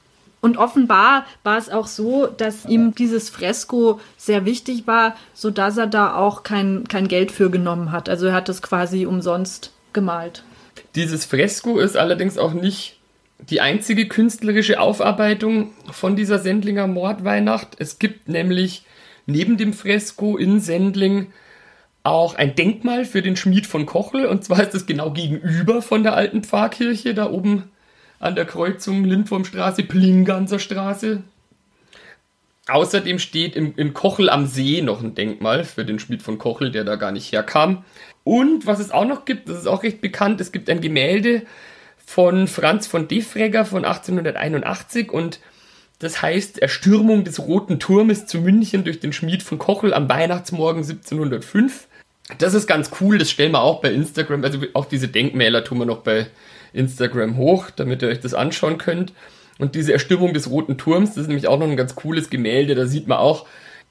Und 0.42 0.58
offenbar 0.58 1.26
war 1.44 1.58
es 1.58 1.70
auch 1.70 1.86
so, 1.86 2.26
dass 2.26 2.66
ihm 2.66 2.96
dieses 2.96 3.30
Fresko 3.30 4.00
sehr 4.18 4.44
wichtig 4.44 4.88
war, 4.88 5.16
so 5.34 5.52
dass 5.52 5.78
er 5.78 5.88
da 5.88 6.16
auch 6.16 6.42
kein, 6.42 6.86
kein 6.88 7.08
Geld 7.08 7.32
für 7.32 7.52
genommen 7.52 7.92
hat. 7.92 8.10
Also 8.10 8.28
er 8.28 8.34
hat 8.34 8.50
es 8.50 8.64
quasi 8.64 9.06
umsonst 9.06 9.72
gemalt. 9.94 10.44
Dieses 10.96 11.26
Fresko 11.26 11.80
ist 11.80 11.96
allerdings 11.96 12.39
auch 12.39 12.54
nicht 12.54 12.98
die 13.50 13.62
einzige 13.62 14.08
künstlerische 14.08 14.80
Aufarbeitung 14.80 15.72
von 15.92 16.16
dieser 16.16 16.39
Sendlinger 16.39 16.88
Mordweihnacht. 16.88 17.76
Es 17.78 18.00
gibt 18.00 18.28
nämlich 18.28 18.86
neben 19.26 19.58
dem 19.58 19.74
Fresko 19.74 20.38
in 20.38 20.60
Sendling 20.60 21.32
auch 22.04 22.36
ein 22.36 22.56
Denkmal 22.56 23.06
für 23.06 23.22
den 23.22 23.36
Schmied 23.36 23.68
von 23.68 23.86
Kochel. 23.86 24.26
Und 24.26 24.44
zwar 24.44 24.62
ist 24.62 24.74
es 24.76 24.86
genau 24.86 25.12
gegenüber 25.12 25.82
von 25.82 26.04
der 26.04 26.16
alten 26.16 26.44
Pfarrkirche, 26.44 27.14
da 27.14 27.30
oben 27.30 27.70
an 28.22 28.36
der 28.36 28.45
Kreuzung 28.45 29.03
Lindwurmstraße, 29.03 29.84
Plinganser 29.84 30.59
Straße. 30.59 31.24
Außerdem 32.67 33.17
steht 33.17 33.55
im, 33.55 33.74
in 33.76 33.93
Kochel 33.93 34.30
am 34.30 34.45
See 34.45 34.82
noch 34.82 35.01
ein 35.01 35.15
Denkmal 35.15 35.65
für 35.65 35.84
den 35.84 35.97
Schmied 35.97 36.22
von 36.22 36.38
Kochel, 36.38 36.72
der 36.72 36.84
da 36.84 36.95
gar 36.95 37.11
nicht 37.11 37.32
herkam. 37.32 37.84
Und 38.24 38.67
was 38.67 38.80
es 38.80 38.91
auch 38.91 39.05
noch 39.05 39.26
gibt, 39.26 39.49
das 39.49 39.57
ist 39.57 39.67
auch 39.67 39.82
recht 39.82 39.99
bekannt, 40.01 40.39
es 40.39 40.51
gibt 40.51 40.69
ein 40.69 40.80
Gemälde 40.80 41.41
von 42.05 42.47
Franz 42.47 42.86
von 42.86 43.07
Defregger 43.07 43.65
von 43.65 43.84
1881 43.84 45.11
und 45.11 45.39
das 45.97 46.22
heißt 46.22 46.59
Erstürmung 46.59 47.24
des 47.24 47.39
Roten 47.39 47.80
Turmes 47.80 48.28
zu 48.28 48.39
München 48.39 48.84
durch 48.84 48.99
den 48.99 49.13
Schmied 49.13 49.41
von 49.41 49.57
Kochel 49.57 49.93
am 49.93 50.07
Weihnachtsmorgen 50.07 50.84
1705. 50.84 51.88
Das 52.38 52.53
ist 52.53 52.67
ganz 52.67 52.91
cool, 53.01 53.17
das 53.17 53.32
stellen 53.32 53.51
wir 53.51 53.61
auch 53.61 53.82
bei 53.82 53.91
Instagram, 53.91 54.43
also 54.43 54.59
auch 54.74 54.86
diese 54.86 55.07
Denkmäler 55.07 55.63
tun 55.63 55.80
wir 55.80 55.86
noch 55.86 55.99
bei 55.99 56.28
Instagram 56.74 57.38
hoch, 57.38 57.69
damit 57.69 58.01
ihr 58.01 58.09
euch 58.09 58.19
das 58.19 58.34
anschauen 58.34 58.78
könnt. 58.78 59.13
Und 59.59 59.76
diese 59.76 59.93
Erstürmung 59.93 60.34
des 60.34 60.49
Roten 60.49 60.78
Turms, 60.78 61.09
das 61.09 61.24
ist 61.24 61.28
nämlich 61.28 61.47
auch 61.47 61.59
noch 61.59 61.67
ein 61.67 61.78
ganz 61.78 61.95
cooles 61.95 62.30
Gemälde, 62.30 62.76
da 62.76 62.86
sieht 62.86 63.07
man 63.07 63.19
auch 63.19 63.45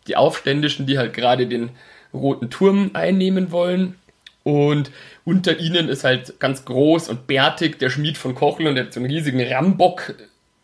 die 0.06 0.16
Aufständischen, 0.16 0.86
die 0.86 0.98
halt 0.98 1.12
gerade 1.12 1.46
den 1.46 1.70
Roten 2.12 2.50
Turm 2.50 2.90
einnehmen 2.94 3.52
wollen. 3.52 3.94
Und 4.42 4.90
unter 5.24 5.60
ihnen 5.60 5.88
ist 5.88 6.02
halt 6.02 6.40
ganz 6.40 6.64
groß 6.64 7.08
und 7.08 7.26
bärtig 7.26 7.78
der 7.78 7.90
Schmied 7.90 8.16
von 8.16 8.34
Kochel 8.34 8.66
und 8.66 8.74
der 8.74 8.86
hat 8.86 8.92
so 8.92 9.00
einen 9.00 9.10
riesigen 9.10 9.40
Rambock 9.40 10.14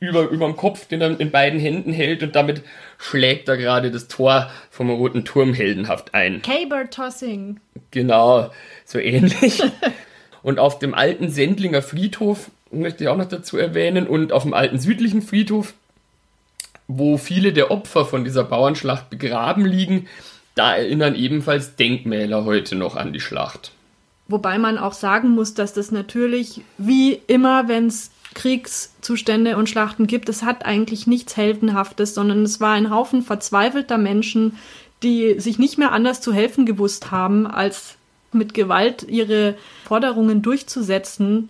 über, 0.01 0.29
über 0.29 0.47
dem 0.47 0.57
Kopf, 0.57 0.87
den 0.87 1.01
er 1.01 1.19
in 1.21 1.31
beiden 1.31 1.61
Händen 1.61 1.93
hält 1.93 2.23
und 2.23 2.35
damit 2.35 2.63
schlägt 2.99 3.49
er 3.49 3.57
gerade 3.57 3.91
das 3.91 4.09
Tor 4.09 4.51
vom 4.71 4.91
Roten 4.91 5.25
Turm 5.25 5.55
heldenhaft 5.55 6.15
ein. 6.15 6.43
Caber 6.43 6.89
Tossing. 6.91 7.61
Genau, 7.91 8.51
so 8.85 8.99
ähnlich. 8.99 9.63
und 10.47 10.61
auf 10.61 10.79
dem 10.79 10.95
alten 10.95 11.29
Sendlinger 11.29 11.83
Friedhof 11.83 12.53
möchte 12.71 13.03
ich 13.03 13.11
auch 13.11 13.17
noch 13.17 13.29
dazu 13.29 13.59
erwähnen 13.59 14.07
und 14.07 14.33
auf 14.33 14.45
dem 14.45 14.55
alten 14.55 14.79
südlichen 14.79 15.21
Friedhof, 15.21 15.75
wo 16.87 17.19
viele 17.19 17.53
der 17.53 17.73
Opfer 17.73 18.05
von 18.05 18.23
dieser 18.23 18.45
Bauernschlacht 18.45 19.11
begraben 19.11 19.65
liegen, 19.65 20.07
da 20.55 20.77
erinnern 20.77 21.17
ebenfalls 21.17 21.75
Denkmäler 21.75 22.45
heute 22.45 22.77
noch 22.77 22.95
an 22.95 23.13
die 23.13 23.19
Schlacht. 23.19 23.73
Wobei 24.29 24.57
man 24.59 24.79
auch 24.79 24.93
sagen 24.93 25.31
muss, 25.31 25.55
dass 25.55 25.73
das 25.73 25.91
natürlich 25.91 26.61
wie 26.79 27.21
immer, 27.27 27.67
wenn 27.67 27.89
es 27.89 28.13
Kriegszustände 28.35 29.57
und 29.57 29.69
Schlachten 29.69 30.07
gibt, 30.07 30.29
es 30.29 30.45
hat 30.45 30.65
eigentlich 30.65 31.09
nichts 31.09 31.37
Heldenhaftes, 31.37 32.15
sondern 32.15 32.45
es 32.45 32.61
war 32.61 32.75
ein 32.75 32.91
Haufen 32.91 33.23
verzweifelter 33.23 33.99
Menschen, 33.99 34.57
die 35.03 35.41
sich 35.41 35.59
nicht 35.59 35.77
mehr 35.77 35.91
anders 35.91 36.21
zu 36.21 36.33
helfen 36.33 36.67
gewusst 36.67 37.11
haben, 37.11 37.49
als 37.49 37.96
mit 38.37 38.55
Gewalt 38.55 39.07
ihre 39.09 39.57
Forderungen 39.85 40.43
durchzusetzen. 40.43 41.49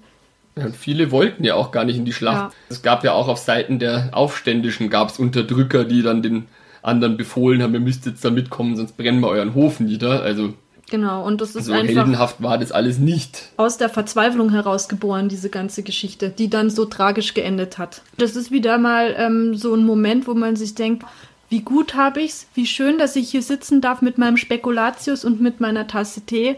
Ja, 0.56 0.66
und 0.66 0.76
viele 0.76 1.10
wollten 1.10 1.44
ja 1.44 1.54
auch 1.54 1.70
gar 1.70 1.84
nicht 1.84 1.96
in 1.96 2.04
die 2.04 2.12
Schlacht. 2.12 2.52
Ja. 2.52 2.58
Es 2.70 2.82
gab 2.82 3.04
ja 3.04 3.12
auch 3.12 3.28
auf 3.28 3.38
Seiten 3.38 3.78
der 3.78 4.10
Aufständischen 4.12 4.88
gab 4.88 5.10
es 5.10 5.18
Unterdrücker, 5.18 5.84
die 5.84 6.02
dann 6.02 6.22
den 6.22 6.46
anderen 6.82 7.16
befohlen 7.16 7.62
haben, 7.62 7.74
ihr 7.74 7.80
müsst 7.80 8.06
jetzt 8.06 8.24
da 8.24 8.30
mitkommen, 8.30 8.76
sonst 8.76 8.96
brennen 8.96 9.20
wir 9.20 9.28
euren 9.28 9.54
Hof 9.54 9.80
nieder. 9.80 10.22
Also 10.22 10.54
Genau, 10.88 11.26
und 11.26 11.40
das 11.40 11.56
ist 11.56 11.64
so 11.64 11.72
einfach. 11.72 11.88
heldenhaft 11.88 12.40
war 12.40 12.58
das 12.58 12.70
alles 12.70 12.98
nicht. 12.98 13.48
Aus 13.56 13.76
der 13.76 13.88
Verzweiflung 13.88 14.50
herausgeboren, 14.50 15.28
diese 15.28 15.50
ganze 15.50 15.82
Geschichte, 15.82 16.30
die 16.30 16.48
dann 16.48 16.70
so 16.70 16.84
tragisch 16.84 17.34
geendet 17.34 17.78
hat. 17.78 18.02
Das 18.18 18.36
ist 18.36 18.52
wieder 18.52 18.78
mal 18.78 19.14
ähm, 19.18 19.56
so 19.56 19.74
ein 19.74 19.84
Moment, 19.84 20.28
wo 20.28 20.34
man 20.34 20.54
sich 20.54 20.76
denkt, 20.76 21.04
wie 21.48 21.60
gut 21.60 21.94
habe 21.94 22.20
ich's, 22.20 22.46
wie 22.54 22.66
schön, 22.66 22.98
dass 22.98 23.16
ich 23.16 23.30
hier 23.30 23.42
sitzen 23.42 23.80
darf 23.80 24.02
mit 24.02 24.18
meinem 24.18 24.36
Spekulatius 24.36 25.24
und 25.24 25.40
mit 25.40 25.60
meiner 25.60 25.86
Tasse 25.86 26.22
Tee. 26.22 26.56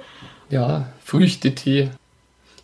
Ja, 0.51 0.89
Früchtetee. 1.05 1.91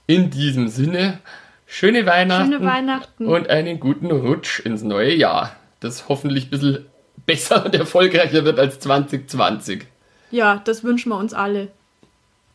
In 0.06 0.30
diesem 0.30 0.68
Sinne, 0.68 1.18
schöne 1.66 2.06
Weihnachten, 2.06 2.52
schöne 2.52 2.64
Weihnachten. 2.64 3.26
und 3.26 3.48
einen 3.48 3.80
guten 3.80 4.10
Rutsch 4.10 4.60
ins 4.60 4.82
neue 4.82 5.14
Jahr, 5.14 5.56
das 5.80 6.08
hoffentlich 6.08 6.46
ein 6.46 6.50
bisschen 6.50 6.86
besser 7.26 7.64
und 7.64 7.74
erfolgreicher 7.74 8.44
wird 8.44 8.58
als 8.58 8.80
2020. 8.80 9.86
Ja, 10.30 10.60
das 10.64 10.84
wünschen 10.84 11.10
wir 11.10 11.16
uns 11.16 11.32
alle. 11.32 11.68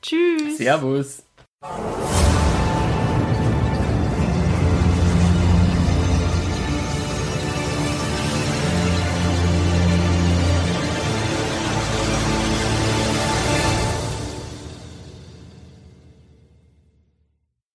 Tschüss. 0.01 0.57
Servus. 0.57 1.23